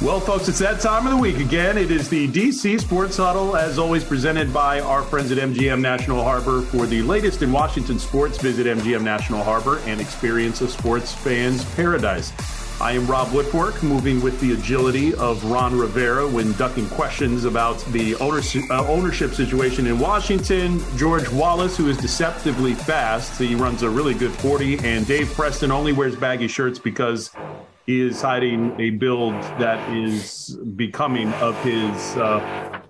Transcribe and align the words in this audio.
Well, 0.00 0.20
folks, 0.20 0.48
it's 0.48 0.60
that 0.60 0.80
time 0.80 1.08
of 1.08 1.12
the 1.12 1.16
week 1.16 1.38
again. 1.38 1.76
It 1.76 1.90
is 1.90 2.08
the 2.08 2.28
DC 2.28 2.80
Sports 2.80 3.16
Huddle, 3.16 3.56
as 3.56 3.80
always, 3.80 4.04
presented 4.04 4.52
by 4.52 4.78
our 4.78 5.02
friends 5.02 5.32
at 5.32 5.38
MGM 5.38 5.80
National 5.80 6.22
Harbor. 6.22 6.62
For 6.62 6.86
the 6.86 7.02
latest 7.02 7.42
in 7.42 7.50
Washington 7.50 7.98
sports, 7.98 8.38
visit 8.38 8.68
MGM 8.68 9.02
National 9.02 9.42
Harbor 9.42 9.80
and 9.86 10.00
experience 10.00 10.60
a 10.60 10.68
sports 10.68 11.12
fan's 11.12 11.64
paradise. 11.74 12.32
I 12.80 12.92
am 12.92 13.08
Rob 13.08 13.26
Woodfork, 13.30 13.82
moving 13.82 14.22
with 14.22 14.40
the 14.40 14.52
agility 14.52 15.16
of 15.16 15.44
Ron 15.44 15.76
Rivera 15.76 16.28
when 16.28 16.52
ducking 16.52 16.88
questions 16.90 17.44
about 17.44 17.84
the 17.86 18.14
ownership, 18.16 18.70
uh, 18.70 18.86
ownership 18.86 19.34
situation 19.34 19.88
in 19.88 19.98
Washington. 19.98 20.80
George 20.96 21.28
Wallace, 21.30 21.76
who 21.76 21.88
is 21.88 21.96
deceptively 21.96 22.74
fast, 22.74 23.36
he 23.36 23.56
runs 23.56 23.82
a 23.82 23.90
really 23.90 24.14
good 24.14 24.30
40, 24.30 24.78
and 24.84 25.08
Dave 25.08 25.28
Preston 25.34 25.72
only 25.72 25.92
wears 25.92 26.14
baggy 26.14 26.46
shirts 26.46 26.78
because 26.78 27.32
is 27.88 28.20
hiding 28.20 28.78
a 28.78 28.90
build 28.90 29.32
that 29.58 29.80
is 29.92 30.56
becoming 30.76 31.32
of 31.34 31.60
his. 31.64 32.16
Uh, 32.16 32.82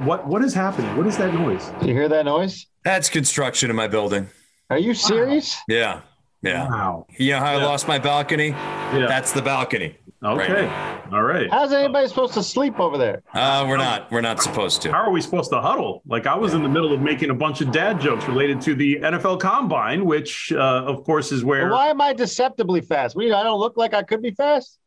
what 0.00 0.26
what 0.26 0.42
is 0.42 0.52
happening? 0.52 0.94
What 0.96 1.06
is 1.06 1.16
that 1.18 1.32
noise? 1.32 1.70
Do 1.80 1.86
you 1.86 1.94
hear 1.94 2.08
that 2.08 2.24
noise? 2.24 2.66
That's 2.84 3.08
construction 3.08 3.70
in 3.70 3.76
my 3.76 3.86
building. 3.86 4.28
Are 4.68 4.78
you 4.78 4.94
serious? 4.94 5.54
Wow. 5.68 5.74
Yeah. 5.76 6.00
Yeah. 6.42 6.68
Wow. 6.68 7.06
You 7.16 7.32
know 7.32 7.38
how 7.38 7.56
yeah. 7.56 7.58
I 7.58 7.64
lost 7.64 7.86
my 7.86 7.98
balcony? 7.98 8.48
Yeah. 8.48 9.06
That's 9.06 9.32
the 9.32 9.42
balcony. 9.42 9.96
Okay. 10.22 10.66
Right 10.66 11.12
All 11.12 11.22
right. 11.22 11.50
How's 11.50 11.72
anybody 11.72 12.06
supposed 12.06 12.34
to 12.34 12.42
sleep 12.42 12.78
over 12.78 12.98
there? 12.98 13.22
Uh, 13.32 13.64
we're 13.66 13.78
not. 13.78 14.10
We're 14.10 14.20
not 14.20 14.42
supposed 14.42 14.82
to. 14.82 14.92
How 14.92 14.98
are 14.98 15.10
we 15.10 15.22
supposed 15.22 15.50
to 15.50 15.60
huddle? 15.62 16.02
Like 16.06 16.26
I 16.26 16.36
was 16.36 16.52
in 16.52 16.62
the 16.62 16.68
middle 16.68 16.92
of 16.92 17.00
making 17.00 17.30
a 17.30 17.34
bunch 17.34 17.62
of 17.62 17.72
dad 17.72 18.00
jokes 18.00 18.26
related 18.28 18.60
to 18.62 18.74
the 18.74 18.96
NFL 18.96 19.40
Combine, 19.40 20.04
which, 20.04 20.52
uh, 20.52 20.58
of 20.58 21.04
course, 21.04 21.32
is 21.32 21.42
where. 21.42 21.70
Why 21.70 21.88
am 21.88 22.02
I 22.02 22.12
deceptively 22.12 22.82
fast? 22.82 23.16
We, 23.16 23.32
I 23.32 23.42
don't 23.42 23.58
look 23.58 23.78
like 23.78 23.94
I 23.94 24.02
could 24.02 24.20
be 24.20 24.32
fast. 24.32 24.78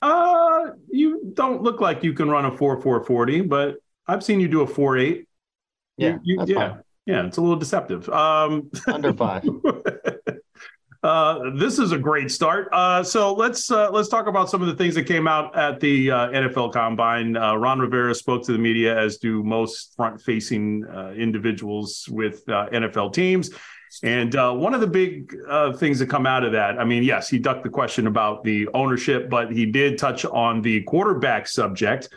Uh, 0.00 0.70
you 0.90 1.32
don't 1.34 1.62
look 1.62 1.82
like 1.82 2.02
you 2.02 2.14
can 2.14 2.30
run 2.30 2.46
a 2.46 2.56
four 2.56 2.80
four 2.80 3.04
forty, 3.04 3.42
but 3.42 3.76
I've 4.06 4.24
seen 4.24 4.40
you 4.40 4.48
do 4.48 4.62
a 4.62 4.66
four 4.66 4.96
eight. 4.96 5.28
Yeah, 5.98 6.16
you, 6.22 6.44
you, 6.46 6.54
yeah, 6.54 6.68
fine. 6.70 6.82
yeah. 7.04 7.26
It's 7.26 7.36
a 7.36 7.42
little 7.42 7.56
deceptive. 7.56 8.08
Um, 8.08 8.70
under 8.86 9.12
five. 9.12 9.44
Uh, 11.02 11.50
this 11.54 11.78
is 11.78 11.92
a 11.92 11.98
great 11.98 12.28
start. 12.30 12.68
Uh, 12.72 13.04
so 13.04 13.32
let's 13.32 13.70
uh, 13.70 13.88
let's 13.90 14.08
talk 14.08 14.26
about 14.26 14.50
some 14.50 14.60
of 14.62 14.66
the 14.66 14.74
things 14.74 14.96
that 14.96 15.04
came 15.04 15.28
out 15.28 15.56
at 15.56 15.78
the 15.78 16.10
uh, 16.10 16.28
NFL 16.30 16.72
Combine. 16.72 17.36
Uh, 17.36 17.54
Ron 17.54 17.78
Rivera 17.78 18.14
spoke 18.14 18.44
to 18.46 18.52
the 18.52 18.58
media, 18.58 18.98
as 18.98 19.18
do 19.18 19.44
most 19.44 19.94
front-facing 19.94 20.84
individuals 21.16 22.08
with 22.10 22.44
NFL 22.46 23.12
teams. 23.12 23.50
And 24.02 24.34
one 24.34 24.74
of 24.74 24.80
the 24.80 24.86
big 24.86 25.34
things 25.76 25.98
that 26.00 26.06
come 26.10 26.26
out 26.26 26.44
of 26.44 26.52
that, 26.52 26.78
I 26.78 26.84
mean, 26.84 27.02
yes, 27.04 27.28
he 27.28 27.38
ducked 27.38 27.62
the 27.62 27.70
question 27.70 28.06
about 28.06 28.42
the 28.44 28.68
ownership, 28.74 29.30
but 29.30 29.52
he 29.52 29.66
did 29.66 29.98
touch 29.98 30.24
on 30.24 30.62
the 30.62 30.82
quarterback 30.82 31.46
subject 31.46 32.08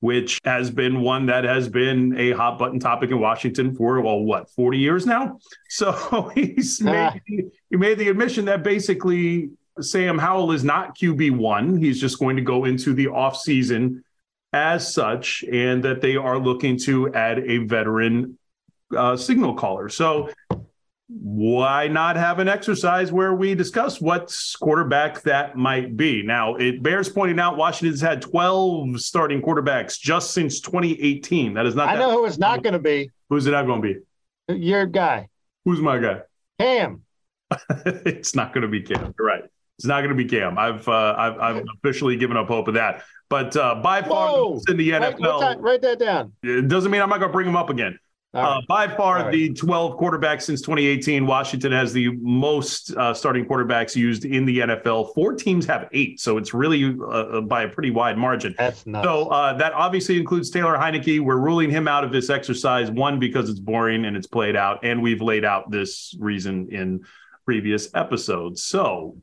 which 0.00 0.40
has 0.44 0.70
been 0.70 1.00
one 1.00 1.26
that 1.26 1.44
has 1.44 1.68
been 1.68 2.16
a 2.18 2.32
hot 2.32 2.58
button 2.58 2.78
topic 2.78 3.10
in 3.10 3.20
Washington 3.20 3.74
for 3.74 4.00
well, 4.00 4.20
what 4.20 4.50
forty 4.50 4.78
years 4.78 5.06
now. 5.06 5.38
So 5.70 6.30
he's 6.34 6.80
made, 6.80 7.20
he 7.26 7.76
made 7.76 7.98
the 7.98 8.08
admission 8.08 8.46
that 8.46 8.62
basically 8.62 9.50
Sam 9.80 10.18
Howell 10.18 10.52
is 10.52 10.64
not 10.64 10.96
QB 10.96 11.36
one. 11.36 11.76
He's 11.76 12.00
just 12.00 12.18
going 12.18 12.36
to 12.36 12.42
go 12.42 12.64
into 12.64 12.94
the 12.94 13.06
offseason 13.06 14.02
as 14.52 14.92
such, 14.92 15.44
and 15.52 15.84
that 15.84 16.00
they 16.00 16.16
are 16.16 16.38
looking 16.38 16.78
to 16.78 17.12
add 17.12 17.38
a 17.38 17.58
veteran 17.58 18.38
uh, 18.96 19.16
signal 19.16 19.54
caller. 19.54 19.88
So 19.88 20.30
why 21.08 21.88
not 21.88 22.16
have 22.16 22.38
an 22.38 22.48
exercise 22.48 23.10
where 23.10 23.34
we 23.34 23.54
discuss 23.54 23.98
what 24.00 24.34
quarterback 24.60 25.22
that 25.22 25.56
might 25.56 25.96
be? 25.96 26.22
Now, 26.22 26.56
it 26.56 26.82
bears 26.82 27.08
pointing 27.08 27.40
out 27.40 27.56
Washington's 27.56 28.00
had 28.00 28.20
12 28.20 29.00
starting 29.00 29.40
quarterbacks 29.40 29.98
just 29.98 30.32
since 30.32 30.60
2018. 30.60 31.54
That 31.54 31.64
is 31.64 31.74
not. 31.74 31.88
I 31.88 31.96
know 31.96 32.10
who 32.10 32.26
it's 32.26 32.38
not 32.38 32.62
going 32.62 32.74
to 32.74 32.78
be. 32.78 33.10
Who's 33.30 33.46
it 33.46 33.52
not 33.52 33.66
going 33.66 33.80
to 33.80 33.94
be? 33.94 34.54
Your 34.54 34.84
guy. 34.84 35.28
Who's 35.64 35.80
my 35.80 35.98
guy? 35.98 36.20
Cam. 36.58 37.02
it's 37.86 38.34
not 38.34 38.52
going 38.52 38.62
to 38.62 38.68
be 38.68 38.82
Cam. 38.82 39.14
You're 39.18 39.26
right. 39.26 39.44
It's 39.78 39.86
not 39.86 40.00
going 40.00 40.14
to 40.14 40.22
be 40.22 40.26
Cam. 40.26 40.58
I've 40.58 40.86
uh, 40.86 41.14
I've, 41.16 41.38
I've 41.38 41.64
officially 41.78 42.16
given 42.16 42.36
up 42.36 42.48
hope 42.48 42.68
of 42.68 42.74
that. 42.74 43.04
But 43.30 43.56
uh, 43.56 43.76
by 43.76 44.02
far, 44.02 44.56
in 44.68 44.76
the 44.76 44.90
NFL, 44.90 45.40
write, 45.40 45.60
write 45.60 45.82
that 45.82 45.98
down. 45.98 46.32
It 46.42 46.68
doesn't 46.68 46.90
mean 46.90 47.00
I'm 47.00 47.10
not 47.10 47.18
going 47.20 47.30
to 47.30 47.32
bring 47.32 47.46
him 47.46 47.56
up 47.56 47.70
again. 47.70 47.98
Uh, 48.34 48.60
by 48.68 48.86
far, 48.86 49.22
right. 49.22 49.32
the 49.32 49.54
12 49.54 49.98
quarterbacks 49.98 50.42
since 50.42 50.60
2018, 50.60 51.26
Washington 51.26 51.72
has 51.72 51.94
the 51.94 52.10
most 52.16 52.94
uh, 52.94 53.14
starting 53.14 53.46
quarterbacks 53.46 53.96
used 53.96 54.26
in 54.26 54.44
the 54.44 54.58
NFL. 54.58 55.14
Four 55.14 55.32
teams 55.32 55.64
have 55.64 55.88
eight, 55.92 56.20
so 56.20 56.36
it's 56.36 56.52
really 56.52 56.94
uh, 57.00 57.04
uh 57.04 57.40
by 57.40 57.62
a 57.62 57.68
pretty 57.68 57.90
wide 57.90 58.18
margin. 58.18 58.54
That's 58.58 58.86
nuts. 58.86 59.04
So 59.06 59.28
uh, 59.28 59.54
that 59.54 59.72
obviously 59.72 60.18
includes 60.18 60.50
Taylor 60.50 60.76
Heinicke. 60.76 61.20
We're 61.20 61.38
ruling 61.38 61.70
him 61.70 61.88
out 61.88 62.04
of 62.04 62.12
this 62.12 62.28
exercise, 62.28 62.90
one, 62.90 63.18
because 63.18 63.48
it's 63.48 63.60
boring 63.60 64.04
and 64.04 64.14
it's 64.14 64.26
played 64.26 64.56
out, 64.56 64.80
and 64.84 65.00
we've 65.00 65.22
laid 65.22 65.46
out 65.46 65.70
this 65.70 66.14
reason 66.20 66.68
in 66.70 67.04
previous 67.46 67.88
episodes. 67.94 68.62
So, 68.62 69.16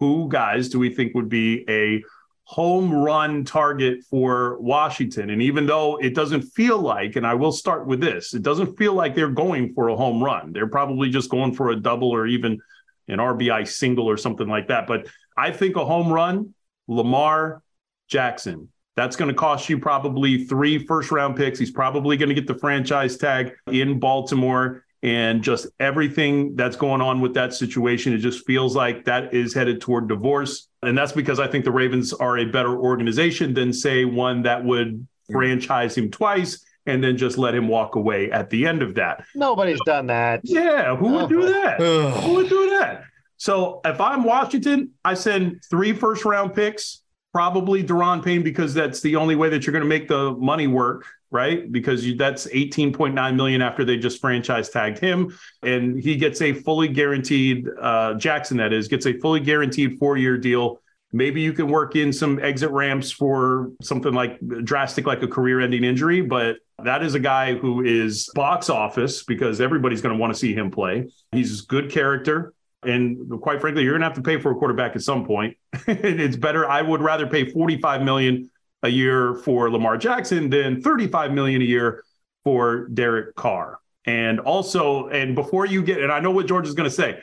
who, 0.00 0.26
guys, 0.30 0.70
do 0.70 0.78
we 0.78 0.94
think 0.94 1.14
would 1.14 1.28
be 1.28 1.66
a 1.68 2.02
home 2.48 2.90
run 2.90 3.44
target 3.44 4.02
for 4.08 4.58
Washington. 4.58 5.28
And 5.28 5.42
even 5.42 5.66
though 5.66 5.98
it 5.98 6.14
doesn't 6.14 6.40
feel 6.40 6.78
like, 6.78 7.16
and 7.16 7.26
I 7.26 7.34
will 7.34 7.52
start 7.52 7.86
with 7.86 8.00
this, 8.00 8.32
it 8.32 8.40
doesn't 8.40 8.78
feel 8.78 8.94
like 8.94 9.14
they're 9.14 9.28
going 9.28 9.74
for 9.74 9.88
a 9.88 9.96
home 9.96 10.24
run. 10.24 10.54
They're 10.54 10.66
probably 10.66 11.10
just 11.10 11.28
going 11.28 11.52
for 11.52 11.70
a 11.70 11.76
double 11.76 12.10
or 12.10 12.26
even 12.26 12.58
an 13.06 13.18
RBI 13.18 13.68
single 13.68 14.08
or 14.08 14.16
something 14.16 14.48
like 14.48 14.68
that. 14.68 14.86
But 14.86 15.08
I 15.36 15.50
think 15.50 15.76
a 15.76 15.84
home 15.84 16.10
run, 16.10 16.54
Lamar 16.86 17.62
Jackson. 18.08 18.70
That's 18.96 19.14
going 19.14 19.28
to 19.28 19.34
cost 19.36 19.68
you 19.68 19.78
probably 19.78 20.46
three 20.46 20.86
first 20.86 21.10
round 21.10 21.36
picks. 21.36 21.58
He's 21.58 21.70
probably 21.70 22.16
going 22.16 22.30
to 22.30 22.34
get 22.34 22.46
the 22.46 22.58
franchise 22.58 23.18
tag 23.18 23.52
in 23.66 24.00
Baltimore 24.00 24.86
and 25.02 25.42
just 25.42 25.66
everything 25.78 26.56
that's 26.56 26.76
going 26.76 27.00
on 27.00 27.20
with 27.20 27.34
that 27.34 27.54
situation. 27.54 28.12
It 28.12 28.18
just 28.18 28.44
feels 28.46 28.74
like 28.74 29.04
that 29.04 29.32
is 29.32 29.54
headed 29.54 29.80
toward 29.80 30.08
divorce. 30.08 30.68
And 30.82 30.96
that's 30.96 31.12
because 31.12 31.38
I 31.38 31.46
think 31.46 31.64
the 31.64 31.72
Ravens 31.72 32.12
are 32.12 32.38
a 32.38 32.44
better 32.44 32.76
organization 32.76 33.54
than, 33.54 33.72
say, 33.72 34.04
one 34.04 34.42
that 34.42 34.64
would 34.64 35.06
franchise 35.30 35.96
him 35.96 36.10
twice 36.10 36.64
and 36.86 37.04
then 37.04 37.16
just 37.16 37.38
let 37.38 37.54
him 37.54 37.68
walk 37.68 37.96
away 37.96 38.30
at 38.32 38.50
the 38.50 38.66
end 38.66 38.82
of 38.82 38.94
that. 38.94 39.24
Nobody's 39.34 39.80
done 39.84 40.06
that. 40.06 40.40
Yeah, 40.42 40.96
who 40.96 41.12
would 41.12 41.28
do 41.28 41.42
that? 41.42 41.80
who 41.80 42.34
would 42.34 42.48
do 42.48 42.70
that? 42.78 43.04
So 43.36 43.80
if 43.84 44.00
I'm 44.00 44.24
Washington, 44.24 44.92
I 45.04 45.14
send 45.14 45.62
three 45.70 45.92
first 45.92 46.24
round 46.24 46.54
picks, 46.54 47.02
probably 47.32 47.84
Daron 47.84 48.24
Payne, 48.24 48.42
because 48.42 48.74
that's 48.74 49.00
the 49.00 49.16
only 49.16 49.36
way 49.36 49.48
that 49.50 49.64
you're 49.64 49.72
going 49.72 49.84
to 49.84 49.88
make 49.88 50.08
the 50.08 50.32
money 50.32 50.66
work 50.66 51.04
right? 51.30 51.70
Because 51.70 52.04
you, 52.06 52.16
that's 52.16 52.46
18.9 52.46 53.34
million 53.34 53.62
after 53.62 53.84
they 53.84 53.96
just 53.96 54.20
franchise 54.20 54.68
tagged 54.70 54.98
him, 54.98 55.36
and 55.62 56.02
he 56.02 56.16
gets 56.16 56.40
a 56.40 56.52
fully 56.52 56.88
guaranteed 56.88 57.66
uh, 57.80 58.14
Jackson. 58.14 58.56
That 58.56 58.72
is 58.72 58.88
gets 58.88 59.06
a 59.06 59.18
fully 59.18 59.40
guaranteed 59.40 59.98
four 59.98 60.16
year 60.16 60.38
deal. 60.38 60.80
Maybe 61.12 61.40
you 61.40 61.54
can 61.54 61.68
work 61.68 61.96
in 61.96 62.12
some 62.12 62.38
exit 62.38 62.70
ramps 62.70 63.10
for 63.10 63.70
something 63.82 64.12
like 64.12 64.38
drastic, 64.64 65.06
like 65.06 65.22
a 65.22 65.28
career 65.28 65.60
ending 65.60 65.82
injury, 65.82 66.20
but 66.20 66.56
that 66.84 67.02
is 67.02 67.14
a 67.14 67.18
guy 67.18 67.54
who 67.54 67.82
is 67.82 68.28
box 68.34 68.68
office 68.68 69.22
because 69.24 69.60
everybody's 69.60 70.02
going 70.02 70.14
to 70.14 70.20
want 70.20 70.32
to 70.34 70.38
see 70.38 70.54
him 70.54 70.70
play. 70.70 71.08
He's 71.32 71.62
good 71.62 71.90
character. 71.90 72.52
And 72.84 73.40
quite 73.40 73.60
frankly, 73.60 73.82
you're 73.82 73.94
going 73.94 74.02
to 74.02 74.06
have 74.06 74.16
to 74.16 74.22
pay 74.22 74.38
for 74.38 74.52
a 74.52 74.54
quarterback 74.54 74.94
at 74.94 75.02
some 75.02 75.24
point. 75.24 75.56
it's 75.88 76.36
better. 76.36 76.68
I 76.68 76.82
would 76.82 77.02
rather 77.02 77.26
pay 77.26 77.50
45 77.50 78.02
million 78.02 78.50
a 78.82 78.88
year 78.88 79.34
for 79.34 79.70
Lamar 79.70 79.96
Jackson 79.96 80.50
then 80.50 80.80
35 80.82 81.32
million 81.32 81.62
a 81.62 81.64
year 81.64 82.04
for 82.44 82.88
Derek 82.88 83.34
Carr. 83.34 83.78
And 84.04 84.40
also, 84.40 85.08
and 85.08 85.34
before 85.34 85.66
you 85.66 85.82
get, 85.82 86.00
and 86.00 86.10
I 86.10 86.20
know 86.20 86.30
what 86.30 86.46
George 86.46 86.66
is 86.66 86.74
going 86.74 86.88
to 86.88 86.94
say, 86.94 87.20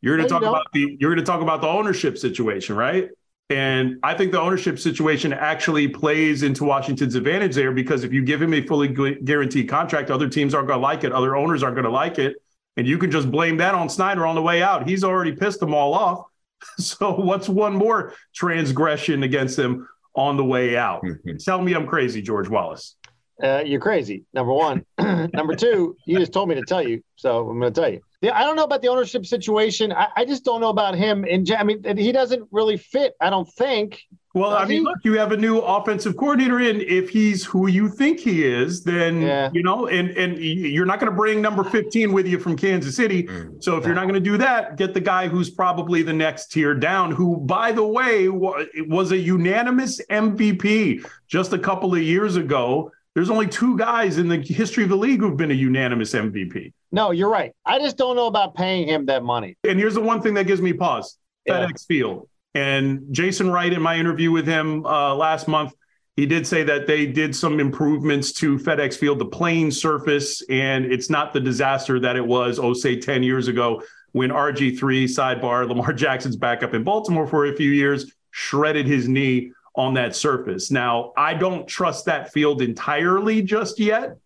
you're 0.00 0.16
going 0.16 0.28
to 0.28 0.32
talk 0.32 0.42
about 0.42 0.66
the 0.72 0.96
you're 1.00 1.14
going 1.14 1.24
to 1.24 1.30
talk 1.30 1.40
about 1.40 1.60
the 1.60 1.68
ownership 1.68 2.18
situation, 2.18 2.76
right? 2.76 3.08
And 3.50 3.98
I 4.02 4.14
think 4.14 4.32
the 4.32 4.40
ownership 4.40 4.78
situation 4.78 5.32
actually 5.32 5.88
plays 5.88 6.42
into 6.42 6.64
Washington's 6.64 7.14
advantage 7.14 7.54
there 7.54 7.72
because 7.72 8.02
if 8.02 8.12
you 8.12 8.22
give 8.22 8.42
him 8.42 8.52
a 8.52 8.66
fully 8.66 8.88
guaranteed 8.88 9.68
contract, 9.68 10.10
other 10.10 10.28
teams 10.28 10.54
aren't 10.54 10.66
going 10.68 10.78
to 10.78 10.82
like 10.82 11.04
it, 11.04 11.12
other 11.12 11.36
owners 11.36 11.62
aren't 11.62 11.76
going 11.76 11.84
to 11.84 11.90
like 11.90 12.18
it, 12.18 12.36
and 12.76 12.86
you 12.86 12.98
can 12.98 13.10
just 13.10 13.30
blame 13.30 13.58
that 13.58 13.74
on 13.74 13.88
Snyder 13.88 14.26
on 14.26 14.34
the 14.34 14.42
way 14.42 14.62
out. 14.62 14.88
He's 14.88 15.04
already 15.04 15.32
pissed 15.32 15.60
them 15.60 15.74
all 15.74 15.94
off. 15.94 16.26
So 16.78 17.14
what's 17.14 17.46
one 17.46 17.74
more 17.74 18.14
transgression 18.34 19.22
against 19.22 19.54
them 19.56 19.86
on 20.14 20.36
the 20.36 20.44
way 20.44 20.76
out. 20.76 21.02
Mm-hmm. 21.02 21.36
Tell 21.38 21.60
me 21.60 21.74
I'm 21.74 21.86
crazy, 21.86 22.22
George 22.22 22.48
Wallace. 22.48 22.96
Uh, 23.42 23.62
you're 23.64 23.80
crazy. 23.80 24.24
Number 24.32 24.52
one. 24.52 24.84
Number 24.98 25.56
two, 25.56 25.96
you 26.06 26.18
just 26.18 26.32
told 26.32 26.48
me 26.48 26.54
to 26.54 26.62
tell 26.62 26.86
you, 26.86 27.02
so 27.16 27.48
I'm 27.48 27.58
going 27.58 27.72
to 27.72 27.80
tell 27.80 27.90
you. 27.90 28.00
I 28.30 28.42
don't 28.42 28.56
know 28.56 28.64
about 28.64 28.82
the 28.82 28.88
ownership 28.88 29.26
situation. 29.26 29.92
I, 29.92 30.08
I 30.16 30.24
just 30.24 30.44
don't 30.44 30.60
know 30.60 30.70
about 30.70 30.94
him. 30.94 31.24
And 31.28 31.50
I 31.52 31.62
mean, 31.62 31.96
he 31.96 32.12
doesn't 32.12 32.48
really 32.50 32.76
fit. 32.76 33.14
I 33.20 33.30
don't 33.30 33.50
think. 33.54 34.02
Well, 34.34 34.50
I 34.50 34.64
mean, 34.64 34.82
look, 34.82 34.98
you 35.04 35.16
have 35.16 35.30
a 35.30 35.36
new 35.36 35.58
offensive 35.58 36.16
coordinator 36.16 36.58
in. 36.58 36.80
If 36.80 37.08
he's 37.08 37.44
who 37.44 37.68
you 37.68 37.88
think 37.88 38.18
he 38.18 38.44
is, 38.44 38.82
then 38.82 39.22
yeah. 39.22 39.48
you 39.52 39.62
know, 39.62 39.86
and 39.86 40.10
and 40.10 40.36
you're 40.38 40.86
not 40.86 40.98
going 40.98 41.10
to 41.10 41.16
bring 41.16 41.40
number 41.40 41.62
15 41.62 42.12
with 42.12 42.26
you 42.26 42.40
from 42.40 42.56
Kansas 42.56 42.96
City. 42.96 43.22
Mm. 43.22 43.62
So 43.62 43.76
if 43.76 43.86
you're 43.86 43.94
not 43.94 44.08
going 44.08 44.14
to 44.14 44.20
do 44.20 44.36
that, 44.38 44.76
get 44.76 44.92
the 44.92 45.00
guy 45.00 45.28
who's 45.28 45.50
probably 45.50 46.02
the 46.02 46.12
next 46.12 46.48
tier 46.48 46.74
down. 46.74 47.12
Who, 47.12 47.36
by 47.36 47.70
the 47.70 47.86
way, 47.86 48.28
was 48.28 49.12
a 49.12 49.16
unanimous 49.16 50.04
MVP 50.10 51.08
just 51.28 51.52
a 51.52 51.58
couple 51.58 51.94
of 51.94 52.02
years 52.02 52.34
ago. 52.34 52.90
There's 53.14 53.30
only 53.30 53.46
two 53.46 53.78
guys 53.78 54.18
in 54.18 54.26
the 54.26 54.38
history 54.38 54.82
of 54.82 54.90
the 54.90 54.96
league 54.96 55.20
who've 55.20 55.36
been 55.36 55.52
a 55.52 55.54
unanimous 55.54 56.12
MVP. 56.12 56.72
No, 56.94 57.10
you're 57.10 57.28
right. 57.28 57.52
I 57.66 57.80
just 57.80 57.96
don't 57.96 58.14
know 58.14 58.28
about 58.28 58.54
paying 58.54 58.86
him 58.86 59.06
that 59.06 59.24
money. 59.24 59.56
And 59.64 59.80
here's 59.80 59.94
the 59.94 60.00
one 60.00 60.22
thing 60.22 60.34
that 60.34 60.46
gives 60.46 60.62
me 60.62 60.72
pause: 60.72 61.18
yeah. 61.44 61.66
FedEx 61.66 61.86
Field. 61.86 62.28
And 62.54 63.02
Jason 63.10 63.50
Wright, 63.50 63.72
in 63.72 63.82
my 63.82 63.96
interview 63.96 64.30
with 64.30 64.46
him 64.46 64.86
uh, 64.86 65.12
last 65.12 65.48
month, 65.48 65.72
he 66.16 66.24
did 66.24 66.46
say 66.46 66.62
that 66.62 66.86
they 66.86 67.04
did 67.04 67.34
some 67.34 67.58
improvements 67.58 68.30
to 68.34 68.58
FedEx 68.58 68.96
Field, 68.96 69.18
the 69.18 69.24
playing 69.24 69.72
surface, 69.72 70.40
and 70.48 70.84
it's 70.84 71.10
not 71.10 71.32
the 71.32 71.40
disaster 71.40 71.98
that 71.98 72.14
it 72.14 72.24
was, 72.24 72.60
oh, 72.60 72.72
say 72.72 72.94
10 72.94 73.24
years 73.24 73.48
ago 73.48 73.82
when 74.12 74.30
RG3, 74.30 74.78
sidebar, 74.78 75.68
Lamar 75.68 75.92
Jackson's 75.94 76.36
backup 76.36 76.74
in 76.74 76.84
Baltimore 76.84 77.26
for 77.26 77.46
a 77.46 77.56
few 77.56 77.72
years, 77.72 78.12
shredded 78.30 78.86
his 78.86 79.08
knee 79.08 79.50
on 79.74 79.94
that 79.94 80.14
surface. 80.14 80.70
Now, 80.70 81.12
I 81.16 81.34
don't 81.34 81.66
trust 81.66 82.04
that 82.04 82.32
field 82.32 82.62
entirely 82.62 83.42
just 83.42 83.80
yet. 83.80 84.16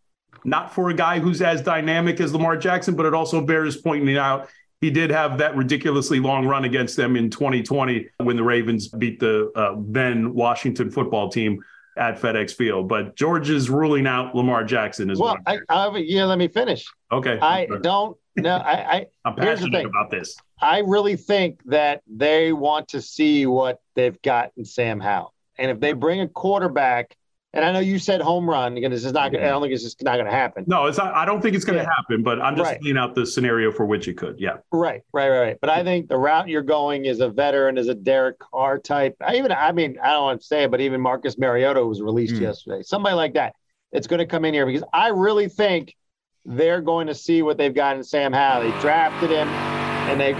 Not 0.49 0.75
for 0.75 0.91
a 0.91 0.95
guy 0.95 1.19
who's 1.19 1.43
as 1.43 1.63
dynamic 1.63 2.21
as 2.21 2.33
Lamar 2.33 2.57
Jackson, 2.57 2.95
but 2.95 3.07
it 3.07 3.15
also 3.15 3.41
bears 3.41 3.77
pointing 3.77 4.17
out 4.17 4.49
he 4.81 4.91
did 4.91 5.11
have 5.11 5.39
that 5.39 5.57
ridiculously 5.57 6.21
long 6.21 6.47
run 6.47 6.65
against 6.65 6.97
them 6.97 7.17
in 7.17 7.31
2020 7.31 8.09
when 8.19 8.37
the 8.37 8.43
Ravens 8.43 8.89
beat 8.89 9.19
the 9.19 9.51
uh, 9.57 9.75
then 9.79 10.35
Washington 10.35 10.91
football 10.91 11.29
team 11.29 11.63
at 11.97 12.21
FedEx 12.21 12.55
Field. 12.55 12.89
But 12.89 13.17
George 13.17 13.51
is 13.51 13.69
ruling 13.69 14.07
out 14.07 14.35
Lamar 14.35 14.65
Jackson 14.65 15.11
as 15.11 15.19
well. 15.19 15.37
well. 15.47 15.59
I, 15.69 15.89
I, 15.89 15.97
yeah, 15.99 16.25
let 16.25 16.39
me 16.39 16.49
finish. 16.49 16.87
Okay. 17.11 17.39
I 17.41 17.67
don't 17.83 18.17
know. 18.37 18.57
I, 18.57 18.73
I, 18.73 19.07
I'm 19.25 19.35
passionate 19.35 19.85
about 19.85 20.11
this. 20.11 20.37
I 20.61 20.79
really 20.79 21.17
think 21.17 21.61
that 21.67 22.03
they 22.07 22.53
want 22.53 22.89
to 22.89 23.03
see 23.03 23.47
what 23.47 23.81
they've 23.95 24.21
got 24.23 24.53
in 24.57 24.65
Sam 24.65 25.01
Howell. 25.01 25.35
And 25.59 25.73
if 25.73 25.81
they 25.81 25.93
bring 25.93 26.21
a 26.21 26.29
quarterback 26.29 27.17
and 27.59 27.67
I 27.67 27.73
know 27.73 27.81
you 27.81 27.99
said 27.99 28.21
home 28.21 28.49
run. 28.49 28.77
Again, 28.77 28.93
this 28.93 29.05
is 29.05 29.13
not. 29.13 29.35
I 29.35 29.41
don't 29.41 29.61
think 29.61 29.75
it's 29.75 29.83
just 29.83 30.01
not 30.05 30.15
going 30.15 30.27
to 30.27 30.31
happen. 30.31 30.65
No, 30.69 30.87
it's 30.87 30.97
not. 30.97 31.13
I 31.13 31.25
don't 31.25 31.43
think 31.43 31.57
it's 31.57 31.65
going 31.65 31.77
to 31.79 31.83
yeah. 31.83 31.91
happen. 31.97 32.23
But 32.23 32.41
I'm 32.41 32.55
just 32.55 32.71
right. 32.71 32.83
laying 32.83 32.97
out 32.97 33.17
the 33.17 33.27
scenario 33.27 33.73
for 33.73 33.85
which 33.85 34.07
it 34.07 34.17
could. 34.17 34.39
Yeah. 34.39 34.59
Right, 34.71 35.03
right, 35.13 35.29
right, 35.29 35.41
right. 35.41 35.59
But 35.61 35.71
I 35.71 35.83
think 35.83 36.09
the 36.09 36.17
route 36.17 36.49
you're 36.49 36.63
going 36.63 37.05
is 37.05 37.21
a 37.21 37.29
veteran, 37.29 37.77
is 37.77 37.89
a 37.89 37.95
Derek 37.95 38.39
Carr 38.39 38.79
type. 38.79 39.17
I 39.21 39.37
even, 39.37 39.51
I 39.51 39.73
mean, 39.73 39.99
I 40.01 40.11
don't 40.11 40.23
want 40.23 40.41
to 40.41 40.47
say 40.47 40.65
it, 40.65 40.71
but 40.71 40.81
even 40.81 41.01
Marcus 41.01 41.37
Mariota 41.37 41.85
was 41.85 42.01
released 42.01 42.37
mm. 42.37 42.43
yesterday. 42.43 42.83
Somebody 42.83 43.17
like 43.17 43.35
that. 43.35 43.57
It's 43.91 44.07
going 44.07 44.21
to 44.21 44.27
come 44.27 44.45
in 44.45 44.55
here 44.55 44.65
because 44.65 44.85
I 44.93 45.09
really 45.09 45.49
think 45.49 45.97
they're 46.45 46.81
going 46.81 47.09
to 47.09 47.15
see 47.15 47.43
what 47.43 47.59
they've 47.59 47.75
got 47.75 47.97
in 47.97 48.05
Sam 48.05 48.33
Howell. 48.33 48.71
They 48.71 48.81
drafted 48.81 49.31
him, 49.31 49.49
and 49.49 50.21
they, 50.21 50.35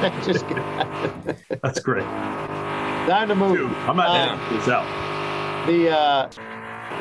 they 0.00 0.24
just. 0.32 0.46
That's 1.62 1.80
great. 1.80 2.04
Time 2.04 3.26
to 3.28 3.34
move. 3.34 3.56
Dude, 3.56 3.72
I'm 3.72 3.96
not 3.96 4.08
um, 4.08 4.38
down. 4.38 4.56
It's 4.56 4.68
out 4.68 5.11
the 5.66 5.90
uh, 5.90 6.30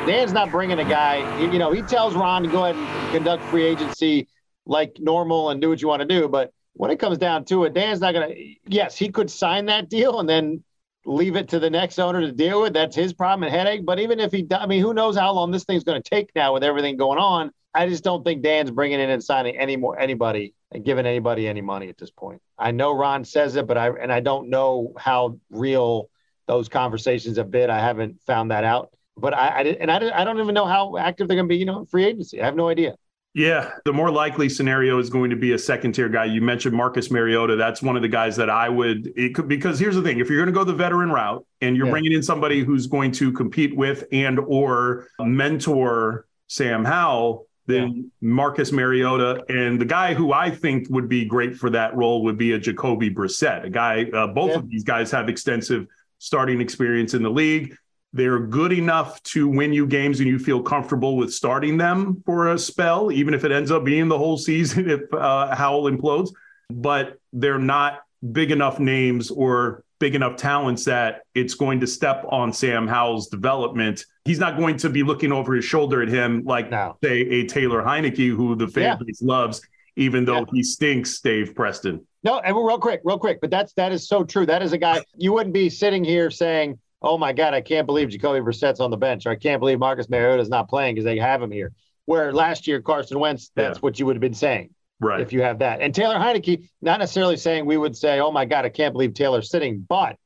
Dan's 0.05 0.33
not 0.33 0.51
bringing 0.51 0.79
a 0.79 0.85
guy. 0.85 1.39
You 1.39 1.59
know, 1.59 1.71
he 1.71 1.81
tells 1.81 2.13
Ron 2.13 2.43
to 2.43 2.49
go 2.49 2.65
ahead 2.65 2.75
and 2.75 3.11
conduct 3.11 3.43
free 3.45 3.63
agency 3.63 4.27
like 4.65 4.97
normal 4.99 5.49
and 5.49 5.61
do 5.61 5.69
what 5.69 5.81
you 5.81 5.87
want 5.87 6.01
to 6.01 6.07
do. 6.07 6.27
But 6.27 6.53
when 6.73 6.91
it 6.91 6.99
comes 6.99 7.17
down 7.17 7.45
to 7.45 7.63
it, 7.65 7.73
Dan's 7.73 7.99
not 8.01 8.13
going 8.13 8.29
to. 8.29 8.55
Yes, 8.67 8.95
he 8.97 9.09
could 9.09 9.29
sign 9.29 9.65
that 9.65 9.89
deal 9.89 10.19
and 10.19 10.29
then 10.29 10.63
leave 11.05 11.35
it 11.35 11.49
to 11.49 11.59
the 11.59 11.69
next 11.69 11.99
owner 11.99 12.21
to 12.21 12.31
deal 12.31 12.61
with. 12.61 12.73
That's 12.73 12.95
his 12.95 13.13
problem 13.13 13.43
and 13.43 13.53
headache. 13.53 13.85
But 13.85 13.99
even 13.99 14.19
if 14.19 14.31
he, 14.31 14.47
I 14.51 14.67
mean, 14.67 14.81
who 14.81 14.93
knows 14.93 15.17
how 15.17 15.31
long 15.33 15.51
this 15.51 15.63
thing's 15.63 15.83
going 15.83 16.01
to 16.01 16.09
take 16.09 16.31
now 16.35 16.53
with 16.53 16.63
everything 16.63 16.97
going 16.97 17.19
on? 17.19 17.51
I 17.73 17.87
just 17.87 18.03
don't 18.03 18.23
think 18.23 18.43
Dan's 18.43 18.69
bringing 18.69 18.99
in 18.99 19.09
and 19.09 19.23
signing 19.23 19.57
any 19.57 19.77
more 19.77 19.97
anybody 19.97 20.53
and 20.71 20.83
giving 20.83 21.05
anybody 21.05 21.47
any 21.47 21.61
money 21.61 21.89
at 21.89 21.97
this 21.97 22.11
point. 22.11 22.41
I 22.59 22.71
know 22.71 22.93
Ron 22.93 23.23
says 23.23 23.55
it, 23.55 23.65
but 23.65 23.77
I 23.77 23.89
and 23.89 24.11
I 24.11 24.19
don't 24.19 24.49
know 24.49 24.93
how 24.97 25.39
real 25.49 26.09
those 26.51 26.67
conversations 26.67 27.37
have 27.37 27.49
been. 27.49 27.69
I 27.69 27.79
haven't 27.79 28.21
found 28.27 28.51
that 28.51 28.65
out, 28.65 28.91
but 29.15 29.33
I, 29.33 29.47
I 29.47 29.61
and 29.79 29.89
I, 29.89 30.21
I 30.21 30.23
don't 30.25 30.39
even 30.39 30.53
know 30.53 30.65
how 30.65 30.97
active 30.97 31.27
they're 31.27 31.37
going 31.37 31.47
to 31.47 31.53
be. 31.53 31.57
You 31.57 31.65
know, 31.65 31.85
free 31.85 32.03
agency. 32.03 32.41
I 32.41 32.45
have 32.45 32.55
no 32.55 32.67
idea. 32.67 32.95
Yeah, 33.33 33.71
the 33.85 33.93
more 33.93 34.11
likely 34.11 34.49
scenario 34.49 34.99
is 34.99 35.09
going 35.09 35.29
to 35.29 35.37
be 35.37 35.53
a 35.53 35.57
second 35.57 35.93
tier 35.93 36.09
guy. 36.09 36.25
You 36.25 36.41
mentioned 36.41 36.75
Marcus 36.75 37.09
Mariota. 37.09 37.55
That's 37.55 37.81
one 37.81 37.95
of 37.95 38.01
the 38.01 38.09
guys 38.09 38.35
that 38.35 38.49
I 38.49 38.67
would 38.67 39.13
it 39.15 39.33
could 39.33 39.47
because 39.47 39.79
here's 39.79 39.95
the 39.95 40.01
thing: 40.01 40.19
if 40.19 40.29
you're 40.29 40.39
going 40.39 40.53
to 40.53 40.59
go 40.59 40.65
the 40.65 40.73
veteran 40.73 41.09
route 41.09 41.45
and 41.61 41.77
you're 41.77 41.85
yeah. 41.85 41.91
bringing 41.91 42.11
in 42.11 42.21
somebody 42.21 42.65
who's 42.65 42.87
going 42.87 43.13
to 43.13 43.31
compete 43.31 43.73
with 43.75 44.03
and 44.11 44.37
or 44.37 45.07
mentor 45.21 46.25
Sam 46.47 46.83
Howell, 46.83 47.47
then 47.67 47.93
yeah. 47.95 48.03
Marcus 48.19 48.73
Mariota 48.73 49.45
and 49.47 49.79
the 49.79 49.85
guy 49.85 50.13
who 50.13 50.33
I 50.33 50.49
think 50.49 50.87
would 50.89 51.07
be 51.07 51.23
great 51.23 51.55
for 51.55 51.69
that 51.69 51.95
role 51.95 52.23
would 52.25 52.37
be 52.37 52.51
a 52.51 52.59
Jacoby 52.59 53.09
Brissett. 53.09 53.63
A 53.63 53.69
guy, 53.69 54.03
uh, 54.13 54.27
both 54.27 54.49
yeah. 54.49 54.57
of 54.57 54.69
these 54.69 54.83
guys 54.83 55.09
have 55.11 55.29
extensive 55.29 55.87
starting 56.21 56.61
experience 56.61 57.15
in 57.15 57.23
the 57.23 57.29
league. 57.29 57.75
They're 58.13 58.39
good 58.39 58.71
enough 58.71 59.21
to 59.23 59.47
win 59.47 59.73
you 59.73 59.87
games 59.87 60.19
and 60.19 60.29
you 60.29 60.37
feel 60.37 60.61
comfortable 60.61 61.17
with 61.17 61.33
starting 61.33 61.77
them 61.77 62.21
for 62.25 62.51
a 62.51 62.59
spell, 62.59 63.11
even 63.11 63.33
if 63.33 63.43
it 63.43 63.51
ends 63.51 63.71
up 63.71 63.83
being 63.83 64.07
the 64.07 64.17
whole 64.17 64.37
season 64.49 64.89
if 64.89 65.11
uh, 65.13 65.53
Howell 65.55 65.91
implodes. 65.91 66.29
But 66.69 67.17
they're 67.33 67.57
not 67.57 68.01
big 68.31 68.51
enough 68.51 68.79
names 68.79 69.31
or 69.31 69.83
big 69.99 70.13
enough 70.13 70.35
talents 70.35 70.85
that 70.85 71.21
it's 71.33 71.55
going 71.55 71.79
to 71.79 71.87
step 71.87 72.23
on 72.29 72.53
Sam 72.53 72.87
Howell's 72.87 73.27
development. 73.27 74.05
He's 74.25 74.39
not 74.39 74.57
going 74.57 74.77
to 74.77 74.89
be 74.89 75.01
looking 75.01 75.31
over 75.31 75.55
his 75.55 75.65
shoulder 75.65 76.03
at 76.03 76.09
him 76.09 76.43
like, 76.45 76.69
no. 76.69 76.97
say, 77.03 77.21
a 77.21 77.47
Taylor 77.47 77.81
Heinicke, 77.81 78.35
who 78.35 78.55
the 78.55 78.67
fan 78.67 78.83
yeah. 78.83 78.95
base 79.03 79.21
loves, 79.23 79.61
even 79.95 80.25
though 80.25 80.39
yeah. 80.39 80.53
he 80.53 80.63
stinks, 80.63 81.19
Dave 81.19 81.55
Preston. 81.55 82.05
No, 82.23 82.39
and 82.39 82.55
real 82.55 82.77
quick, 82.77 83.01
real 83.03 83.17
quick, 83.17 83.41
but 83.41 83.49
that's 83.49 83.73
that 83.73 83.91
is 83.91 84.07
so 84.07 84.23
true. 84.23 84.45
That 84.45 84.61
is 84.61 84.73
a 84.73 84.77
guy 84.77 85.03
you 85.15 85.33
wouldn't 85.33 85.53
be 85.53 85.69
sitting 85.69 86.03
here 86.03 86.29
saying, 86.29 86.79
"Oh 87.01 87.17
my 87.17 87.33
God, 87.33 87.53
I 87.53 87.61
can't 87.61 87.87
believe 87.87 88.09
Jacoby 88.09 88.41
Brissett's 88.41 88.79
on 88.79 88.91
the 88.91 88.97
bench," 88.97 89.25
or 89.25 89.31
"I 89.31 89.35
can't 89.35 89.59
believe 89.59 89.79
Marcus 89.79 90.09
Mariota 90.09 90.41
is 90.41 90.49
not 90.49 90.69
playing 90.69 90.95
because 90.95 91.05
they 91.05 91.17
have 91.17 91.41
him 91.41 91.51
here." 91.51 91.71
Where 92.05 92.31
last 92.31 92.67
year 92.67 92.81
Carson 92.81 93.19
Wentz, 93.19 93.51
that's 93.55 93.77
yeah. 93.77 93.81
what 93.81 93.99
you 93.99 94.05
would 94.05 94.15
have 94.15 94.21
been 94.21 94.33
saying, 94.33 94.69
right? 94.99 95.21
If 95.21 95.33
you 95.33 95.41
have 95.41 95.59
that, 95.59 95.81
and 95.81 95.95
Taylor 95.95 96.15
Heinicke, 96.15 96.69
not 96.81 96.99
necessarily 96.99 97.37
saying 97.37 97.65
we 97.65 97.77
would 97.77 97.97
say, 97.97 98.19
"Oh 98.19 98.31
my 98.31 98.45
God, 98.45 98.65
I 98.65 98.69
can't 98.69 98.93
believe 98.93 99.13
Taylor's 99.13 99.49
sitting," 99.49 99.85
but 99.87 100.17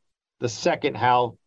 the 0.42 0.50
second 0.50 0.96
Hal 0.98 1.38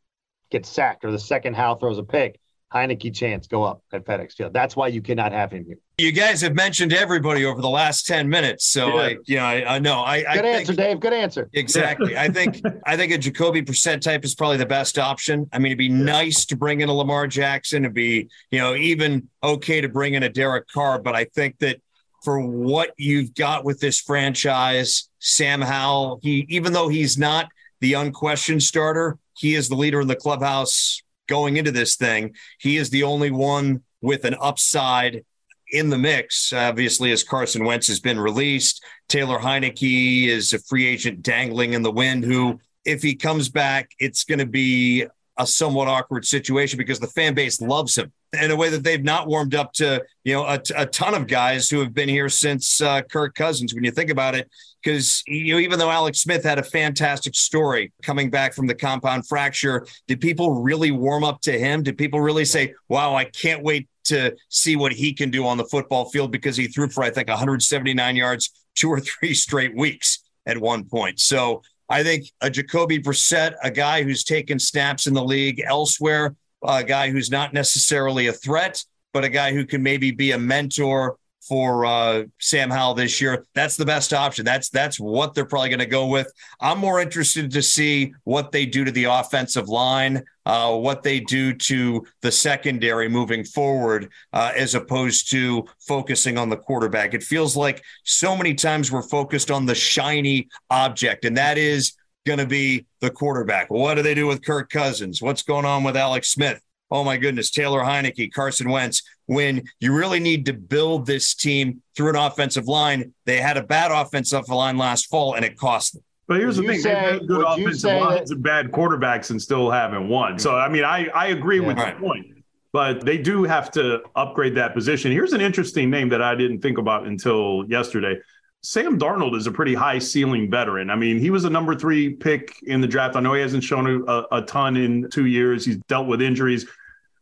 gets 0.50 0.70
sacked 0.70 1.04
or 1.04 1.12
the 1.12 1.18
second 1.18 1.54
Hal 1.54 1.76
throws 1.76 1.98
a 1.98 2.02
pick, 2.02 2.40
Heinicke 2.72 3.14
chance 3.14 3.46
go 3.46 3.62
up 3.62 3.82
at 3.92 4.04
FedEx 4.04 4.34
Field. 4.34 4.52
That's 4.52 4.76
why 4.76 4.88
you 4.88 5.00
cannot 5.00 5.32
have 5.32 5.50
him 5.50 5.64
here. 5.64 5.78
You 5.96 6.12
guys 6.12 6.42
have 6.42 6.54
mentioned 6.54 6.92
everybody 6.92 7.44
over 7.44 7.62
the 7.62 7.68
last 7.68 8.06
ten 8.06 8.28
minutes, 8.28 8.66
so 8.66 8.88
yeah. 8.88 8.94
I, 8.94 9.16
you 9.24 9.36
know, 9.36 9.44
I, 9.44 9.74
I 9.74 9.78
know. 9.78 10.00
I, 10.00 10.20
good 10.20 10.44
I 10.44 10.48
answer, 10.48 10.74
think, 10.74 10.78
Dave. 10.78 11.00
Good 11.00 11.12
answer. 11.14 11.48
Exactly. 11.54 12.16
I 12.16 12.28
think 12.28 12.60
I 12.84 12.96
think 12.96 13.12
a 13.12 13.18
Jacoby 13.18 13.62
Brissett 13.62 14.02
type 14.02 14.24
is 14.24 14.34
probably 14.34 14.58
the 14.58 14.66
best 14.66 14.98
option. 14.98 15.48
I 15.52 15.58
mean, 15.58 15.72
it'd 15.72 15.78
be 15.78 15.88
nice 15.88 16.44
to 16.46 16.56
bring 16.56 16.82
in 16.82 16.88
a 16.88 16.92
Lamar 16.92 17.26
Jackson. 17.26 17.84
It'd 17.84 17.94
be 17.94 18.28
you 18.50 18.58
know 18.58 18.74
even 18.74 19.28
okay 19.42 19.80
to 19.80 19.88
bring 19.88 20.14
in 20.14 20.22
a 20.22 20.28
Derek 20.28 20.68
Carr, 20.68 21.00
but 21.00 21.14
I 21.14 21.24
think 21.24 21.58
that 21.60 21.80
for 22.22 22.40
what 22.40 22.92
you've 22.98 23.34
got 23.34 23.64
with 23.64 23.80
this 23.80 23.98
franchise, 24.00 25.08
Sam 25.20 25.62
Howell, 25.62 26.20
he 26.22 26.44
even 26.50 26.74
though 26.74 26.88
he's 26.88 27.16
not 27.16 27.48
the 27.80 27.94
unquestioned 27.94 28.62
starter, 28.62 29.18
he 29.36 29.54
is 29.54 29.68
the 29.68 29.76
leader 29.76 30.00
in 30.00 30.06
the 30.08 30.16
clubhouse 30.16 31.02
going 31.28 31.56
into 31.56 31.70
this 31.70 31.96
thing. 31.96 32.34
He 32.58 32.76
is 32.76 32.90
the 32.90 33.04
only 33.04 33.30
one 33.30 33.82
with 34.00 34.24
an 34.24 34.34
upside 34.40 35.24
in 35.70 35.90
the 35.90 35.98
mix. 35.98 36.52
Obviously, 36.52 37.12
as 37.12 37.22
Carson 37.22 37.64
Wentz 37.64 37.86
has 37.88 38.00
been 38.00 38.18
released, 38.18 38.84
Taylor 39.08 39.38
Heinicke 39.38 40.26
is 40.26 40.52
a 40.52 40.58
free 40.58 40.86
agent 40.86 41.22
dangling 41.22 41.74
in 41.74 41.82
the 41.82 41.92
wind 41.92 42.24
who, 42.24 42.58
if 42.84 43.02
he 43.02 43.14
comes 43.14 43.48
back, 43.48 43.90
it's 43.98 44.24
going 44.24 44.38
to 44.38 44.46
be 44.46 45.06
a 45.36 45.46
somewhat 45.46 45.88
awkward 45.88 46.26
situation 46.26 46.78
because 46.78 46.98
the 46.98 47.06
fan 47.06 47.34
base 47.34 47.60
loves 47.60 47.96
him 47.96 48.12
in 48.32 48.50
a 48.50 48.56
way 48.56 48.68
that 48.68 48.84
they've 48.84 49.02
not 49.02 49.26
warmed 49.26 49.54
up 49.54 49.72
to, 49.74 50.04
you 50.24 50.34
know, 50.34 50.44
a, 50.44 50.60
a 50.76 50.86
ton 50.86 51.14
of 51.14 51.26
guys 51.26 51.70
who 51.70 51.80
have 51.80 51.94
been 51.94 52.08
here 52.08 52.28
since 52.28 52.80
uh, 52.80 53.00
Kirk 53.02 53.34
Cousins. 53.34 53.74
When 53.74 53.84
you 53.84 53.90
think 53.90 54.10
about 54.10 54.34
it, 54.34 54.50
because 54.82 55.22
you 55.26 55.54
know, 55.54 55.58
even 55.58 55.78
though 55.78 55.90
Alex 55.90 56.20
Smith 56.20 56.44
had 56.44 56.58
a 56.58 56.62
fantastic 56.62 57.34
story 57.34 57.92
coming 58.02 58.30
back 58.30 58.54
from 58.54 58.66
the 58.66 58.74
compound 58.74 59.26
fracture, 59.26 59.86
did 60.06 60.20
people 60.20 60.60
really 60.62 60.90
warm 60.90 61.24
up 61.24 61.40
to 61.42 61.58
him? 61.58 61.82
Did 61.82 61.96
people 61.96 62.20
really 62.20 62.44
say, 62.44 62.74
"Wow, 62.88 63.14
I 63.14 63.24
can't 63.24 63.62
wait 63.62 63.88
to 64.04 64.36
see 64.48 64.76
what 64.76 64.92
he 64.92 65.12
can 65.12 65.30
do 65.30 65.46
on 65.46 65.56
the 65.56 65.64
football 65.64 66.06
field"? 66.10 66.30
Because 66.30 66.56
he 66.56 66.68
threw 66.68 66.88
for 66.88 67.02
I 67.02 67.10
think 67.10 67.28
179 67.28 68.16
yards 68.16 68.50
two 68.74 68.90
or 68.90 69.00
three 69.00 69.34
straight 69.34 69.76
weeks 69.76 70.20
at 70.46 70.58
one 70.58 70.84
point. 70.84 71.18
So 71.18 71.62
I 71.88 72.02
think 72.02 72.30
a 72.40 72.50
Jacoby 72.50 72.98
Brissett, 72.98 73.54
a 73.62 73.70
guy 73.70 74.02
who's 74.02 74.22
taken 74.22 74.58
snaps 74.58 75.06
in 75.06 75.14
the 75.14 75.24
league 75.24 75.62
elsewhere, 75.66 76.36
a 76.62 76.84
guy 76.84 77.10
who's 77.10 77.30
not 77.30 77.52
necessarily 77.52 78.26
a 78.26 78.32
threat, 78.32 78.84
but 79.12 79.24
a 79.24 79.28
guy 79.28 79.52
who 79.52 79.64
can 79.64 79.82
maybe 79.82 80.10
be 80.10 80.32
a 80.32 80.38
mentor 80.38 81.16
for 81.48 81.86
uh, 81.86 82.24
Sam 82.38 82.68
Howell 82.68 82.94
this 82.94 83.20
year. 83.20 83.46
That's 83.54 83.76
the 83.76 83.86
best 83.86 84.12
option. 84.12 84.44
That's 84.44 84.68
that's 84.68 85.00
what 85.00 85.34
they're 85.34 85.46
probably 85.46 85.70
going 85.70 85.78
to 85.78 85.86
go 85.86 86.06
with. 86.06 86.30
I'm 86.60 86.78
more 86.78 87.00
interested 87.00 87.50
to 87.50 87.62
see 87.62 88.12
what 88.24 88.52
they 88.52 88.66
do 88.66 88.84
to 88.84 88.90
the 88.90 89.04
offensive 89.04 89.68
line, 89.68 90.22
uh, 90.44 90.76
what 90.76 91.02
they 91.02 91.20
do 91.20 91.54
to 91.54 92.04
the 92.20 92.30
secondary 92.30 93.08
moving 93.08 93.44
forward, 93.44 94.10
uh, 94.34 94.52
as 94.54 94.74
opposed 94.74 95.30
to 95.30 95.64
focusing 95.80 96.36
on 96.36 96.50
the 96.50 96.56
quarterback. 96.56 97.14
It 97.14 97.22
feels 97.22 97.56
like 97.56 97.82
so 98.04 98.36
many 98.36 98.54
times 98.54 98.92
we're 98.92 99.02
focused 99.02 99.50
on 99.50 99.64
the 99.64 99.74
shiny 99.74 100.48
object, 100.70 101.24
and 101.24 101.36
that 101.38 101.56
is 101.56 101.94
going 102.28 102.38
to 102.38 102.46
be 102.46 102.86
the 103.00 103.10
quarterback. 103.10 103.70
What 103.70 103.94
do 103.94 104.02
they 104.02 104.14
do 104.14 104.26
with 104.26 104.44
Kirk 104.44 104.70
Cousins? 104.70 105.20
What's 105.20 105.42
going 105.42 105.64
on 105.64 105.82
with 105.82 105.96
Alex 105.96 106.28
Smith? 106.28 106.62
oh 106.90 107.04
my 107.04 107.16
goodness, 107.16 107.50
Taylor 107.50 107.80
Heinicke, 107.80 108.32
Carson 108.32 108.70
Wentz, 108.70 109.02
when 109.26 109.64
you 109.80 109.94
really 109.94 110.20
need 110.20 110.46
to 110.46 110.52
build 110.52 111.06
this 111.06 111.34
team 111.34 111.82
through 111.96 112.10
an 112.10 112.16
offensive 112.16 112.66
line. 112.66 113.12
They 113.26 113.38
had 113.38 113.56
a 113.56 113.62
bad 113.62 113.90
offensive 113.90 114.48
line 114.48 114.78
last 114.78 115.06
fall 115.06 115.34
and 115.34 115.44
it 115.44 115.56
cost 115.56 115.94
them. 115.94 116.04
But 116.26 116.40
here's 116.40 116.56
would 116.56 116.66
the 116.66 116.72
thing: 116.72 116.80
say, 116.80 116.94
they've 116.94 117.20
had 117.20 117.26
good 117.26 117.44
offensive 117.46 117.90
lines 117.90 118.28
that, 118.28 118.34
and 118.34 118.44
bad 118.44 118.70
quarterbacks, 118.70 119.30
and 119.30 119.40
still 119.40 119.70
haven't 119.70 120.08
won. 120.08 120.38
So, 120.38 120.56
I 120.56 120.68
mean, 120.68 120.84
I 120.84 121.06
I 121.08 121.28
agree 121.28 121.58
yeah, 121.60 121.66
with 121.66 121.78
right. 121.78 121.98
your 121.98 122.00
point, 122.00 122.26
but 122.70 123.04
they 123.04 123.16
do 123.16 123.44
have 123.44 123.70
to 123.72 124.02
upgrade 124.14 124.54
that 124.56 124.74
position. 124.74 125.10
Here's 125.10 125.32
an 125.32 125.40
interesting 125.40 125.88
name 125.88 126.10
that 126.10 126.20
I 126.20 126.34
didn't 126.34 126.60
think 126.60 126.76
about 126.76 127.06
until 127.06 127.64
yesterday. 127.68 128.18
Sam 128.62 128.98
Darnold 128.98 129.36
is 129.36 129.46
a 129.46 129.52
pretty 129.52 129.74
high 129.74 129.98
ceiling 129.98 130.50
veteran. 130.50 130.90
I 130.90 130.96
mean, 130.96 131.18
he 131.18 131.30
was 131.30 131.44
a 131.44 131.50
number 131.50 131.74
three 131.74 132.10
pick 132.10 132.56
in 132.62 132.80
the 132.80 132.88
draft. 132.88 133.16
I 133.16 133.20
know 133.20 133.34
he 133.34 133.40
hasn't 133.40 133.62
shown 133.62 134.04
a, 134.08 134.24
a 134.32 134.42
ton 134.42 134.76
in 134.76 135.08
two 135.10 135.26
years. 135.26 135.64
He's 135.64 135.76
dealt 135.88 136.06
with 136.06 136.20
injuries 136.20 136.66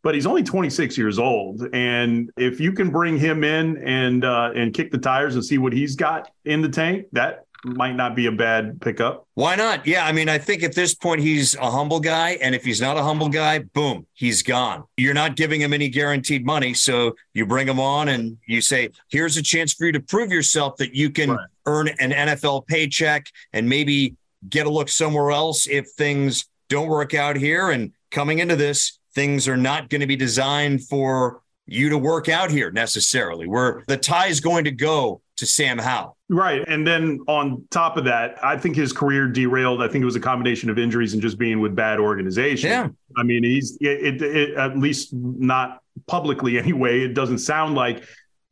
but 0.07 0.15
he's 0.15 0.25
only 0.25 0.45
26 0.45 0.97
years 0.97 1.19
old. 1.19 1.67
And 1.73 2.31
if 2.37 2.61
you 2.61 2.71
can 2.71 2.91
bring 2.91 3.19
him 3.19 3.43
in 3.43 3.77
and 3.79 4.25
uh, 4.25 4.53
and 4.55 4.73
kick 4.73 4.93
the 4.93 4.99
tires 4.99 5.35
and 5.35 5.45
see 5.45 5.59
what 5.59 5.73
he's 5.73 5.97
got 5.97 6.31
in 6.45 6.63
the 6.63 6.69
tank, 6.69 7.07
that 7.11 7.46
might 7.67 7.97
not 7.97 8.15
be 8.15 8.27
a 8.27 8.33
bad 8.33 8.81
pickup. 8.81 9.27
Why 9.35 9.57
not? 9.57 9.87
Yeah, 9.87 10.07
I 10.07 10.13
mean, 10.13 10.29
I 10.29 10.39
think 10.39 10.63
at 10.63 10.75
this 10.75 10.95
point 10.95 11.21
he's 11.21 11.57
a 11.57 11.71
humble 11.71 12.01
guy, 12.01 12.39
and 12.41 12.55
if 12.55 12.65
he's 12.65 12.81
not 12.81 12.97
a 12.97 13.03
humble 13.03 13.29
guy, 13.29 13.59
boom, 13.59 14.07
he's 14.15 14.43
gone. 14.43 14.85
You're 14.97 15.15
not 15.15 15.37
giving 15.37 15.61
him 15.61 15.73
any 15.73 15.89
guaranteed 15.89 16.47
money, 16.47 16.75
so 16.75 17.17
you 17.35 17.45
bring 17.45 17.67
him 17.67 17.81
on 17.81 18.09
and 18.09 18.39
you 18.47 18.61
say, 18.61 18.91
"Here's 19.09 19.37
a 19.37 19.43
chance 19.43 19.73
for 19.73 19.87
you 19.87 19.93
to 19.93 20.01
prove 20.01 20.31
yourself 20.31 20.77
that 20.77 20.95
you 20.95 21.11
can 21.11 21.31
right. 21.31 21.47
earn 21.67 21.89
an 21.89 22.13
NFL 22.13 22.67
paycheck 22.67 23.27
and 23.53 23.69
maybe 23.69 24.15
get 24.49 24.67
a 24.67 24.71
look 24.71 24.89
somewhere 24.89 25.33
else 25.33 25.67
if 25.67 25.89
things 25.91 26.47
don't 26.69 26.89
work 26.89 27.15
out 27.15 27.37
here." 27.37 27.71
And 27.71 27.93
coming 28.11 28.39
into 28.39 28.57
this, 28.57 28.99
things 29.15 29.49
are 29.49 29.57
not 29.57 29.89
going 29.89 30.03
to 30.03 30.07
be 30.07 30.17
designed 30.17 30.87
for 30.87 31.43
you 31.67 31.89
to 31.89 31.99
work 31.99 32.29
out 32.29 32.51
here 32.51 32.71
necessarily. 32.71 33.49
Where 33.49 33.83
the 33.89 33.97
tie 33.97 34.29
is 34.29 34.41
going 34.41 34.65
to 34.65 34.71
go 34.71 35.21
to 35.37 35.47
Sam 35.47 35.79
Howell. 35.79 36.17
Right. 36.29 36.65
And 36.67 36.87
then 36.87 37.21
on 37.29 37.65
top 37.71 37.97
of 37.97 38.05
that, 38.05 38.43
I 38.43 38.57
think 38.57 38.75
his 38.75 38.93
career 38.93 39.29
derailed. 39.29 39.83
I 39.83 39.89
think 39.89 40.03
it 40.03 40.07
was 40.07 40.17
a 40.17 40.21
combination 40.21 40.71
of 40.71 40.79
injuries 40.79 41.13
and 41.13 41.23
just 41.23 41.39
being 41.39 41.61
with 41.61 41.77
bad 41.77 42.01
organization. 42.01 42.71
Yeah. 42.71 42.89
I 43.17 43.23
mean, 43.23 43.45
he's 43.45 43.77
it, 43.81 44.21
it, 44.21 44.23
it, 44.23 44.55
at 44.57 44.79
least 44.79 45.13
not 45.13 45.81
publicly 46.07 46.59
anyway. 46.59 47.03
It 47.03 47.15
doesn't 47.15 47.39
sound 47.39 47.75
like 47.75 48.03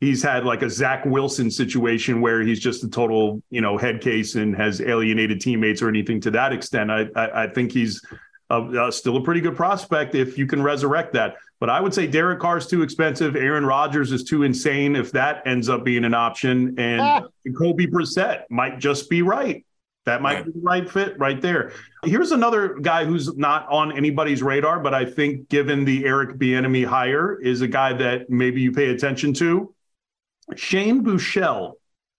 he's 0.00 0.22
had 0.22 0.44
like 0.44 0.62
a 0.62 0.70
Zach 0.70 1.04
Wilson 1.06 1.50
situation 1.50 2.20
where 2.20 2.42
he's 2.42 2.60
just 2.60 2.84
a 2.84 2.88
total, 2.88 3.42
you 3.50 3.60
know, 3.60 3.78
head 3.78 4.00
case 4.00 4.34
and 4.34 4.54
has 4.54 4.80
alienated 4.80 5.40
teammates 5.40 5.80
or 5.82 5.88
anything 5.88 6.20
to 6.20 6.30
that 6.32 6.52
extent. 6.52 6.90
I, 6.90 7.06
I, 7.16 7.44
I 7.44 7.46
think 7.48 7.72
he's 7.72 8.02
uh, 8.50 8.90
still 8.90 9.16
a 9.16 9.22
pretty 9.22 9.40
good 9.40 9.56
prospect 9.56 10.14
if 10.14 10.38
you 10.38 10.46
can 10.46 10.62
resurrect 10.62 11.12
that. 11.14 11.36
But 11.60 11.70
I 11.70 11.80
would 11.80 11.94
say 11.94 12.06
Derek 12.06 12.40
Carr's 12.40 12.66
too 12.66 12.82
expensive. 12.82 13.36
Aaron 13.36 13.64
Rodgers 13.64 14.12
is 14.12 14.24
too 14.24 14.42
insane 14.42 14.96
if 14.96 15.12
that 15.12 15.46
ends 15.46 15.68
up 15.68 15.84
being 15.84 16.04
an 16.04 16.14
option. 16.14 16.74
And 16.78 17.00
ah. 17.00 17.22
Kobe 17.56 17.86
Brissett 17.86 18.42
might 18.50 18.78
just 18.78 19.08
be 19.08 19.22
right. 19.22 19.64
That 20.04 20.20
might 20.20 20.34
right. 20.34 20.44
be 20.44 20.52
the 20.52 20.60
right 20.60 20.90
fit 20.90 21.18
right 21.18 21.40
there. 21.40 21.72
Here's 22.04 22.32
another 22.32 22.74
guy 22.74 23.06
who's 23.06 23.34
not 23.36 23.66
on 23.68 23.96
anybody's 23.96 24.42
radar, 24.42 24.78
but 24.78 24.92
I 24.92 25.06
think 25.06 25.48
given 25.48 25.86
the 25.86 26.04
Eric 26.04 26.36
Bieniemy 26.36 26.84
hire 26.84 27.40
is 27.40 27.62
a 27.62 27.68
guy 27.68 27.94
that 27.94 28.28
maybe 28.28 28.60
you 28.60 28.72
pay 28.72 28.90
attention 28.90 29.32
to. 29.34 29.74
Shane 30.56 31.02
Buechele 31.02 31.74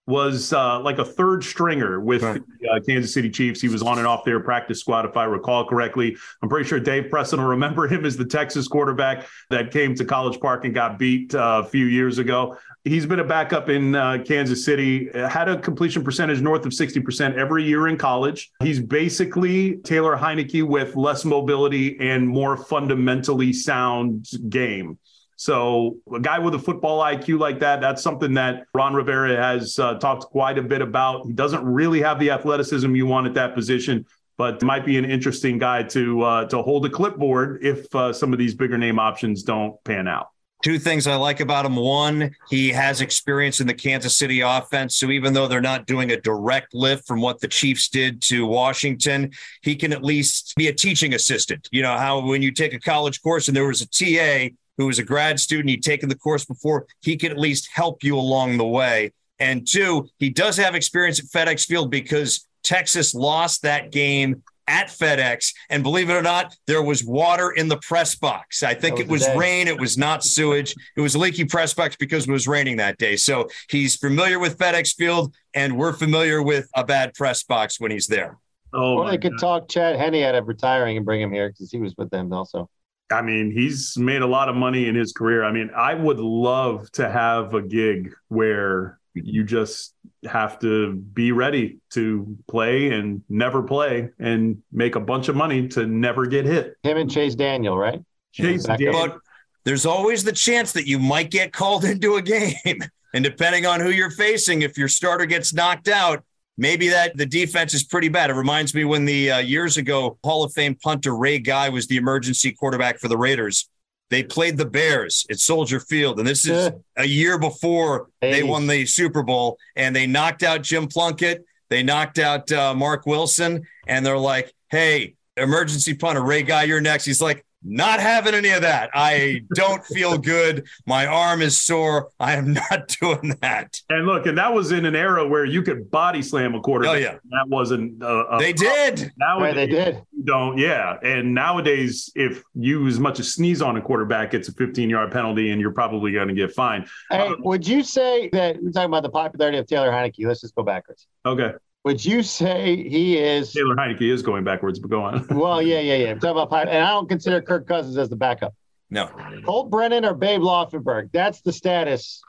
was 0.08 0.54
uh, 0.54 0.80
like 0.82 1.00
a 1.00 1.06
third 1.06 1.44
stringer 1.44 2.00
with 2.00 2.22
right. 2.22 2.42
the 2.60 2.70
uh, 2.70 2.80
Kansas 2.82 3.14
City 3.14 3.30
Chiefs. 3.30 3.60
He 3.60 3.68
was 3.68 3.82
on 3.82 3.98
and 3.98 4.06
off 4.06 4.24
their 4.24 4.40
practice 4.40 4.80
squad, 4.80 5.06
if 5.06 5.18
I 5.18 5.24
recall 5.24 5.66
correctly. 5.66 6.16
I'm 6.42 6.50
pretty 6.50 6.68
sure 6.68 6.80
Dave 6.80 7.10
Preston 7.10 7.40
will 7.40 7.48
remember 7.48 7.88
him 7.88 8.06
as 8.06 8.16
the 8.16 8.26
Texas 8.26 8.68
quarterback 8.68 9.26
that 9.50 9.72
came 9.72 9.96
to 9.96 10.06
College 10.06 10.40
Park 10.40 10.66
and 10.66 10.74
got 10.74 11.00
beat 11.00 11.34
uh, 11.34 11.64
a 11.66 11.68
few 11.68 11.86
years 11.86 12.20
ago. 12.20 12.58
He's 12.84 13.08
been 13.08 13.20
a 13.20 13.24
backup 13.24 13.70
in 13.70 13.96
uh, 13.96 14.20
Kansas 14.24 14.64
City, 14.64 15.10
had 15.14 15.50
a 15.50 15.60
completion 15.60 16.04
percentage 16.04 16.40
north 16.40 16.68
of 16.68 16.72
60% 16.72 17.36
every 17.36 17.64
year 17.64 17.88
in 17.88 17.98
college. 17.98 18.52
He's 18.62 18.80
basically 18.80 19.78
Taylor 19.78 20.16
Heinicke 20.16 20.62
with 20.62 20.96
less 20.96 21.26
mobility 21.26 22.00
and 22.00 22.28
more 22.28 22.58
fundamentally 22.58 23.54
sound 23.54 24.28
game. 24.50 25.00
So 25.38 25.98
a 26.14 26.20
guy 26.20 26.40
with 26.40 26.56
a 26.56 26.60
football 26.60 27.04
IQ 27.04 27.40
like 27.40 27.60
that, 27.60 27.82
that's 27.82 28.02
something 28.02 28.34
that 28.36 28.66
Ron 28.74 28.94
Rivera 28.94 29.36
has 29.36 29.78
uh, 29.80 29.96
talked 29.96 30.24
quite 30.26 30.58
a 30.58 30.62
bit 30.62 30.82
about. 30.82 31.26
He 31.26 31.34
doesn't 31.34 31.64
really 31.64 32.02
have 32.02 32.20
the 32.20 32.32
athleticism 32.32 32.96
you 32.96 33.06
want 33.06 33.28
at 33.28 33.34
that 33.34 33.54
position, 33.54 34.06
but 34.38 34.62
might 34.64 34.86
be 34.86 34.98
an 34.98 35.06
interesting 35.06 35.58
guy 35.58 35.84
to 35.84 36.22
uh, 36.22 36.46
to 36.46 36.62
hold 36.62 36.86
a 36.86 36.90
clipboard 36.90 37.64
if 37.64 37.94
uh, 37.94 38.14
some 38.14 38.32
of 38.32 38.40
these 38.40 38.54
bigger 38.54 38.78
name 38.78 38.98
options 38.98 39.44
don't 39.44 39.82
pan 39.84 40.08
out. 40.08 40.30
Two 40.64 40.80
things 40.80 41.06
I 41.06 41.16
like 41.16 41.42
about 41.42 41.66
him. 41.66 41.76
One, 41.76 42.34
he 42.50 42.70
has 42.70 43.02
experience 43.02 43.62
in 43.62 43.68
the 43.68 43.74
Kansas 43.74 44.16
City 44.16 44.40
offense. 44.40 44.96
So 44.96 45.12
even 45.12 45.34
though 45.34 45.48
they're 45.48 45.62
not 45.62 45.86
doing 45.86 46.12
a 46.12 46.20
direct 46.20 46.74
lift 46.74 47.06
from 47.06 47.22
what 47.22 47.40
the 47.40 47.48
Chiefs 47.48 47.88
did 47.90 48.20
to 48.24 48.48
Washington, 48.48 49.32
he 49.62 49.76
can 49.76 49.94
at 49.94 50.04
least 50.04 50.56
be 50.56 50.68
a 50.70 50.74
teaching 50.74 51.14
assistant. 51.14 51.68
You 51.72 51.84
know, 51.84 51.96
how 51.98 52.26
when 52.26 52.42
you 52.42 52.52
take 52.52 52.74
a 52.74 52.80
college 52.80 53.22
course 53.22 53.48
and 53.48 53.56
there 53.56 53.68
was 53.68 53.82
a 53.82 53.88
TA 53.88 54.56
who 54.78 54.88
was 54.88 55.00
a 55.00 55.04
grad 55.04 55.40
student, 55.40 55.70
he'd 55.70 55.84
taken 55.84 56.10
the 56.10 56.18
course 56.18 56.46
before, 56.46 56.86
he 57.02 57.18
could 57.18 57.32
at 57.32 57.40
least 57.40 57.70
help 57.74 58.04
you 58.04 58.18
along 58.18 58.58
the 58.58 58.66
way. 58.66 59.12
And 59.40 59.68
two, 59.68 60.08
he 60.20 60.30
does 60.30 60.58
have 60.58 60.76
experience 60.76 61.20
at 61.20 61.26
FedEx 61.26 61.66
Field 61.66 61.92
because 61.92 62.48
Texas 62.64 63.14
lost 63.14 63.62
that 63.64 63.92
game 63.92 64.44
at 64.68 64.88
FedEx. 64.88 65.54
And 65.70 65.84
believe 65.84 66.10
it 66.10 66.14
or 66.14 66.22
not, 66.22 66.56
there 66.68 66.82
was 66.82 67.04
water 67.04 67.52
in 67.52 67.68
the 67.68 67.78
press 67.78 68.16
box. 68.16 68.64
I 68.64 68.74
think 68.74 68.96
was 68.96 69.02
it 69.02 69.10
was 69.10 69.28
rain. 69.36 69.68
It 69.68 69.80
was 69.80 69.98
not 69.98 70.24
sewage. 70.24 70.74
It 70.96 71.02
was 71.02 71.16
a 71.16 71.20
leaky 71.20 71.46
press 71.46 71.74
box 71.74 71.96
because 71.96 72.28
it 72.28 72.32
was 72.32 72.48
raining 72.48 72.78
that 72.78 72.98
day. 72.98 73.16
So 73.16 73.48
he's 73.70 73.96
familiar 73.96 74.40
with 74.40 74.58
FedEx 74.58 74.96
Field, 74.96 75.36
and 75.54 75.78
we're 75.78 75.94
familiar 75.94 76.42
with 76.42 76.68
a 76.76 76.84
bad 76.84 77.14
press 77.14 77.44
box 77.44 77.80
when 77.80 77.92
he's 77.92 78.08
there. 78.08 78.38
Oh, 78.74 78.98
or 78.98 79.10
they 79.10 79.18
could 79.18 79.38
talk 79.40 79.70
Chad 79.70 79.96
Henne 79.96 80.24
out 80.24 80.36
of 80.36 80.48
retiring 80.48 80.98
and 80.98 81.06
bring 81.06 81.22
him 81.22 81.32
here 81.32 81.50
because 81.50 81.72
he 81.72 81.78
was 81.78 81.94
with 81.98 82.10
them 82.10 82.34
also. 82.34 82.70
I 83.12 83.22
mean, 83.22 83.52
he's 83.52 83.98
made 83.98 84.22
a 84.22 84.28
lot 84.28 84.50
of 84.50 84.56
money 84.56 84.88
in 84.88 84.96
his 84.96 85.14
career. 85.14 85.44
I 85.44 85.52
mean, 85.52 85.70
I 85.76 85.94
would 85.94 86.20
love 86.20 86.92
to 86.94 87.10
have 87.10 87.54
a 87.54 87.62
gig 87.62 88.14
where 88.30 89.00
you 89.14 89.44
just 89.44 89.94
have 90.26 90.60
to 90.60 90.94
be 90.94 91.32
ready 91.32 91.78
to 91.92 92.38
play 92.48 92.92
and 92.92 93.22
never 93.30 93.64
play 93.64 94.10
and 94.20 94.62
make 94.72 94.96
a 94.96 95.00
bunch 95.00 95.30
of 95.30 95.36
money 95.36 95.68
to 95.70 95.86
never 95.86 96.26
get 96.26 96.46
hit. 96.46 96.76
Him 96.84 96.98
and 96.98 97.10
Chase 97.10 97.36
Daniel, 97.36 97.78
right? 97.78 98.02
Chase 98.34 98.64
Daniel. 98.64 98.94
But 98.94 99.20
there's 99.64 99.86
always 99.86 100.24
the 100.24 100.32
chance 100.32 100.74
that 100.74 100.88
you 100.88 101.00
might 101.00 101.32
get 101.32 101.54
called 101.54 101.86
into 101.86 102.16
a 102.16 102.22
game. 102.22 102.82
And 103.14 103.24
depending 103.24 103.66
on 103.66 103.80
who 103.80 103.92
you're 103.92 104.12
facing, 104.12 104.62
if 104.62 104.78
your 104.78 104.88
starter 104.90 105.26
gets 105.26 105.54
knocked 105.54 105.88
out, 105.88 106.24
maybe 106.58 106.90
that 106.90 107.18
the 107.18 107.26
defense 107.26 107.74
is 107.74 107.84
pretty 107.84 108.10
bad. 108.10 108.30
It 108.30 108.34
reminds 108.34 108.74
me 108.74 108.86
when 108.86 109.06
the 109.06 109.32
uh, 109.32 109.38
years 109.40 109.78
ago 109.78 110.18
Hall 110.24 110.44
of 110.44 110.54
Fame 110.54 110.76
punter 110.76 111.16
Ray 111.16 111.40
Guy 111.40 111.70
was 111.70 111.88
the 111.88 111.98
emergency 111.98 112.52
quarterback 112.52 113.00
for 113.00 113.08
the 113.08 113.18
Raiders. 113.18 113.70
They 114.10 114.24
played 114.24 114.58
the 114.58 114.66
Bears 114.66 115.26
at 115.32 115.40
Soldier 115.40 115.80
Field, 115.80 116.20
and 116.20 116.28
this 116.28 116.48
is 116.48 116.72
a 116.96 117.06
year 117.06 117.40
before 117.40 118.10
hey. 118.22 118.32
they 118.32 118.44
won 118.44 118.68
the 118.68 118.86
Super 118.86 119.24
Bowl, 119.24 119.58
and 119.76 119.96
they 119.96 120.06
knocked 120.06 120.44
out 120.44 120.62
Jim 120.62 120.88
Plunkett. 120.88 121.44
They 121.70 121.82
knocked 121.82 122.20
out 122.20 122.52
uh, 122.52 122.76
Marc 122.76 123.08
Wilson, 123.08 123.64
and 123.88 124.06
they're 124.06 124.18
like, 124.18 124.54
"Hey, 124.70 125.16
emergency 125.36 125.96
punter 125.96 126.22
Ray 126.22 126.44
Guy, 126.44 126.64
you're 126.64 126.82
next." 126.82 127.06
He's 127.06 127.22
like, 127.22 127.45
not 127.66 128.00
having 128.00 128.34
any 128.34 128.50
of 128.50 128.62
that. 128.62 128.92
I 128.94 129.42
don't 129.56 129.84
feel 129.86 130.18
good. 130.18 130.68
My 130.86 131.08
arm 131.08 131.42
is 131.42 131.58
sore. 131.58 132.10
I 132.20 132.34
am 132.34 132.54
not 132.54 132.88
doing 133.02 133.36
that. 133.42 133.82
And 133.90 134.06
look, 134.06 134.28
and 134.28 134.38
that 134.38 134.54
was 134.54 134.72
in 134.72 134.86
an 134.86 134.96
era 134.96 135.28
where 135.28 135.46
you 135.46 135.64
could 135.64 135.90
body 135.90 136.22
slam 136.22 136.56
a 136.56 136.62
quarterback. 136.62 136.96
Oh 136.96 136.98
yeah, 136.98 137.18
that 137.32 137.48
wasn't. 137.48 138.02
Uh, 138.02 138.38
they 138.38 138.54
did. 138.54 139.12
Nowadays, 139.18 139.42
right, 139.42 139.56
they 139.56 139.68
did. 139.68 140.04
Don't. 140.24 140.58
Yeah, 140.58 140.98
and 141.04 141.34
nowadays, 141.34 142.12
if 142.16 142.44
you 142.54 142.88
as 142.88 143.00
much 143.00 143.20
as 143.20 143.34
sneeze 143.34 143.62
on 143.62 143.78
a 143.78 143.82
quarterback, 143.82 144.34
it's 144.34 144.48
a 144.48 144.54
15 144.54 144.90
yard 144.90 145.12
penalty, 145.12 145.52
and 145.52 145.60
you're 145.60 145.72
probably 145.72 146.12
going 146.12 146.28
to 146.28 146.34
get 146.34 146.54
fined. 146.54 146.88
Hey, 147.10 147.28
um, 147.28 147.38
would 147.40 147.68
you 147.68 147.84
say 147.84 148.30
that 148.30 148.62
we're 148.62 148.72
talking 148.72 148.90
about 148.90 149.04
the 149.04 149.10
popularity 149.10 149.58
of 149.58 149.68
Taylor 149.68 149.92
Heinicke? 149.92 150.26
Let's 150.26 150.42
just 150.42 150.56
go 150.56 150.64
backwards. 150.64 151.08
Okay. 151.26 151.54
Would 151.86 152.04
you 152.04 152.24
say 152.24 152.76
he 152.90 153.18
is 153.20 153.54
Taylor 153.54 153.76
Heinicke 153.76 154.12
is 154.12 154.24
going 154.24 154.44
backwards, 154.44 154.80
but 154.80 154.90
go 154.90 155.04
on. 155.04 155.28
well, 155.32 155.62
yeah, 155.62 155.80
yeah, 155.80 155.96
yeah. 155.96 156.12
I'm 156.12 156.20
talking 156.20 156.42
about 156.42 156.68
and 156.68 156.84
I 156.84 156.90
don't 156.90 157.08
consider 157.08 157.42
Kirk 157.42 157.68
Cousins 157.68 157.96
as 157.98 158.10
the 158.10 158.16
backup. 158.16 158.56
No. 158.90 159.10
Colt 159.46 159.70
Brennan 159.70 160.04
or 160.04 160.16
Babe 160.16 160.42
Laufenberg. 160.42 161.12
That's 161.12 161.42
the 161.42 161.54
status 161.54 162.22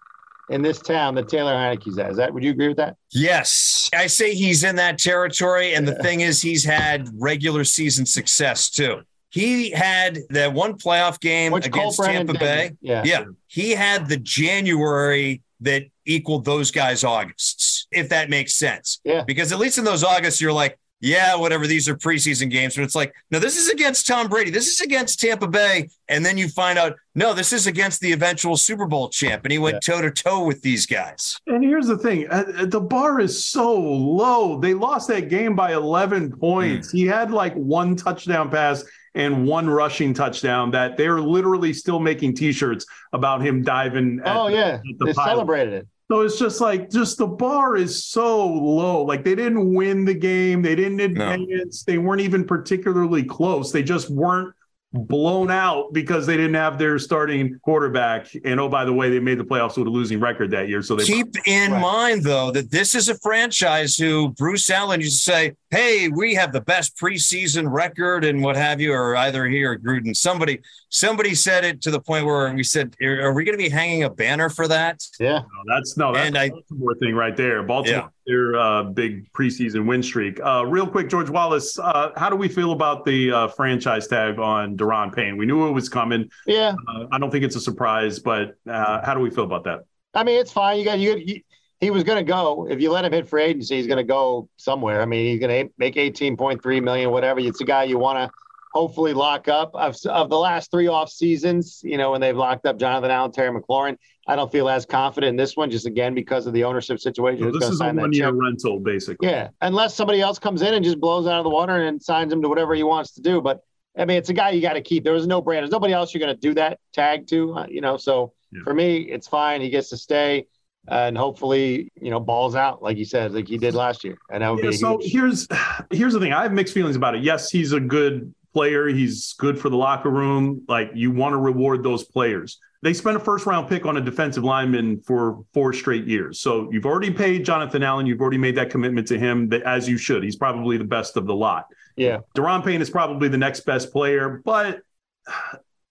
in 0.50 0.62
this 0.62 0.78
town 0.78 1.14
that 1.14 1.28
Taylor 1.28 1.54
Heinicke's 1.54 1.98
at. 1.98 2.10
Is 2.10 2.16
that? 2.18 2.32
Would 2.32 2.44
you 2.44 2.50
agree 2.50 2.68
with 2.68 2.76
that? 2.76 2.96
Yes, 3.12 3.90
I 3.94 4.06
say 4.06 4.34
he's 4.34 4.62
in 4.62 4.76
that 4.76 4.98
territory, 4.98 5.74
and 5.74 5.88
the 5.88 5.94
thing 5.96 6.20
is, 6.20 6.42
he's 6.42 6.64
had 6.64 7.08
regular 7.14 7.64
season 7.64 8.04
success 8.06 8.70
too. 8.70 9.02
He 9.30 9.70
had 9.70 10.18
that 10.30 10.52
one 10.52 10.74
playoff 10.74 11.18
game 11.20 11.52
Which 11.52 11.66
against 11.66 12.02
Tampa. 12.02 12.34
Bay. 12.34 12.72
Yeah. 12.80 13.02
Yeah, 13.04 13.24
he 13.46 13.72
had 13.72 14.08
the 14.08 14.16
January 14.18 15.42
that 15.60 15.84
equaled 16.04 16.44
those 16.44 16.70
guys' 16.70 17.04
Augusts, 17.04 17.65
if 17.92 18.08
that 18.10 18.30
makes 18.30 18.54
sense. 18.54 19.00
Yeah. 19.04 19.24
Because 19.24 19.52
at 19.52 19.58
least 19.58 19.78
in 19.78 19.84
those 19.84 20.04
August, 20.04 20.40
you're 20.40 20.52
like, 20.52 20.78
yeah, 21.00 21.36
whatever, 21.36 21.66
these 21.66 21.90
are 21.90 21.94
preseason 21.94 22.50
games. 22.50 22.74
But 22.74 22.84
it's 22.84 22.94
like, 22.94 23.14
no, 23.30 23.38
this 23.38 23.58
is 23.58 23.68
against 23.68 24.06
Tom 24.06 24.28
Brady. 24.28 24.50
This 24.50 24.66
is 24.66 24.80
against 24.80 25.20
Tampa 25.20 25.46
Bay. 25.46 25.90
And 26.08 26.24
then 26.24 26.38
you 26.38 26.48
find 26.48 26.78
out, 26.78 26.94
no, 27.14 27.34
this 27.34 27.52
is 27.52 27.66
against 27.66 28.00
the 28.00 28.12
eventual 28.12 28.56
Super 28.56 28.86
Bowl 28.86 29.10
champ. 29.10 29.44
And 29.44 29.52
he 29.52 29.58
went 29.58 29.84
toe 29.84 30.00
to 30.00 30.10
toe 30.10 30.44
with 30.46 30.62
these 30.62 30.86
guys. 30.86 31.38
And 31.46 31.62
here's 31.62 31.86
the 31.86 31.98
thing 31.98 32.26
uh, 32.30 32.44
uh, 32.56 32.66
the 32.66 32.80
bar 32.80 33.20
is 33.20 33.44
so 33.44 33.78
low. 33.78 34.58
They 34.58 34.72
lost 34.72 35.08
that 35.08 35.28
game 35.28 35.54
by 35.54 35.74
11 35.74 36.38
points. 36.38 36.90
He 36.90 37.04
had 37.04 37.30
like 37.30 37.54
one 37.54 37.94
touchdown 37.94 38.50
pass 38.50 38.82
and 39.14 39.46
one 39.46 39.68
rushing 39.68 40.14
touchdown 40.14 40.70
that 40.70 40.96
they're 40.96 41.20
literally 41.20 41.72
still 41.72 42.00
making 42.00 42.34
t 42.34 42.52
shirts 42.52 42.86
about 43.12 43.42
him 43.42 43.62
diving. 43.62 44.20
At, 44.24 44.36
Oh 44.36 44.48
yeah, 44.48 44.74
at 44.76 44.98
the 44.98 45.06
they 45.06 45.12
pile. 45.12 45.26
celebrated 45.26 45.74
it. 45.74 45.88
So 46.08 46.20
it's 46.20 46.38
just 46.38 46.60
like, 46.60 46.88
just 46.88 47.18
the 47.18 47.26
bar 47.26 47.76
is 47.76 48.04
so 48.04 48.46
low. 48.46 49.02
Like 49.02 49.24
they 49.24 49.34
didn't 49.34 49.74
win 49.74 50.04
the 50.04 50.14
game, 50.14 50.62
they 50.62 50.76
didn't 50.76 51.00
advance, 51.00 51.82
they 51.82 51.98
weren't 51.98 52.20
even 52.20 52.44
particularly 52.44 53.24
close. 53.24 53.72
They 53.72 53.82
just 53.82 54.08
weren't 54.08 54.54
blown 54.92 55.50
out 55.50 55.92
because 55.92 56.24
they 56.26 56.36
didn't 56.36 56.54
have 56.54 56.78
their 56.78 56.98
starting 56.98 57.58
quarterback. 57.62 58.28
And 58.44 58.60
oh, 58.60 58.68
by 58.68 58.84
the 58.84 58.92
way, 58.92 59.10
they 59.10 59.18
made 59.18 59.38
the 59.38 59.44
playoffs 59.44 59.76
with 59.76 59.88
a 59.88 59.90
losing 59.90 60.20
record 60.20 60.52
that 60.52 60.68
year. 60.68 60.80
So 60.80 60.94
they 60.94 61.04
Keep 61.04 61.34
in 61.46 61.72
Right. 61.72 61.80
mind, 61.80 62.22
though, 62.22 62.52
that 62.52 62.70
this 62.70 62.94
is 62.94 63.08
a 63.08 63.18
franchise 63.18 63.96
who 63.96 64.28
Bruce 64.30 64.70
Allen 64.70 65.00
used 65.00 65.24
to 65.24 65.32
say, 65.32 65.52
hey, 65.76 66.08
we 66.08 66.34
have 66.34 66.52
the 66.52 66.60
best 66.62 66.96
preseason 66.96 67.70
record 67.70 68.24
and 68.24 68.42
what 68.42 68.56
have 68.56 68.80
you, 68.80 68.92
or 68.92 69.14
either 69.16 69.46
he 69.46 69.62
or 69.62 69.78
Gruden. 69.78 70.16
Somebody, 70.16 70.60
somebody 70.88 71.34
said 71.34 71.64
it 71.64 71.82
to 71.82 71.90
the 71.90 72.00
point 72.00 72.24
where 72.24 72.52
we 72.54 72.62
said, 72.62 72.94
are 73.02 73.20
are 73.26 73.32
we 73.34 73.44
going 73.44 73.56
to 73.58 73.62
be 73.62 73.68
hanging 73.68 74.04
a 74.04 74.10
banner 74.10 74.48
for 74.48 74.66
that? 74.68 75.02
Yeah, 75.20 75.40
No, 75.40 75.74
that's 75.74 75.96
no, 75.96 76.12
that's 76.14 76.26
And 76.28 76.36
a 76.36 76.40
I- 76.40 76.48
Baltimore 76.48 76.94
thing 76.94 77.14
right 77.14 77.36
there. 77.36 77.62
Baltimore, 77.62 78.10
their 78.26 78.56
uh, 78.56 78.82
big 78.84 79.30
preseason 79.32 79.86
win 79.86 80.02
streak. 80.02 80.40
Uh, 80.42 80.64
real 80.66 80.86
quick, 80.86 81.08
George 81.10 81.28
Wallace, 81.30 81.78
uh, 81.78 82.10
how 82.16 82.30
do 82.30 82.36
we 82.36 82.48
feel 82.48 82.72
about 82.72 83.04
the 83.04 83.30
uh, 83.32 83.48
franchise 83.48 84.06
tag 84.08 84.38
on 84.38 84.76
Daron 84.76 85.14
Payne? 85.14 85.36
We 85.36 85.44
knew 85.46 85.68
it 85.68 85.72
was 85.72 85.88
coming. 85.88 86.28
yeah. 86.46 86.74
Uh, 86.88 87.06
I 87.12 87.18
don't 87.18 87.30
think 87.30 87.44
it's 87.44 87.56
a 87.56 87.60
surprise, 87.60 88.18
but 88.18 88.54
uh, 88.68 89.04
how 89.04 89.12
do 89.14 89.20
we 89.20 89.30
feel 89.30 89.44
about 89.44 89.64
that? 89.64 89.80
I 90.14 90.24
mean, 90.24 90.40
it's 90.40 90.50
fine. 90.50 90.78
You 90.78 90.84
got 90.86 90.98
you. 90.98 91.16
you 91.18 91.40
he 91.80 91.90
was 91.90 92.04
going 92.04 92.18
to 92.24 92.24
go 92.30 92.66
if 92.70 92.80
you 92.80 92.90
let 92.90 93.04
him 93.04 93.12
hit 93.12 93.28
free 93.28 93.42
agency. 93.44 93.76
He's 93.76 93.86
going 93.86 93.98
to 93.98 94.04
go 94.04 94.48
somewhere. 94.56 95.00
I 95.02 95.04
mean, 95.04 95.26
he's 95.26 95.40
going 95.40 95.66
to 95.68 95.72
make 95.78 95.96
eighteen 95.96 96.36
point 96.36 96.62
three 96.62 96.80
million, 96.80 97.10
whatever. 97.10 97.40
It's 97.40 97.60
a 97.60 97.64
guy 97.64 97.84
you 97.84 97.98
want 97.98 98.18
to 98.18 98.30
hopefully 98.72 99.12
lock 99.14 99.48
up. 99.48 99.70
Of, 99.74 99.96
of 100.06 100.28
the 100.30 100.38
last 100.38 100.70
three 100.70 100.86
off 100.86 101.10
seasons, 101.10 101.80
you 101.82 101.96
know, 101.98 102.10
when 102.12 102.20
they've 102.20 102.36
locked 102.36 102.66
up 102.66 102.78
Jonathan 102.78 103.10
Allen, 103.10 103.32
Terry 103.32 103.50
McLaurin, 103.58 103.96
I 104.28 104.36
don't 104.36 104.50
feel 104.52 104.68
as 104.68 104.84
confident 104.86 105.30
in 105.30 105.36
this 105.36 105.56
one, 105.56 105.70
just 105.70 105.86
again 105.86 106.14
because 106.14 106.46
of 106.46 106.52
the 106.52 106.64
ownership 106.64 106.98
situation. 106.98 107.50
So 107.52 107.58
this 107.58 107.68
is 107.70 107.80
a 107.80 107.92
one 107.92 108.12
year 108.12 108.30
rental, 108.32 108.80
basically. 108.80 109.28
Yeah, 109.28 109.48
unless 109.60 109.94
somebody 109.94 110.20
else 110.20 110.38
comes 110.38 110.62
in 110.62 110.74
and 110.74 110.84
just 110.84 111.00
blows 111.00 111.26
out 111.26 111.38
of 111.38 111.44
the 111.44 111.50
water 111.50 111.76
and 111.86 112.02
signs 112.02 112.32
him 112.32 112.42
to 112.42 112.48
whatever 112.48 112.74
he 112.74 112.82
wants 112.82 113.12
to 113.12 113.22
do. 113.22 113.40
But 113.40 113.60
I 113.98 114.04
mean, 114.04 114.18
it's 114.18 114.28
a 114.28 114.34
guy 114.34 114.50
you 114.50 114.60
got 114.60 114.74
to 114.74 114.82
keep. 114.82 115.04
There 115.04 115.12
was 115.14 115.26
no 115.26 115.40
brand. 115.40 115.62
There's 115.62 115.70
nobody 115.70 115.94
else 115.94 116.12
you're 116.12 116.20
going 116.22 116.34
to 116.34 116.40
do 116.40 116.54
that 116.54 116.78
tag 116.92 117.26
to. 117.28 117.54
uh, 117.54 117.66
You 117.68 117.80
know, 117.80 117.96
so 117.96 118.32
Yeah. 118.52 118.62
for 118.64 118.74
me, 118.74 118.98
it's 118.98 119.26
fine. 119.28 119.60
He 119.62 119.70
gets 119.70 119.88
to 119.90 119.96
stay 119.96 120.46
and 120.88 121.16
hopefully, 121.16 121.90
you 122.00 122.10
know, 122.10 122.20
balls 122.20 122.54
out 122.54 122.82
like 122.82 122.96
you 122.96 123.04
said, 123.04 123.32
like 123.32 123.48
he 123.48 123.58
did 123.58 123.74
last 123.74 124.04
year, 124.04 124.18
and 124.30 124.42
that 124.42 124.50
would 124.50 124.62
Yeah, 124.62 124.70
be 124.70 124.76
so 124.76 124.98
huge. 124.98 125.12
here's 125.12 125.48
here's 125.90 126.12
the 126.12 126.20
thing. 126.20 126.32
I 126.32 126.42
have 126.42 126.52
mixed 126.52 126.74
feelings 126.74 126.96
about 126.96 127.14
it. 127.14 127.22
Yes, 127.22 127.50
he's 127.50 127.72
a 127.72 127.80
good 127.80 128.34
player. 128.54 128.88
He's 128.88 129.34
good 129.34 129.58
for 129.58 129.68
the 129.68 129.76
locker 129.76 130.10
room. 130.10 130.62
Like 130.68 130.90
you 130.94 131.10
want 131.10 131.32
to 131.32 131.38
reward 131.38 131.82
those 131.82 132.04
players. 132.04 132.58
They 132.82 132.94
spent 132.94 133.16
a 133.16 133.20
first 133.20 133.46
round 133.46 133.68
pick 133.68 133.84
on 133.84 133.96
a 133.96 134.00
defensive 134.00 134.44
lineman 134.44 135.00
for 135.00 135.44
four 135.52 135.72
straight 135.72 136.06
years. 136.06 136.40
So 136.40 136.70
you've 136.70 136.86
already 136.86 137.10
paid 137.10 137.44
Jonathan 137.44 137.82
Allen. 137.82 138.06
You've 138.06 138.20
already 138.20 138.38
made 138.38 138.56
that 138.56 138.70
commitment 138.70 139.08
to 139.08 139.18
him 139.18 139.48
that, 139.48 139.62
as 139.62 139.88
you 139.88 139.98
should. 139.98 140.22
He's 140.22 140.36
probably 140.36 140.76
the 140.76 140.84
best 140.84 141.16
of 141.16 141.26
the 141.26 141.34
lot. 141.34 141.66
Yeah, 141.96 142.18
Daron 142.36 142.64
Payne 142.64 142.80
is 142.80 142.90
probably 142.90 143.28
the 143.28 143.38
next 143.38 143.60
best 143.60 143.90
player, 143.92 144.42
but 144.44 144.80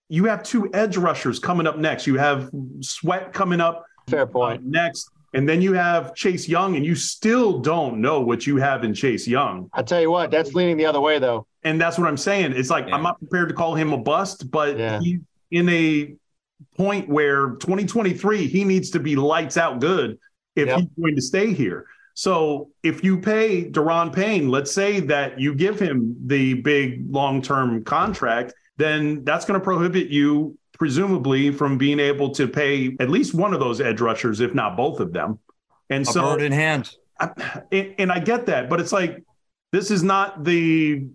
you 0.08 0.26
have 0.26 0.44
two 0.44 0.70
edge 0.74 0.98
rushers 0.98 1.40
coming 1.40 1.66
up 1.68 1.78
next. 1.78 2.06
You 2.08 2.18
have 2.18 2.50
Sweat 2.82 3.34
coming 3.34 3.60
up 3.60 3.86
fair 4.08 4.22
uh, 4.22 4.26
point. 4.26 4.64
next. 4.64 5.10
And 5.34 5.48
then 5.50 5.62
you 5.62 5.74
have 5.74 6.16
Chase 6.16 6.48
Young, 6.48 6.78
and 6.78 6.86
you 6.86 6.96
still 6.96 7.60
don't 7.60 8.00
know 8.00 8.22
what 8.22 8.48
you 8.48 8.56
have 8.58 8.86
in 8.86 8.94
Chase 8.94 9.28
Young. 9.28 9.70
I 9.74 9.82
tell 9.84 10.00
you 10.00 10.10
what, 10.10 10.32
that's 10.32 10.54
leaning 10.54 10.78
the 10.78 10.86
other 10.86 11.02
way 11.02 11.20
though. 11.20 11.46
And 11.64 11.82
that's 11.82 11.98
what 11.98 12.08
I'm 12.08 12.16
saying. 12.18 12.54
It's 12.54 12.70
like 12.70 12.88
Yeah. 12.88 12.96
I'm 12.96 13.04
not 13.04 13.20
prepared 13.20 13.50
to 13.50 13.56
call 13.56 13.76
him 13.76 13.92
a 13.92 13.98
bust, 13.98 14.50
but 14.50 14.78
Yeah. 14.78 15.00
he's 15.02 15.20
in 15.52 15.68
a 15.70 16.16
point 16.78 17.10
where 17.10 17.50
2023 17.60 18.48
he 18.48 18.64
needs 18.64 18.92
to 18.92 19.00
be 19.00 19.16
lights 19.18 19.58
out 19.58 19.82
good 19.82 20.18
if 20.56 20.68
Yep. 20.68 20.80
he's 20.80 20.90
going 20.98 21.16
to 21.16 21.22
stay 21.22 21.54
here. 21.54 21.86
So 22.14 22.70
if 22.82 23.04
you 23.04 23.20
pay 23.20 23.70
Daron 23.70 24.14
Payne, 24.14 24.48
let's 24.50 24.72
say 24.72 25.02
that 25.02 25.38
you 25.38 25.54
give 25.54 25.78
him 25.80 26.16
the 26.28 26.54
big 26.54 27.12
long-term 27.12 27.84
contract, 27.84 28.54
then 28.78 29.26
that's 29.26 29.44
going 29.44 29.60
to 29.60 29.64
prohibit 29.64 30.08
you 30.08 30.58
presumably 30.78 31.52
from 31.52 31.78
being 31.78 32.00
able 32.00 32.30
to 32.32 32.48
pay 32.48 32.96
at 33.00 33.10
least 33.10 33.34
one 33.34 33.54
of 33.54 33.60
those 33.60 33.82
edge 33.82 34.02
rushers, 34.02 34.42
if 34.42 34.54
not 34.54 34.78
both 34.78 35.00
of 35.00 35.14
them. 35.14 35.40
And 35.90 36.04
A 36.04 36.06
so 36.06 36.22
bird 36.22 36.42
in 36.42 36.52
hand. 36.52 36.96
I- 37.20 37.62
and, 37.72 37.96
and 37.98 38.12
I 38.12 38.20
get 38.20 38.48
that, 38.48 38.70
but 38.70 38.80
it's 38.80 38.92
like 38.92 39.24
this 39.72 39.92
is 39.92 40.04
not 40.04 40.44
the 40.44 41.08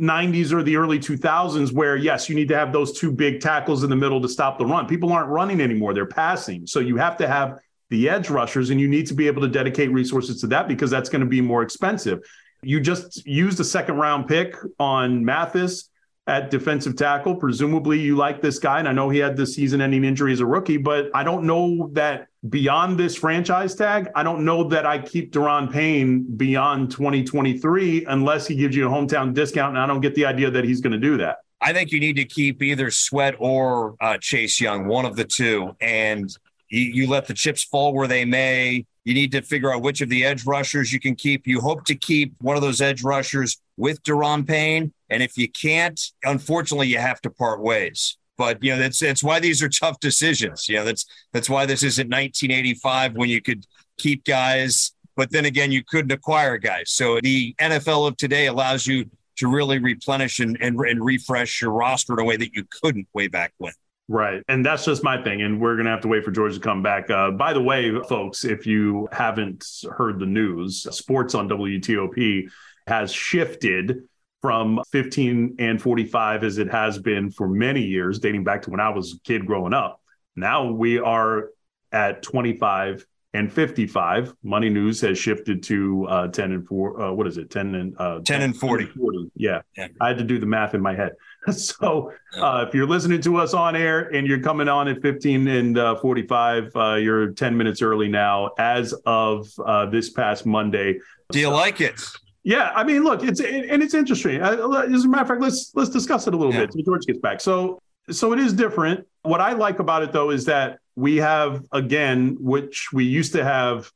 90s 0.00 0.52
or 0.52 0.62
the 0.62 0.76
early 0.76 0.98
2000s 0.98 1.72
where 1.72 1.96
yes, 1.96 2.28
you 2.28 2.34
need 2.34 2.48
to 2.48 2.56
have 2.56 2.72
those 2.72 2.98
two 2.98 3.10
big 3.10 3.40
tackles 3.40 3.82
in 3.82 3.90
the 3.90 3.96
middle 3.96 4.20
to 4.20 4.28
stop 4.28 4.58
the 4.58 4.66
run. 4.66 4.86
People 4.86 5.12
aren't 5.12 5.28
running 5.28 5.60
anymore; 5.60 5.94
they're 5.94 6.06
passing. 6.06 6.66
So 6.66 6.80
you 6.80 6.96
have 6.96 7.16
to 7.18 7.28
have 7.28 7.58
the 7.90 8.08
edge 8.08 8.30
rushers, 8.30 8.70
and 8.70 8.80
you 8.80 8.88
need 8.88 9.06
to 9.06 9.14
be 9.14 9.26
able 9.26 9.42
to 9.42 9.48
dedicate 9.48 9.90
resources 9.92 10.40
to 10.42 10.46
that 10.48 10.68
because 10.68 10.90
that's 10.90 11.08
going 11.08 11.20
to 11.20 11.26
be 11.26 11.40
more 11.40 11.62
expensive. 11.62 12.20
You 12.62 12.80
just 12.80 13.26
used 13.26 13.60
a 13.60 13.64
second 13.64 13.96
round 13.96 14.28
pick 14.28 14.56
on 14.78 15.24
Mathis 15.24 15.90
at 16.28 16.50
defensive 16.50 16.94
tackle. 16.94 17.34
Presumably, 17.34 17.98
you 17.98 18.14
like 18.14 18.40
this 18.40 18.58
guy, 18.58 18.78
and 18.78 18.86
I 18.86 18.92
know 18.92 19.08
he 19.08 19.18
had 19.18 19.36
the 19.36 19.46
season-ending 19.46 20.04
injury 20.04 20.32
as 20.32 20.40
a 20.40 20.46
rookie, 20.46 20.76
but 20.76 21.10
I 21.14 21.24
don't 21.24 21.44
know 21.44 21.88
that 21.94 22.28
beyond 22.48 23.00
this 23.00 23.16
franchise 23.16 23.74
tag, 23.74 24.10
I 24.14 24.22
don't 24.22 24.44
know 24.44 24.62
that 24.64 24.86
I 24.86 24.98
keep 24.98 25.32
Daron 25.32 25.72
Payne 25.72 26.22
beyond 26.36 26.90
2023 26.90 28.04
unless 28.04 28.46
he 28.46 28.54
gives 28.54 28.76
you 28.76 28.86
a 28.86 28.90
hometown 28.90 29.34
discount, 29.34 29.74
and 29.74 29.82
I 29.82 29.86
don't 29.86 30.02
get 30.02 30.14
the 30.14 30.26
idea 30.26 30.50
that 30.50 30.64
he's 30.64 30.80
going 30.80 30.92
to 30.92 30.98
do 30.98 31.16
that. 31.16 31.38
I 31.60 31.72
think 31.72 31.90
you 31.90 31.98
need 31.98 32.16
to 32.16 32.24
keep 32.24 32.62
either 32.62 32.90
Sweat 32.90 33.34
or 33.38 33.96
uh, 34.00 34.18
Chase 34.20 34.60
Young, 34.60 34.86
one 34.86 35.06
of 35.06 35.16
the 35.16 35.24
two, 35.24 35.74
and 35.80 36.30
you, 36.68 36.82
you 36.82 37.08
let 37.08 37.26
the 37.26 37.34
chips 37.34 37.64
fall 37.64 37.92
where 37.94 38.06
they 38.06 38.24
may. 38.24 38.84
You 39.08 39.14
need 39.14 39.32
to 39.32 39.40
figure 39.40 39.72
out 39.72 39.80
which 39.80 40.02
of 40.02 40.10
the 40.10 40.22
edge 40.22 40.44
rushers 40.44 40.92
you 40.92 41.00
can 41.00 41.16
keep. 41.16 41.46
You 41.46 41.62
hope 41.62 41.86
to 41.86 41.94
keep 41.94 42.34
one 42.42 42.56
of 42.56 42.62
those 42.62 42.82
edge 42.82 43.02
rushers 43.02 43.56
with 43.78 44.02
Daron 44.02 44.46
Payne, 44.46 44.92
and 45.08 45.22
if 45.22 45.38
you 45.38 45.48
can't, 45.48 45.98
unfortunately, 46.24 46.88
you 46.88 46.98
have 46.98 47.18
to 47.22 47.30
part 47.30 47.62
ways. 47.62 48.18
But 48.36 48.62
you 48.62 48.70
know 48.72 48.78
that's 48.78 48.98
that's 48.98 49.22
why 49.22 49.40
these 49.40 49.62
are 49.62 49.68
tough 49.70 49.98
decisions. 50.00 50.68
You 50.68 50.76
know 50.76 50.84
that's 50.84 51.06
that's 51.32 51.48
why 51.48 51.64
this 51.64 51.82
isn't 51.84 52.10
1985 52.10 53.14
when 53.14 53.30
you 53.30 53.40
could 53.40 53.64
keep 53.96 54.24
guys, 54.24 54.92
but 55.16 55.30
then 55.30 55.46
again 55.46 55.72
you 55.72 55.82
couldn't 55.82 56.12
acquire 56.12 56.58
guys. 56.58 56.90
So 56.90 57.18
the 57.22 57.54
NFL 57.54 58.08
of 58.08 58.18
today 58.18 58.48
allows 58.48 58.86
you 58.86 59.08
to 59.38 59.48
really 59.48 59.78
replenish 59.78 60.38
and, 60.38 60.58
and, 60.60 60.78
and 60.80 61.02
refresh 61.02 61.62
your 61.62 61.70
roster 61.70 62.12
in 62.12 62.18
a 62.18 62.24
way 62.24 62.36
that 62.36 62.52
you 62.52 62.64
couldn't 62.82 63.08
way 63.14 63.28
back 63.28 63.54
when. 63.56 63.72
Right. 64.08 64.42
And 64.48 64.64
that's 64.64 64.86
just 64.86 65.04
my 65.04 65.22
thing. 65.22 65.42
And 65.42 65.60
we're 65.60 65.74
going 65.74 65.84
to 65.84 65.90
have 65.90 66.00
to 66.00 66.08
wait 66.08 66.24
for 66.24 66.30
George 66.30 66.54
to 66.54 66.60
come 66.60 66.82
back. 66.82 67.10
Uh, 67.10 67.30
by 67.30 67.52
the 67.52 67.60
way, 67.60 67.92
folks, 68.08 68.44
if 68.44 68.66
you 68.66 69.06
haven't 69.12 69.66
heard 69.90 70.18
the 70.18 70.26
news, 70.26 70.86
sports 70.96 71.34
on 71.34 71.48
WTOP 71.48 72.48
has 72.86 73.12
shifted 73.12 74.04
from 74.40 74.80
15 74.92 75.56
and 75.58 75.82
45 75.82 76.44
as 76.44 76.58
it 76.58 76.70
has 76.70 76.98
been 76.98 77.30
for 77.30 77.48
many 77.48 77.82
years, 77.82 78.18
dating 78.18 78.44
back 78.44 78.62
to 78.62 78.70
when 78.70 78.80
I 78.80 78.88
was 78.88 79.14
a 79.14 79.20
kid 79.20 79.46
growing 79.46 79.74
up. 79.74 80.00
Now 80.36 80.70
we 80.70 80.98
are 80.98 81.50
at 81.92 82.22
25 82.22 83.04
and 83.34 83.52
55. 83.52 84.34
Money 84.42 84.70
News 84.70 85.00
has 85.02 85.18
shifted 85.18 85.62
to 85.64 86.06
uh, 86.08 86.28
10 86.28 86.52
and 86.52 86.66
4. 86.66 87.00
Uh, 87.00 87.12
what 87.12 87.26
is 87.26 87.36
it? 87.36 87.50
10 87.50 87.74
and 87.74 87.94
uh, 87.98 88.20
10 88.20 88.42
and 88.42 88.56
40. 88.56 88.86
40. 88.86 89.30
Yeah. 89.34 89.62
Yeah. 89.76 89.88
I 90.00 90.08
had 90.08 90.18
to 90.18 90.24
do 90.24 90.38
the 90.38 90.46
math 90.46 90.74
in 90.74 90.80
my 90.80 90.94
head. 90.94 91.12
so 91.52 92.12
uh, 92.36 92.64
if 92.68 92.74
you're 92.74 92.86
listening 92.86 93.20
to 93.22 93.36
us 93.36 93.54
on 93.54 93.76
air 93.76 94.08
and 94.14 94.26
you're 94.26 94.40
coming 94.40 94.68
on 94.68 94.88
at 94.88 95.00
15 95.02 95.48
and 95.48 95.78
uh, 95.78 95.96
45, 95.96 96.70
uh, 96.76 96.94
you're 96.94 97.32
10 97.32 97.56
minutes 97.56 97.82
early 97.82 98.08
now 98.08 98.50
as 98.58 98.92
of 99.06 99.48
uh, 99.64 99.86
this 99.86 100.10
past 100.10 100.46
Monday. 100.46 100.98
Do 101.30 101.38
you 101.40 101.48
like 101.50 101.80
it? 101.80 102.00
Yeah, 102.44 102.72
I 102.74 102.84
mean, 102.84 103.04
look, 103.04 103.22
it's 103.22 103.40
and 103.40 103.82
it's 103.82 103.92
interesting. 103.94 104.40
Uh, 104.40 104.52
As 104.80 105.04
a 105.04 105.08
matter 105.08 105.22
of 105.22 105.28
fact, 105.28 105.40
let's 105.42 105.72
let's 105.74 105.90
discuss 105.90 106.26
it 106.26 106.34
a 106.34 106.36
little 106.36 106.54
Yeah. 106.54 106.60
bit. 106.60 106.72
So 106.72 106.80
George 106.82 107.04
gets 107.04 107.18
back. 107.18 107.40
So 107.40 107.78
so 108.10 108.32
it 108.32 108.38
is 108.38 108.54
different. 108.54 109.06
What 109.22 109.40
I 109.40 109.52
like 109.52 109.80
about 109.80 110.02
it 110.02 110.12
though 110.12 110.30
is 110.30 110.46
that 110.46 110.78
we 110.96 111.16
have 111.16 111.64
again, 111.72 112.36
which 112.40 112.88
we 112.92 113.04
used 113.04 113.32
to 113.32 113.44
have 113.44 113.90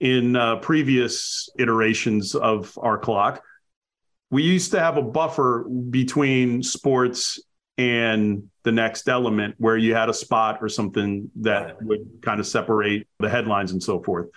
in 0.00 0.36
uh, 0.36 0.56
previous 0.56 1.50
iterations 1.58 2.34
of 2.34 2.78
our 2.80 2.96
clock. 2.96 3.42
We 4.30 4.42
used 4.42 4.72
to 4.72 4.80
have 4.80 4.96
a 4.96 5.02
buffer 5.02 5.66
between 5.90 6.62
sports 6.62 7.40
and 7.78 8.50
the 8.64 8.72
next 8.72 9.08
element 9.08 9.54
where 9.58 9.76
you 9.76 9.94
had 9.94 10.08
a 10.08 10.14
spot 10.14 10.58
or 10.60 10.68
something 10.68 11.30
that 11.36 11.80
would 11.82 12.20
kind 12.22 12.40
of 12.40 12.46
separate 12.46 13.06
the 13.20 13.28
headlines 13.28 13.72
and 13.72 13.82
so 13.82 14.02
forth. 14.02 14.28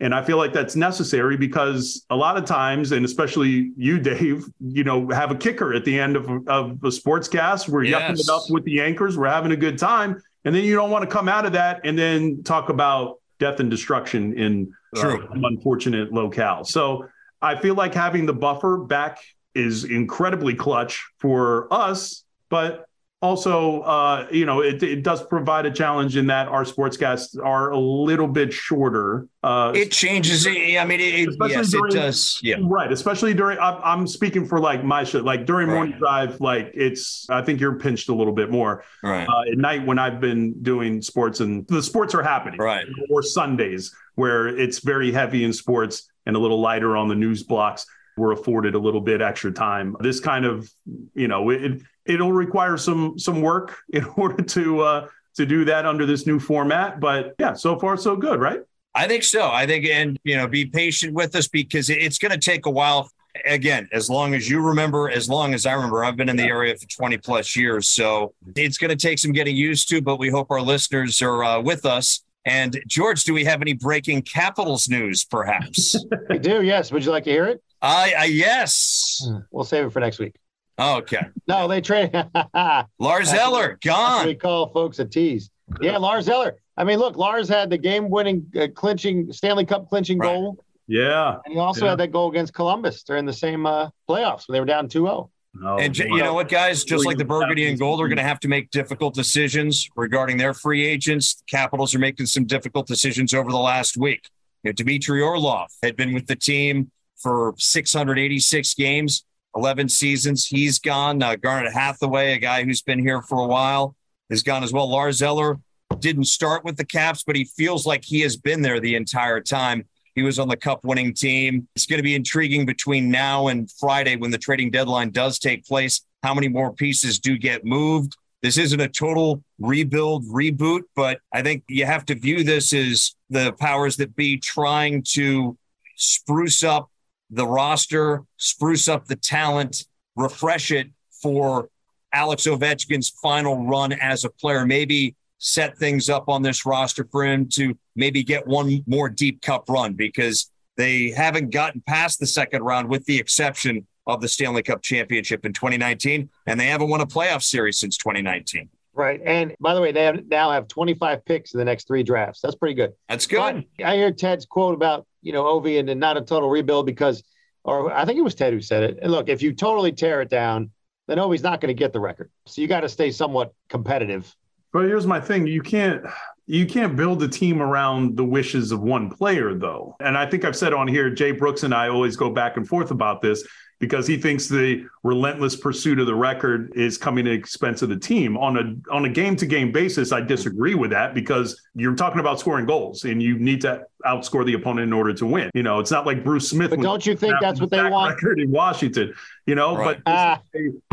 And 0.00 0.14
I 0.14 0.22
feel 0.22 0.36
like 0.36 0.52
that's 0.52 0.76
necessary 0.76 1.36
because 1.36 2.04
a 2.10 2.16
lot 2.16 2.36
of 2.36 2.44
times, 2.44 2.92
and 2.92 3.04
especially 3.04 3.72
you, 3.76 3.98
Dave, 4.00 4.44
you 4.60 4.84
know, 4.84 5.08
have 5.08 5.30
a 5.30 5.34
kicker 5.34 5.72
at 5.72 5.84
the 5.84 5.98
end 5.98 6.16
of, 6.16 6.28
of 6.46 6.84
a 6.84 6.92
sports 6.92 7.26
cast. 7.26 7.68
We're 7.68 7.84
yes. 7.84 8.02
yucking 8.02 8.20
it 8.20 8.28
up 8.28 8.42
with 8.50 8.64
the 8.64 8.80
anchors. 8.80 9.16
We're 9.16 9.28
having 9.28 9.52
a 9.52 9.56
good 9.56 9.78
time. 9.78 10.22
And 10.44 10.54
then 10.54 10.64
you 10.64 10.74
don't 10.74 10.90
want 10.90 11.08
to 11.08 11.10
come 11.10 11.28
out 11.28 11.46
of 11.46 11.52
that 11.52 11.80
and 11.84 11.98
then 11.98 12.42
talk 12.42 12.68
about 12.68 13.20
death 13.38 13.60
and 13.60 13.70
destruction 13.70 14.36
in 14.38 14.72
uh, 14.96 15.16
unfortunate 15.32 16.12
locale. 16.12 16.64
So 16.64 17.08
I 17.44 17.60
feel 17.60 17.74
like 17.74 17.94
having 17.94 18.26
the 18.26 18.32
buffer 18.32 18.78
back 18.78 19.22
is 19.54 19.84
incredibly 19.84 20.54
clutch 20.54 21.06
for 21.18 21.72
us, 21.72 22.24
but 22.48 22.86
also, 23.24 23.80
uh, 23.80 24.26
you 24.30 24.44
know, 24.44 24.60
it, 24.60 24.82
it 24.82 25.02
does 25.02 25.24
provide 25.26 25.64
a 25.64 25.70
challenge 25.70 26.16
in 26.16 26.26
that 26.26 26.46
our 26.48 26.64
sportscasts 26.64 27.42
are 27.42 27.70
a 27.70 27.78
little 27.78 28.28
bit 28.28 28.52
shorter. 28.52 29.28
Uh, 29.42 29.72
it 29.74 29.90
changes. 29.90 30.46
I 30.46 30.84
mean, 30.84 31.00
it, 31.00 31.34
yes, 31.48 31.70
during, 31.70 31.92
it 31.92 31.94
does. 31.94 32.38
Yeah, 32.42 32.56
right. 32.60 32.92
Especially 32.92 33.32
during. 33.32 33.58
I'm, 33.58 33.80
I'm 33.82 34.06
speaking 34.06 34.46
for 34.46 34.60
like 34.60 34.84
my 34.84 35.04
show. 35.04 35.20
Like 35.20 35.46
during 35.46 35.68
right. 35.68 35.74
morning 35.74 35.98
drive, 35.98 36.38
like 36.40 36.72
it's. 36.74 37.28
I 37.30 37.40
think 37.40 37.60
you're 37.60 37.78
pinched 37.78 38.10
a 38.10 38.14
little 38.14 38.34
bit 38.34 38.50
more. 38.50 38.84
Right. 39.02 39.26
Uh, 39.26 39.52
at 39.52 39.56
night 39.56 39.86
when 39.86 39.98
I've 39.98 40.20
been 40.20 40.62
doing 40.62 41.00
sports 41.00 41.40
and 41.40 41.66
the 41.68 41.82
sports 41.82 42.14
are 42.14 42.22
happening. 42.22 42.60
Right. 42.60 42.84
Or 43.08 43.22
Sundays 43.22 43.94
where 44.16 44.46
it's 44.46 44.78
very 44.78 45.12
heavy 45.12 45.44
in 45.44 45.52
sports 45.52 46.10
and 46.26 46.36
a 46.36 46.38
little 46.38 46.60
lighter 46.60 46.96
on 46.96 47.08
the 47.08 47.14
news 47.14 47.42
blocks 47.42 47.86
we're 48.16 48.32
afforded 48.32 48.74
a 48.74 48.78
little 48.78 49.00
bit 49.00 49.20
extra 49.20 49.52
time. 49.52 49.96
This 50.00 50.20
kind 50.20 50.44
of, 50.44 50.70
you 51.14 51.28
know, 51.28 51.50
it 51.50 51.82
it'll 52.06 52.32
require 52.32 52.76
some 52.76 53.18
some 53.18 53.42
work 53.42 53.76
in 53.92 54.04
order 54.16 54.42
to 54.42 54.80
uh, 54.80 55.08
to 55.36 55.46
do 55.46 55.64
that 55.64 55.86
under 55.86 56.06
this 56.06 56.26
new 56.26 56.38
format. 56.38 57.00
But 57.00 57.34
yeah, 57.38 57.54
so 57.54 57.78
far 57.78 57.96
so 57.96 58.16
good, 58.16 58.40
right? 58.40 58.60
I 58.94 59.08
think 59.08 59.24
so. 59.24 59.50
I 59.50 59.66
think, 59.66 59.86
and 59.86 60.18
you 60.22 60.36
know, 60.36 60.46
be 60.46 60.66
patient 60.66 61.14
with 61.14 61.34
us 61.34 61.48
because 61.48 61.90
it's 61.90 62.18
going 62.18 62.32
to 62.32 62.38
take 62.38 62.66
a 62.66 62.70
while. 62.70 63.10
Again, 63.44 63.88
as 63.90 64.08
long 64.08 64.32
as 64.34 64.48
you 64.48 64.60
remember, 64.60 65.10
as 65.10 65.28
long 65.28 65.54
as 65.54 65.66
I 65.66 65.72
remember, 65.72 66.04
I've 66.04 66.14
been 66.14 66.28
in 66.28 66.36
the 66.36 66.44
area 66.44 66.76
for 66.76 66.86
20 66.86 67.18
plus 67.18 67.56
years. 67.56 67.88
So 67.88 68.32
it's 68.54 68.78
going 68.78 68.90
to 68.90 68.96
take 68.96 69.18
some 69.18 69.32
getting 69.32 69.56
used 69.56 69.88
to, 69.88 70.00
but 70.00 70.20
we 70.20 70.28
hope 70.28 70.52
our 70.52 70.60
listeners 70.60 71.20
are 71.20 71.42
uh, 71.42 71.60
with 71.60 71.84
us. 71.84 72.23
And 72.44 72.78
George, 72.86 73.24
do 73.24 73.32
we 73.32 73.44
have 73.44 73.62
any 73.62 73.72
breaking 73.72 74.22
Capitals 74.22 74.88
news, 74.88 75.24
perhaps? 75.24 75.96
we 76.28 76.38
do, 76.38 76.62
yes. 76.62 76.92
Would 76.92 77.04
you 77.04 77.10
like 77.10 77.24
to 77.24 77.30
hear 77.30 77.46
it? 77.46 77.62
I, 77.80 78.14
uh, 78.14 78.24
yes. 78.24 79.26
We'll 79.50 79.64
save 79.64 79.86
it 79.86 79.92
for 79.92 80.00
next 80.00 80.18
week. 80.18 80.36
Okay. 80.78 81.20
No, 81.46 81.68
they 81.68 81.80
trade 81.80 82.12
Lars 82.98 83.32
Eller 83.32 83.78
gone. 83.84 84.26
we 84.26 84.34
call 84.34 84.70
folks 84.70 84.98
a 84.98 85.04
tease. 85.04 85.50
Yeah, 85.80 85.98
Lars 85.98 86.28
Eller. 86.28 86.56
I 86.76 86.84
mean, 86.84 86.98
look, 86.98 87.16
Lars 87.16 87.48
had 87.48 87.70
the 87.70 87.78
game-winning, 87.78 88.46
uh, 88.60 88.66
clinching 88.74 89.32
Stanley 89.32 89.64
Cup 89.64 89.88
clinching 89.88 90.18
right. 90.18 90.34
goal. 90.34 90.58
Yeah, 90.86 91.38
and 91.44 91.54
he 91.54 91.58
also 91.58 91.84
yeah. 91.84 91.92
had 91.92 92.00
that 92.00 92.12
goal 92.12 92.30
against 92.30 92.52
Columbus 92.52 93.04
during 93.04 93.24
the 93.24 93.32
same 93.32 93.64
uh, 93.64 93.88
playoffs 94.08 94.46
when 94.46 94.54
they 94.54 94.60
were 94.60 94.66
down 94.66 94.88
2-0. 94.88 95.30
And 95.62 95.96
you 95.96 96.18
know 96.18 96.34
what, 96.34 96.48
guys? 96.48 96.84
Just 96.84 97.06
like 97.06 97.16
the 97.16 97.24
Burgundy 97.24 97.68
and 97.68 97.78
Gold 97.78 98.00
are 98.00 98.08
going 98.08 98.18
to 98.18 98.24
have 98.24 98.40
to 98.40 98.48
make 98.48 98.70
difficult 98.70 99.14
decisions 99.14 99.88
regarding 99.96 100.36
their 100.36 100.52
free 100.52 100.84
agents. 100.84 101.34
The 101.34 101.44
Capitals 101.48 101.94
are 101.94 101.98
making 101.98 102.26
some 102.26 102.44
difficult 102.44 102.86
decisions 102.86 103.32
over 103.32 103.50
the 103.50 103.58
last 103.58 103.96
week. 103.96 104.28
You 104.62 104.70
know, 104.70 104.72
Dmitry 104.72 105.20
Orlov 105.22 105.70
had 105.82 105.96
been 105.96 106.12
with 106.12 106.26
the 106.26 106.36
team 106.36 106.90
for 107.16 107.54
686 107.58 108.74
games, 108.74 109.24
11 109.54 109.88
seasons. 109.88 110.46
He's 110.46 110.78
gone. 110.78 111.22
Uh, 111.22 111.36
Garnet 111.36 111.72
Hathaway, 111.72 112.32
a 112.32 112.38
guy 112.38 112.64
who's 112.64 112.82
been 112.82 112.98
here 112.98 113.22
for 113.22 113.38
a 113.38 113.46
while, 113.46 113.94
is 114.30 114.42
gone 114.42 114.64
as 114.64 114.72
well. 114.72 114.88
Lars 114.90 115.22
Eller 115.22 115.60
didn't 115.98 116.24
start 116.24 116.64
with 116.64 116.76
the 116.76 116.84
Caps, 116.84 117.22
but 117.24 117.36
he 117.36 117.44
feels 117.44 117.86
like 117.86 118.04
he 118.04 118.20
has 118.20 118.36
been 118.36 118.62
there 118.62 118.80
the 118.80 118.96
entire 118.96 119.40
time. 119.40 119.86
He 120.14 120.22
was 120.22 120.38
on 120.38 120.48
the 120.48 120.56
cup 120.56 120.84
winning 120.84 121.12
team. 121.12 121.68
It's 121.74 121.86
going 121.86 121.98
to 121.98 122.04
be 122.04 122.14
intriguing 122.14 122.66
between 122.66 123.10
now 123.10 123.48
and 123.48 123.70
Friday 123.70 124.16
when 124.16 124.30
the 124.30 124.38
trading 124.38 124.70
deadline 124.70 125.10
does 125.10 125.38
take 125.38 125.66
place. 125.66 126.02
How 126.22 126.34
many 126.34 126.48
more 126.48 126.72
pieces 126.72 127.18
do 127.18 127.36
get 127.36 127.64
moved? 127.64 128.16
This 128.42 128.58
isn't 128.58 128.80
a 128.80 128.88
total 128.88 129.42
rebuild, 129.58 130.26
reboot, 130.26 130.82
but 130.94 131.18
I 131.32 131.42
think 131.42 131.64
you 131.66 131.86
have 131.86 132.04
to 132.06 132.14
view 132.14 132.44
this 132.44 132.72
as 132.72 133.14
the 133.30 133.52
powers 133.52 133.96
that 133.96 134.14
be 134.14 134.36
trying 134.36 135.02
to 135.14 135.56
spruce 135.96 136.62
up 136.62 136.90
the 137.30 137.46
roster, 137.46 138.22
spruce 138.36 138.86
up 138.86 139.06
the 139.06 139.16
talent, 139.16 139.86
refresh 140.14 140.70
it 140.70 140.88
for 141.22 141.68
Alex 142.12 142.46
Ovechkin's 142.46 143.08
final 143.08 143.66
run 143.66 143.92
as 143.92 144.24
a 144.24 144.30
player. 144.30 144.64
Maybe 144.66 145.16
set 145.44 145.76
things 145.76 146.08
up 146.08 146.26
on 146.30 146.40
this 146.40 146.64
roster 146.64 147.06
for 147.12 147.22
him 147.22 147.46
to 147.46 147.76
maybe 147.94 148.24
get 148.24 148.46
one 148.46 148.82
more 148.86 149.10
deep 149.10 149.42
cup 149.42 149.68
run 149.68 149.92
because 149.92 150.50
they 150.78 151.10
haven't 151.10 151.50
gotten 151.50 151.82
past 151.86 152.18
the 152.18 152.26
second 152.26 152.62
round 152.62 152.88
with 152.88 153.04
the 153.04 153.18
exception 153.18 153.86
of 154.06 154.22
the 154.22 154.28
Stanley 154.28 154.62
Cup 154.62 154.80
championship 154.80 155.44
in 155.44 155.52
2019 155.52 156.30
and 156.46 156.58
they 156.58 156.66
haven't 156.66 156.88
won 156.88 157.02
a 157.02 157.06
playoff 157.06 157.42
series 157.42 157.78
since 157.78 157.98
2019. 157.98 158.70
Right. 158.94 159.20
And 159.22 159.54
by 159.60 159.74
the 159.74 159.82
way, 159.82 159.92
they 159.92 160.04
have, 160.04 160.26
now 160.28 160.50
have 160.50 160.66
25 160.66 161.26
picks 161.26 161.52
in 161.52 161.58
the 161.58 161.64
next 161.64 161.86
three 161.86 162.02
drafts. 162.02 162.40
That's 162.40 162.54
pretty 162.54 162.74
good. 162.74 162.94
That's 163.10 163.26
good. 163.26 163.66
But 163.76 163.84
I 163.84 163.96
hear 163.96 164.12
Ted's 164.12 164.46
quote 164.46 164.74
about, 164.74 165.06
you 165.20 165.34
know, 165.34 165.44
Ovi 165.44 165.78
and, 165.78 166.00
not 166.00 166.16
a 166.16 166.22
total 166.22 166.48
rebuild 166.48 166.86
because, 166.86 167.22
or 167.64 167.92
I 167.92 168.06
think 168.06 168.18
it 168.18 168.22
was 168.22 168.34
Ted 168.34 168.54
who 168.54 168.62
said 168.62 168.82
it. 168.82 168.98
And 169.02 169.12
look, 169.12 169.28
if 169.28 169.42
you 169.42 169.52
totally 169.52 169.92
tear 169.92 170.22
it 170.22 170.30
down, 170.30 170.70
then 171.06 171.18
Ovi's 171.18 171.42
not 171.42 171.60
going 171.60 171.68
to 171.68 171.78
get 171.78 171.92
the 171.92 172.00
record. 172.00 172.30
So 172.46 172.62
you 172.62 172.68
got 172.68 172.80
to 172.80 172.88
stay 172.88 173.10
somewhat 173.10 173.52
competitive. 173.68 174.34
But 174.74 174.86
here's 174.86 175.06
my 175.06 175.20
thing: 175.20 175.46
you 175.46 175.62
can't 175.62 176.04
you 176.46 176.66
can't 176.66 176.94
build 176.96 177.22
a 177.22 177.28
team 177.28 177.62
around 177.62 178.16
the 178.16 178.24
wishes 178.24 178.70
of 178.70 178.80
one 178.80 179.10
player, 179.10 179.54
though. 179.54 179.96
And 180.00 180.16
I 180.16 180.26
think 180.26 180.44
I've 180.44 180.56
said 180.56 180.74
on 180.74 180.86
here, 180.86 181.08
Jay 181.10 181.32
Brooks 181.32 181.62
and 181.62 181.74
I 181.74 181.88
always 181.88 182.16
go 182.16 182.30
back 182.30 182.56
and 182.56 182.68
forth 182.68 182.90
about 182.90 183.22
this 183.22 183.46
because 183.80 184.06
he 184.06 184.16
thinks 184.16 184.48
the 184.48 184.86
relentless 185.02 185.56
pursuit 185.56 185.98
of 185.98 186.06
the 186.06 186.14
record 186.14 186.72
is 186.74 186.96
coming 186.96 187.26
at 187.26 187.30
the 187.30 187.34
expense 187.34 187.82
of 187.82 187.88
the 187.88 187.96
team. 187.96 188.36
On 188.36 188.56
a 188.56 188.92
on 188.94 189.04
a 189.04 189.08
game 189.08 189.36
to 189.36 189.46
game 189.46 189.72
basis, 189.72 190.12
I 190.12 190.20
disagree 190.20 190.74
with 190.74 190.90
that 190.90 191.14
because 191.14 191.60
you're 191.74 191.94
talking 191.94 192.20
about 192.20 192.38
scoring 192.38 192.66
goals 192.66 193.04
and 193.04 193.22
you 193.22 193.38
need 193.38 193.60
to 193.62 193.84
outscore 194.06 194.44
the 194.44 194.54
opponent 194.54 194.86
in 194.86 194.92
order 194.92 195.12
to 195.14 195.26
win. 195.26 195.50
You 195.54 195.62
know, 195.62 195.80
it's 195.80 195.90
not 195.90 196.06
like 196.06 196.24
Bruce 196.24 196.48
Smith. 196.48 196.70
But 196.70 196.80
don't 196.80 197.04
you 197.04 197.16
think 197.16 197.34
that's 197.40 197.60
what 197.60 197.70
they 197.70 197.82
want? 197.82 198.14
Record 198.14 198.40
in 198.40 198.50
Washington, 198.50 199.14
you 199.46 199.54
know, 199.54 199.76
right. 199.76 199.98
but 200.04 200.12
ah. 200.12 200.40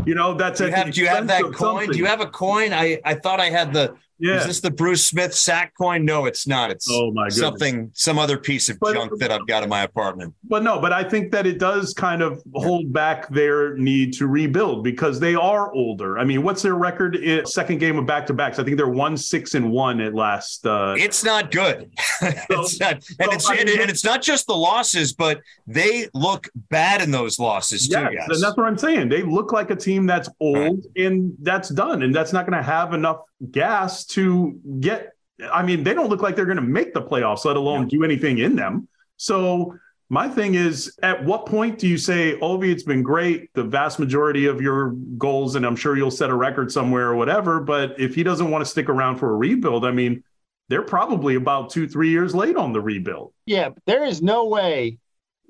you 0.05 0.15
know 0.15 0.33
that's 0.33 0.59
do 0.59 0.67
you, 0.67 0.71
have, 0.71 0.91
do 0.91 1.01
you 1.01 1.07
have 1.07 1.27
that 1.27 1.43
coin? 1.43 1.53
Something. 1.55 1.91
Do 1.91 1.97
you 1.97 2.05
have 2.05 2.21
a 2.21 2.27
coin? 2.27 2.73
I 2.73 2.99
I 3.05 3.15
thought 3.15 3.39
I 3.39 3.49
had 3.49 3.73
the 3.73 3.95
yeah. 4.21 4.37
Is 4.37 4.45
this 4.45 4.59
the 4.59 4.69
Bruce 4.69 5.03
Smith 5.03 5.33
sack 5.33 5.73
coin? 5.75 6.05
No, 6.05 6.25
it's 6.25 6.45
not. 6.45 6.69
It's 6.69 6.87
oh 6.89 7.11
my 7.11 7.27
something, 7.29 7.89
some 7.93 8.19
other 8.19 8.37
piece 8.37 8.69
of 8.69 8.79
but, 8.79 8.93
junk 8.93 9.17
that 9.19 9.31
I've 9.31 9.47
got 9.47 9.63
in 9.63 9.69
my 9.69 9.81
apartment. 9.81 10.35
But 10.43 10.61
no, 10.61 10.79
but 10.79 10.93
I 10.93 11.03
think 11.03 11.31
that 11.31 11.47
it 11.47 11.57
does 11.57 11.93
kind 11.95 12.21
of 12.21 12.43
hold 12.53 12.93
back 12.93 13.27
their 13.29 13.75
need 13.77 14.13
to 14.13 14.27
rebuild 14.27 14.83
because 14.83 15.19
they 15.19 15.33
are 15.33 15.73
older. 15.73 16.19
I 16.19 16.23
mean, 16.23 16.43
what's 16.43 16.61
their 16.61 16.75
record? 16.75 17.15
In 17.15 17.45
second 17.47 17.79
game 17.79 17.97
of 17.97 18.05
back 18.05 18.27
to 18.27 18.33
backs. 18.33 18.59
I 18.59 18.63
think 18.63 18.77
they're 18.77 18.87
one 18.87 19.17
six 19.17 19.55
and 19.55 19.71
one 19.71 19.99
at 19.99 20.13
last. 20.13 20.67
Uh, 20.67 20.93
it's 20.97 21.23
not 21.23 21.51
good. 21.51 21.91
It's 22.51 22.79
not, 22.79 22.93
and 22.93 23.03
so, 23.03 23.31
it's 23.31 23.49
I 23.49 23.55
mean, 23.55 23.81
and, 23.81 23.89
it's 23.89 24.03
not 24.03 24.21
just 24.21 24.45
the 24.45 24.55
losses, 24.55 25.13
but 25.13 25.41
they 25.65 26.07
look 26.13 26.49
bad 26.69 27.01
in 27.01 27.09
those 27.09 27.39
losses 27.39 27.89
yes, 27.89 27.99
too. 27.99 28.13
Yes, 28.13 28.27
and 28.29 28.43
that's 28.43 28.55
what 28.57 28.67
I'm 28.67 28.77
saying. 28.77 29.09
They 29.09 29.23
look 29.23 29.51
like 29.51 29.71
a 29.71 29.75
team 29.75 30.05
that's 30.05 30.29
old 30.39 30.55
right. 30.55 31.05
and 31.05 31.33
that's 31.41 31.69
done, 31.69 32.03
and 32.03 32.13
that's 32.13 32.33
not 32.33 32.45
going 32.45 32.57
to 32.57 32.63
have 32.63 32.93
enough 32.93 33.21
gas 33.49 34.05
to 34.13 34.59
get. 34.79 35.13
I 35.51 35.63
mean, 35.63 35.83
they 35.83 35.93
don't 35.93 36.09
look 36.09 36.21
like 36.21 36.35
they're 36.35 36.45
going 36.45 36.57
to 36.57 36.61
make 36.61 36.93
the 36.93 37.01
playoffs, 37.01 37.45
let 37.45 37.55
alone 37.55 37.87
do 37.87 38.03
anything 38.03 38.37
in 38.37 38.55
them. 38.55 38.87
So 39.17 39.75
my 40.09 40.27
thing 40.27 40.55
is, 40.55 40.99
at 41.01 41.23
what 41.23 41.45
point 41.45 41.79
do 41.79 41.87
you 41.87 41.97
say, 41.97 42.37
Ovi, 42.39 42.71
it's 42.71 42.83
been 42.83 43.01
great, 43.01 43.51
the 43.53 43.63
vast 43.63 43.97
majority 43.97 44.45
of 44.45 44.61
your 44.61 44.91
goals, 45.17 45.55
and 45.55 45.65
I'm 45.65 45.75
sure 45.75 45.97
you'll 45.97 46.11
set 46.11 46.29
a 46.29 46.35
record 46.35 46.71
somewhere 46.71 47.07
or 47.07 47.15
whatever. 47.15 47.59
But 47.59 47.99
if 47.99 48.13
he 48.13 48.21
doesn't 48.21 48.51
want 48.51 48.63
to 48.63 48.69
stick 48.69 48.89
around 48.89 49.17
for 49.17 49.31
a 49.31 49.35
rebuild, 49.35 49.85
I 49.85 49.91
mean, 49.91 50.23
they're 50.69 50.81
probably 50.83 51.35
about 51.35 51.69
two, 51.69 51.87
three 51.87 52.09
years 52.09 52.35
late 52.35 52.55
on 52.55 52.71
the 52.71 52.81
rebuild. 52.81 53.33
Yeah, 53.45 53.69
there 53.85 54.03
is 54.03 54.21
no 54.21 54.45
way 54.45 54.99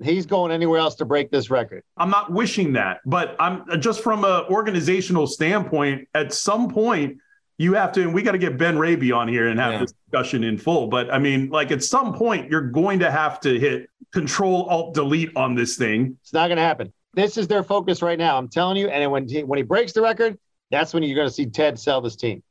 he's 0.02 0.26
going 0.26 0.52
anywhere 0.52 0.78
else 0.78 0.94
to 0.96 1.04
break 1.04 1.30
this 1.30 1.50
record. 1.50 1.82
I'm 1.96 2.10
not 2.10 2.32
wishing 2.32 2.72
that, 2.72 3.00
but 3.04 3.36
I'm 3.38 3.80
just 3.80 4.00
from 4.00 4.24
an 4.24 4.44
organizational 4.48 5.26
standpoint, 5.26 6.08
at 6.14 6.32
some 6.32 6.70
point, 6.70 7.18
you 7.62 7.74
have 7.74 7.92
to, 7.92 8.02
and 8.02 8.12
we 8.12 8.22
got 8.22 8.32
to 8.32 8.38
get 8.38 8.58
Ben 8.58 8.76
Raby 8.76 9.12
on 9.12 9.28
here 9.28 9.48
and 9.48 9.58
have 9.58 9.72
yeah. 9.74 9.78
this 9.80 9.92
discussion 9.92 10.44
in 10.44 10.58
full. 10.58 10.88
But 10.88 11.12
I 11.12 11.18
mean, 11.18 11.48
like 11.48 11.70
at 11.70 11.82
some 11.82 12.12
point, 12.12 12.50
you're 12.50 12.60
going 12.60 12.98
to 12.98 13.10
have 13.10 13.40
to 13.40 13.58
hit 13.58 13.88
Control 14.12 14.64
Alt 14.64 14.94
Delete 14.94 15.34
on 15.36 15.54
this 15.54 15.76
thing. 15.76 16.18
It's 16.22 16.32
not 16.32 16.48
going 16.48 16.56
to 16.56 16.62
happen. 16.62 16.92
This 17.14 17.38
is 17.38 17.46
their 17.46 17.62
focus 17.62 18.02
right 18.02 18.18
now. 18.18 18.36
I'm 18.36 18.48
telling 18.48 18.76
you. 18.76 18.88
And 18.88 19.10
when 19.10 19.28
he, 19.28 19.44
when 19.44 19.58
he 19.58 19.62
breaks 19.62 19.92
the 19.92 20.02
record, 20.02 20.38
that's 20.70 20.92
when 20.92 21.02
you're 21.02 21.14
going 21.14 21.28
to 21.28 21.34
see 21.34 21.46
Ted 21.46 21.78
sell 21.78 22.00
this 22.00 22.16
team. 22.16 22.42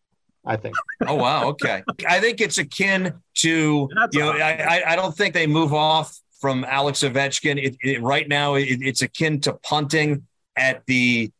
I 0.44 0.56
think. 0.56 0.76
Oh 1.06 1.14
wow, 1.16 1.46
okay. 1.50 1.84
I 2.10 2.20
think 2.20 2.42
it's 2.42 2.58
akin 2.58 3.14
to 3.36 3.90
you 4.12 4.20
know. 4.20 4.32
I 4.32 4.82
I 4.88 4.96
don't 4.96 5.16
think 5.16 5.36
they 5.36 5.46
move 5.46 5.72
off 5.72 6.18
from 6.40 6.64
Alex 6.64 7.04
Ovechkin. 7.04 7.64
It, 7.64 7.78
it, 7.84 8.02
right 8.02 8.28
now, 8.28 8.56
it, 8.56 8.80
it's 8.82 9.04
akin 9.04 9.40
to 9.42 9.54
punting 9.54 10.26
at 10.56 10.84
the 10.88 11.32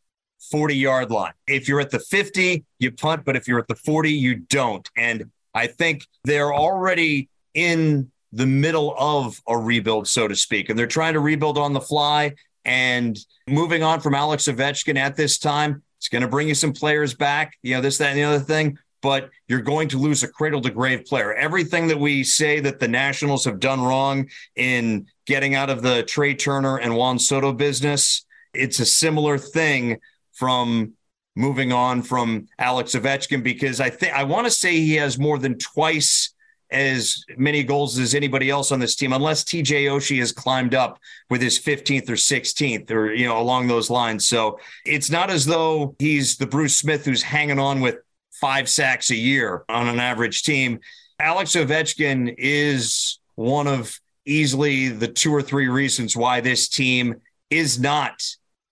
40 0.52 0.76
yard 0.76 1.10
line. 1.10 1.32
If 1.48 1.66
you're 1.66 1.80
at 1.80 1.90
the 1.90 1.98
50, 1.98 2.64
you 2.78 2.92
punt, 2.92 3.24
but 3.24 3.34
if 3.34 3.48
you're 3.48 3.58
at 3.58 3.66
the 3.66 3.74
40, 3.74 4.12
you 4.12 4.36
don't. 4.36 4.88
And 4.96 5.30
I 5.54 5.66
think 5.66 6.06
they're 6.24 6.54
already 6.54 7.28
in 7.54 8.10
the 8.32 8.46
middle 8.46 8.94
of 8.98 9.40
a 9.48 9.56
rebuild, 9.56 10.06
so 10.08 10.28
to 10.28 10.36
speak, 10.36 10.70
and 10.70 10.78
they're 10.78 10.86
trying 10.86 11.14
to 11.14 11.20
rebuild 11.20 11.58
on 11.58 11.72
the 11.72 11.80
fly. 11.80 12.34
And 12.64 13.18
moving 13.48 13.82
on 13.82 14.00
from 14.00 14.14
Alex 14.14 14.44
Ovechkin 14.44 14.96
at 14.96 15.16
this 15.16 15.38
time, 15.38 15.82
it's 15.98 16.08
going 16.08 16.22
to 16.22 16.28
bring 16.28 16.48
you 16.48 16.54
some 16.54 16.72
players 16.72 17.14
back, 17.14 17.56
you 17.62 17.74
know, 17.74 17.80
this, 17.80 17.98
that, 17.98 18.10
and 18.10 18.18
the 18.18 18.24
other 18.24 18.38
thing, 18.38 18.78
but 19.02 19.30
you're 19.48 19.60
going 19.60 19.88
to 19.88 19.98
lose 19.98 20.22
a 20.22 20.28
cradle 20.28 20.60
to 20.62 20.70
grave 20.70 21.04
player. 21.04 21.34
Everything 21.34 21.88
that 21.88 21.98
we 21.98 22.22
say 22.22 22.60
that 22.60 22.78
the 22.78 22.88
Nationals 22.88 23.44
have 23.44 23.58
done 23.58 23.82
wrong 23.82 24.28
in 24.56 25.06
getting 25.26 25.54
out 25.54 25.70
of 25.70 25.82
the 25.82 26.02
Trea 26.04 26.34
Turner 26.34 26.78
and 26.78 26.96
Juan 26.96 27.18
Soto 27.18 27.52
business, 27.52 28.24
it's 28.54 28.80
a 28.80 28.86
similar 28.86 29.38
thing 29.38 29.98
from 30.42 30.94
moving 31.36 31.72
on 31.72 32.02
from 32.02 32.48
Alex 32.58 32.96
Ovechkin 32.96 33.44
because 33.44 33.80
I 33.80 33.90
think 33.90 34.12
I 34.12 34.24
want 34.24 34.44
to 34.44 34.50
say 34.50 34.72
he 34.72 34.96
has 34.96 35.20
more 35.20 35.38
than 35.38 35.56
twice 35.56 36.34
as 36.68 37.24
many 37.36 37.62
goals 37.62 37.96
as 37.96 38.12
anybody 38.12 38.50
else 38.50 38.72
on 38.72 38.80
this 38.80 38.96
team, 38.96 39.12
unless 39.12 39.44
TJ 39.44 39.84
Oshie 39.84 40.18
has 40.18 40.32
climbed 40.32 40.74
up 40.74 40.98
with 41.30 41.40
his 41.40 41.60
15th 41.60 42.08
or 42.08 42.14
16th 42.14 42.90
or, 42.90 43.14
you 43.14 43.24
know, 43.24 43.40
along 43.40 43.68
those 43.68 43.88
lines. 43.88 44.26
So 44.26 44.58
it's 44.84 45.12
not 45.12 45.30
as 45.30 45.46
though 45.46 45.94
he's 46.00 46.38
the 46.38 46.46
Bruce 46.48 46.74
Smith 46.74 47.04
who's 47.04 47.22
hanging 47.22 47.60
on 47.60 47.80
with 47.80 47.98
five 48.32 48.68
sacks 48.68 49.12
a 49.12 49.16
year 49.16 49.64
on 49.68 49.86
an 49.86 50.00
average 50.00 50.42
team. 50.42 50.80
Alex 51.20 51.52
Ovechkin 51.52 52.34
is 52.36 53.20
one 53.36 53.68
of 53.68 53.96
easily 54.26 54.88
the 54.88 55.06
two 55.06 55.32
or 55.32 55.40
three 55.40 55.68
reasons 55.68 56.16
why 56.16 56.40
this 56.40 56.68
team 56.68 57.20
is 57.48 57.78
not 57.78 58.24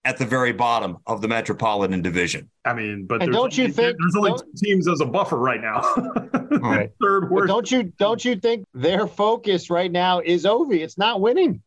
at 0.04 0.16
the 0.16 0.24
very 0.24 0.52
bottom 0.52 0.98
of 1.06 1.20
the 1.20 1.28
Metropolitan 1.28 2.00
Division. 2.02 2.50
I 2.64 2.72
mean, 2.72 3.06
but 3.06 3.18
don't 3.30 3.56
you 3.56 3.68
think 3.68 3.96
there's 3.98 4.16
only 4.16 4.32
two 4.32 4.52
teams 4.56 4.88
as 4.88 5.00
a 5.00 5.06
buffer 5.06 5.36
right 5.36 5.60
now? 5.60 5.80
right. 6.58 6.90
Third 7.02 7.30
worst. 7.30 7.46
But 7.48 7.52
don't 7.52 7.70
you 7.70 7.82
don't 7.98 8.24
you 8.24 8.36
think 8.36 8.66
their 8.72 9.06
focus 9.06 9.70
right 9.70 9.90
now 9.90 10.20
is 10.20 10.44
Ovi? 10.44 10.80
It's 10.80 10.96
not 10.96 11.20
winning. 11.20 11.62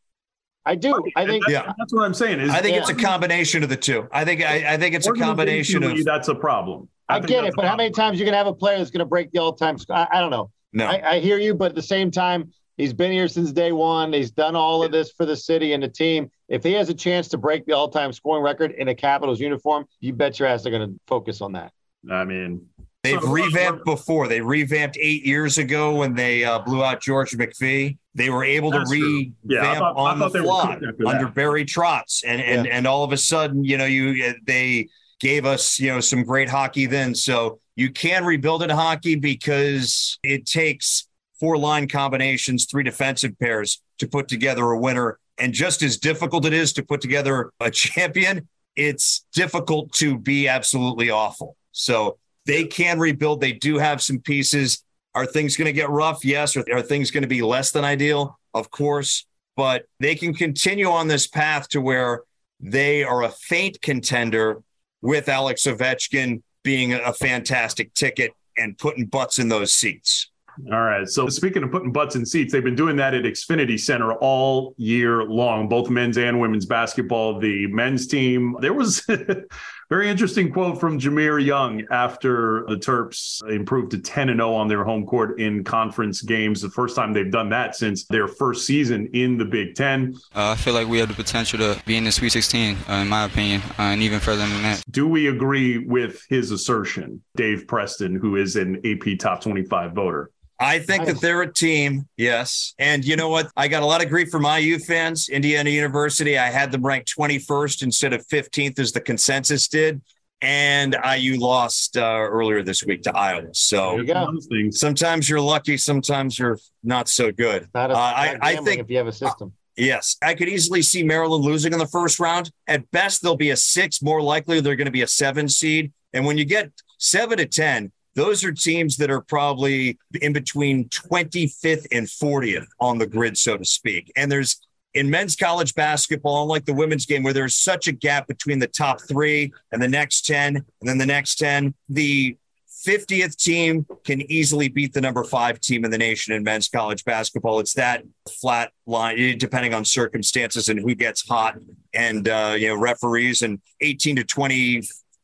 I 0.65 0.75
do. 0.75 1.03
I 1.15 1.25
think. 1.25 1.43
That's, 1.45 1.51
yeah, 1.51 1.73
that's 1.77 1.93
what 1.93 2.03
I'm 2.03 2.13
saying. 2.13 2.39
Is, 2.39 2.49
I 2.49 2.61
think 2.61 2.75
yeah. 2.75 2.81
it's 2.81 2.89
a 2.89 2.95
combination 2.95 3.63
of 3.63 3.69
the 3.69 3.75
two. 3.75 4.07
I 4.11 4.23
think. 4.23 4.41
I, 4.41 4.73
I 4.73 4.77
think 4.77 4.95
it's 4.95 5.07
a 5.07 5.13
combination 5.13 5.83
of. 5.83 6.03
That's 6.03 6.29
a 6.29 6.35
problem. 6.35 6.89
I, 7.09 7.17
I 7.17 7.19
get 7.19 7.43
it, 7.43 7.53
but 7.55 7.65
how 7.65 7.75
many 7.75 7.91
times 7.91 8.15
are 8.15 8.19
you 8.19 8.25
gonna 8.25 8.37
have 8.37 8.47
a 8.47 8.53
player 8.53 8.77
that's 8.77 8.89
gonna 8.89 9.05
break 9.05 9.31
the 9.31 9.39
all-time? 9.39 9.77
I, 9.89 10.07
I 10.09 10.19
don't 10.21 10.31
know. 10.31 10.51
No, 10.71 10.85
I, 10.85 11.15
I 11.15 11.19
hear 11.19 11.37
you, 11.37 11.53
but 11.53 11.71
at 11.71 11.75
the 11.75 11.81
same 11.81 12.11
time, 12.11 12.51
he's 12.77 12.93
been 12.93 13.11
here 13.11 13.27
since 13.27 13.51
day 13.51 13.73
one. 13.73 14.13
He's 14.13 14.31
done 14.31 14.55
all 14.55 14.83
of 14.83 14.91
this 14.91 15.11
for 15.11 15.25
the 15.25 15.35
city 15.35 15.73
and 15.73 15.83
the 15.83 15.89
team. 15.89 16.31
If 16.49 16.63
he 16.63 16.73
has 16.73 16.89
a 16.89 16.93
chance 16.93 17.27
to 17.29 17.37
break 17.37 17.65
the 17.65 17.73
all-time 17.73 18.11
scoring 18.13 18.43
record 18.43 18.71
in 18.71 18.87
a 18.89 18.95
Capitals 18.95 19.39
uniform, 19.39 19.85
you 19.99 20.13
bet 20.13 20.39
your 20.39 20.47
ass 20.47 20.63
they're 20.63 20.71
going 20.71 20.89
to 20.89 20.99
focus 21.07 21.41
on 21.41 21.53
that. 21.53 21.71
I 22.11 22.25
mean, 22.25 22.67
They've 23.03 23.21
revamped 23.21 23.83
before. 23.83 24.29
They 24.29 24.39
revamped 24.39 24.97
eight 24.97 25.25
years 25.25 25.57
ago 25.57 25.93
when 25.93 26.15
they 26.15 26.45
uh, 26.45 26.59
blew 26.59 26.85
out 26.85 27.01
George 27.01 27.31
McPhee. 27.31 27.97
They 28.15 28.29
were 28.29 28.45
able 28.45 28.71
That's 28.71 28.89
to 28.89 28.95
revamp 28.95 29.35
yeah, 29.43 29.77
thought, 29.77 29.97
on 29.97 30.19
the 30.19 30.29
fly 30.29 30.79
under 31.05 31.27
Barry 31.27 31.65
Trotz, 31.65 32.23
and 32.25 32.41
and 32.41 32.65
yeah. 32.65 32.77
and 32.77 32.87
all 32.87 33.03
of 33.03 33.11
a 33.11 33.17
sudden, 33.17 33.65
you 33.65 33.77
know, 33.77 33.85
you 33.85 34.33
they 34.45 34.87
gave 35.19 35.45
us 35.45 35.79
you 35.79 35.91
know 35.91 35.99
some 35.99 36.23
great 36.23 36.47
hockey 36.47 36.85
then. 36.85 37.13
So 37.13 37.59
you 37.75 37.91
can 37.91 38.23
rebuild 38.23 38.63
in 38.63 38.69
hockey 38.69 39.15
because 39.15 40.17
it 40.23 40.45
takes 40.45 41.05
four 41.41 41.57
line 41.57 41.89
combinations, 41.89 42.67
three 42.71 42.83
defensive 42.83 43.37
pairs 43.37 43.81
to 43.99 44.07
put 44.07 44.29
together 44.29 44.63
a 44.63 44.79
winner. 44.79 45.19
And 45.37 45.53
just 45.53 45.81
as 45.81 45.97
difficult 45.97 46.45
it 46.45 46.53
is 46.53 46.73
to 46.73 46.83
put 46.83 47.01
together 47.01 47.51
a 47.59 47.71
champion, 47.71 48.47
it's 48.75 49.25
difficult 49.33 49.91
to 49.93 50.17
be 50.17 50.47
absolutely 50.47 51.09
awful. 51.09 51.55
So 51.71 52.17
they 52.45 52.65
can 52.65 52.99
rebuild. 52.99 53.41
They 53.41 53.53
do 53.53 53.77
have 53.77 54.01
some 54.01 54.19
pieces. 54.19 54.83
Are 55.15 55.25
things 55.25 55.57
going 55.57 55.67
to 55.67 55.73
get 55.73 55.89
rough? 55.89 56.23
Yes. 56.23 56.55
Are, 56.55 56.65
are 56.71 56.81
things 56.81 57.11
going 57.11 57.23
to 57.23 57.27
be 57.27 57.41
less 57.41 57.71
than 57.71 57.83
ideal? 57.83 58.39
Of 58.53 58.71
course. 58.71 59.25
But 59.55 59.85
they 59.99 60.15
can 60.15 60.33
continue 60.33 60.87
on 60.87 61.07
this 61.07 61.27
path 61.27 61.69
to 61.69 61.81
where 61.81 62.23
they 62.59 63.03
are 63.03 63.23
a 63.23 63.29
faint 63.29 63.81
contender 63.81 64.61
with 65.01 65.29
Alex 65.29 65.63
Ovechkin 65.63 66.41
being 66.63 66.93
a 66.93 67.13
fantastic 67.13 67.93
ticket 67.93 68.31
and 68.57 68.77
putting 68.77 69.05
butts 69.05 69.37
in 69.37 69.49
those 69.49 69.73
seats. 69.73 70.29
All 70.71 70.81
right. 70.81 71.07
So 71.07 71.29
speaking 71.29 71.63
of 71.63 71.71
putting 71.71 71.91
butts 71.91 72.15
in 72.15 72.25
seats, 72.25 72.53
they've 72.53 72.63
been 72.63 72.75
doing 72.75 72.95
that 72.97 73.13
at 73.13 73.23
Xfinity 73.23 73.79
Center 73.79 74.13
all 74.13 74.75
year 74.77 75.23
long, 75.23 75.67
both 75.67 75.89
men's 75.89 76.17
and 76.17 76.39
women's 76.39 76.65
basketball. 76.65 77.39
The 77.39 77.67
men's 77.67 78.07
team, 78.07 78.55
there 78.59 78.73
was 78.73 79.07
a 79.09 79.43
Very 79.93 80.09
interesting 80.09 80.51
quote 80.51 80.79
from 80.79 80.97
Jahmir 80.97 81.37
Young 81.45 81.85
after 81.91 82.65
the 82.67 82.77
Terps 82.77 83.47
improved 83.47 83.91
to 83.91 83.99
10 83.99 84.29
and 84.29 84.39
0 84.39 84.51
on 84.51 84.67
their 84.67 84.83
home 84.83 85.05
court 85.05 85.39
in 85.39 85.63
conference 85.63 86.23
games. 86.23 86.61
The 86.61 86.69
first 86.71 86.95
time 86.95 87.13
they've 87.13 87.29
done 87.29 87.49
that 87.49 87.75
since 87.75 88.05
their 88.05 88.27
first 88.27 88.65
season 88.65 89.07
in 89.13 89.37
the 89.37 89.45
Big 89.45 89.75
Ten. 89.75 90.15
Uh, 90.35 90.49
I 90.49 90.55
feel 90.55 90.73
like 90.73 90.87
we 90.87 90.97
have 90.97 91.09
the 91.09 91.13
potential 91.13 91.59
to 91.59 91.79
be 91.85 91.95
in 91.95 92.05
the 92.05 92.11
Sweet 92.11 92.31
16, 92.31 92.75
uh, 92.89 92.93
in 92.93 93.07
my 93.07 93.25
opinion, 93.25 93.61
uh, 93.77 93.83
and 93.83 94.01
even 94.01 94.19
further 94.19 94.47
than 94.47 94.63
that. 94.63 94.83
Do 94.89 95.07
we 95.07 95.27
agree 95.27 95.77
with 95.77 96.25
his 96.27 96.49
assertion, 96.49 97.21
Dave 97.35 97.67
Preston, 97.67 98.15
who 98.15 98.37
is 98.37 98.55
an 98.55 98.81
AP 98.83 99.19
top 99.19 99.41
25 99.41 99.91
voter? 99.91 100.31
I 100.59 100.79
think 100.79 101.05
that 101.05 101.19
they're 101.19 101.41
a 101.41 101.51
team, 101.51 102.07
yes. 102.15 102.73
And 102.79 103.03
you 103.03 103.15
know 103.15 103.29
what? 103.29 103.51
I 103.57 103.67
got 103.67 103.83
a 103.83 103.85
lot 103.85 104.03
of 104.03 104.09
grief 104.09 104.29
from 104.29 104.45
IU 104.45 104.79
fans. 104.79 105.29
Indiana 105.29 105.69
University, 105.69 106.37
I 106.37 106.49
had 106.49 106.71
them 106.71 106.85
ranked 106.85 107.13
21st 107.17 107.83
instead 107.83 108.13
of 108.13 108.25
15th 108.27 108.79
as 108.79 108.91
the 108.91 109.01
consensus 109.01 109.67
did. 109.67 110.01
And 110.41 110.95
IU 111.17 111.39
lost 111.39 111.97
uh, 111.97 112.01
earlier 112.03 112.63
this 112.63 112.83
week 112.83 113.01
to 113.03 113.15
Iowa. 113.15 113.47
So 113.53 113.97
you 113.97 114.71
sometimes 114.71 115.29
you're 115.29 115.39
lucky, 115.39 115.77
sometimes 115.77 116.37
you're 116.37 116.59
not 116.83 117.07
so 117.07 117.31
good. 117.31 117.69
Not 117.73 117.91
a, 117.91 117.93
uh, 117.93 117.97
I, 117.97 118.37
I, 118.41 118.55
think 118.57 118.81
if 118.81 118.89
you 118.89 118.97
have 118.97 119.07
a 119.07 119.13
system. 119.13 119.53
Yes, 119.77 120.17
I 120.21 120.33
could 120.35 120.49
easily 120.49 120.81
see 120.81 121.01
Maryland 121.03 121.43
losing 121.43 121.73
in 121.73 121.79
the 121.79 121.87
first 121.87 122.19
round. 122.19 122.51
At 122.67 122.89
best, 122.91 123.23
they'll 123.23 123.37
be 123.37 123.51
a 123.51 123.55
six. 123.55 124.01
More 124.01 124.21
likely, 124.21 124.59
they're 124.59 124.75
going 124.75 124.85
to 124.85 124.91
be 124.91 125.01
a 125.01 125.07
seven 125.07 125.47
seed. 125.47 125.93
And 126.11 126.25
when 126.25 126.37
you 126.37 126.45
get 126.45 126.71
seven 126.99 127.37
to 127.37 127.45
10, 127.45 127.91
those 128.15 128.43
are 128.43 128.51
teams 128.51 128.97
that 128.97 129.09
are 129.09 129.21
probably 129.21 129.97
in 130.21 130.33
between 130.33 130.89
25th 130.89 131.87
and 131.91 132.07
40th 132.07 132.67
on 132.79 132.97
the 132.97 133.07
grid, 133.07 133.37
so 133.37 133.57
to 133.57 133.65
speak. 133.65 134.11
And 134.15 134.31
there's 134.31 134.59
in 134.93 135.09
men's 135.09 135.35
college 135.35 135.73
basketball, 135.73 136.43
unlike 136.43 136.65
the 136.65 136.73
women's 136.73 137.05
game, 137.05 137.23
where 137.23 137.33
there's 137.33 137.55
such 137.55 137.87
a 137.87 137.91
gap 137.91 138.27
between 138.27 138.59
the 138.59 138.67
top 138.67 139.01
three 139.01 139.51
and 139.71 139.81
the 139.81 139.87
next 139.87 140.25
10, 140.25 140.55
and 140.55 140.65
then 140.81 140.99
the 140.99 141.05
next 141.05 141.35
10, 141.35 141.73
the 141.89 142.37
50th 142.85 143.37
team 143.37 143.85
can 144.03 144.21
easily 144.29 144.67
beat 144.67 144.93
the 144.93 145.01
number 145.01 145.23
five 145.23 145.59
team 145.59 145.85
in 145.85 145.91
the 145.91 145.97
nation 145.97 146.33
in 146.33 146.43
men's 146.43 146.67
college 146.67 147.05
basketball. 147.05 147.59
It's 147.59 147.73
that 147.75 148.03
flat 148.41 148.71
line, 148.85 149.37
depending 149.37 149.73
on 149.73 149.85
circumstances 149.85 150.69
and 150.69 150.79
who 150.79 150.93
gets 150.93 151.27
hot 151.27 151.57
and, 151.93 152.27
uh, 152.27 152.55
you 152.57 152.67
know, 152.67 152.75
referees 152.75 153.41
and 153.41 153.61
18 153.81 154.17
to 154.17 154.23
20 154.25 154.83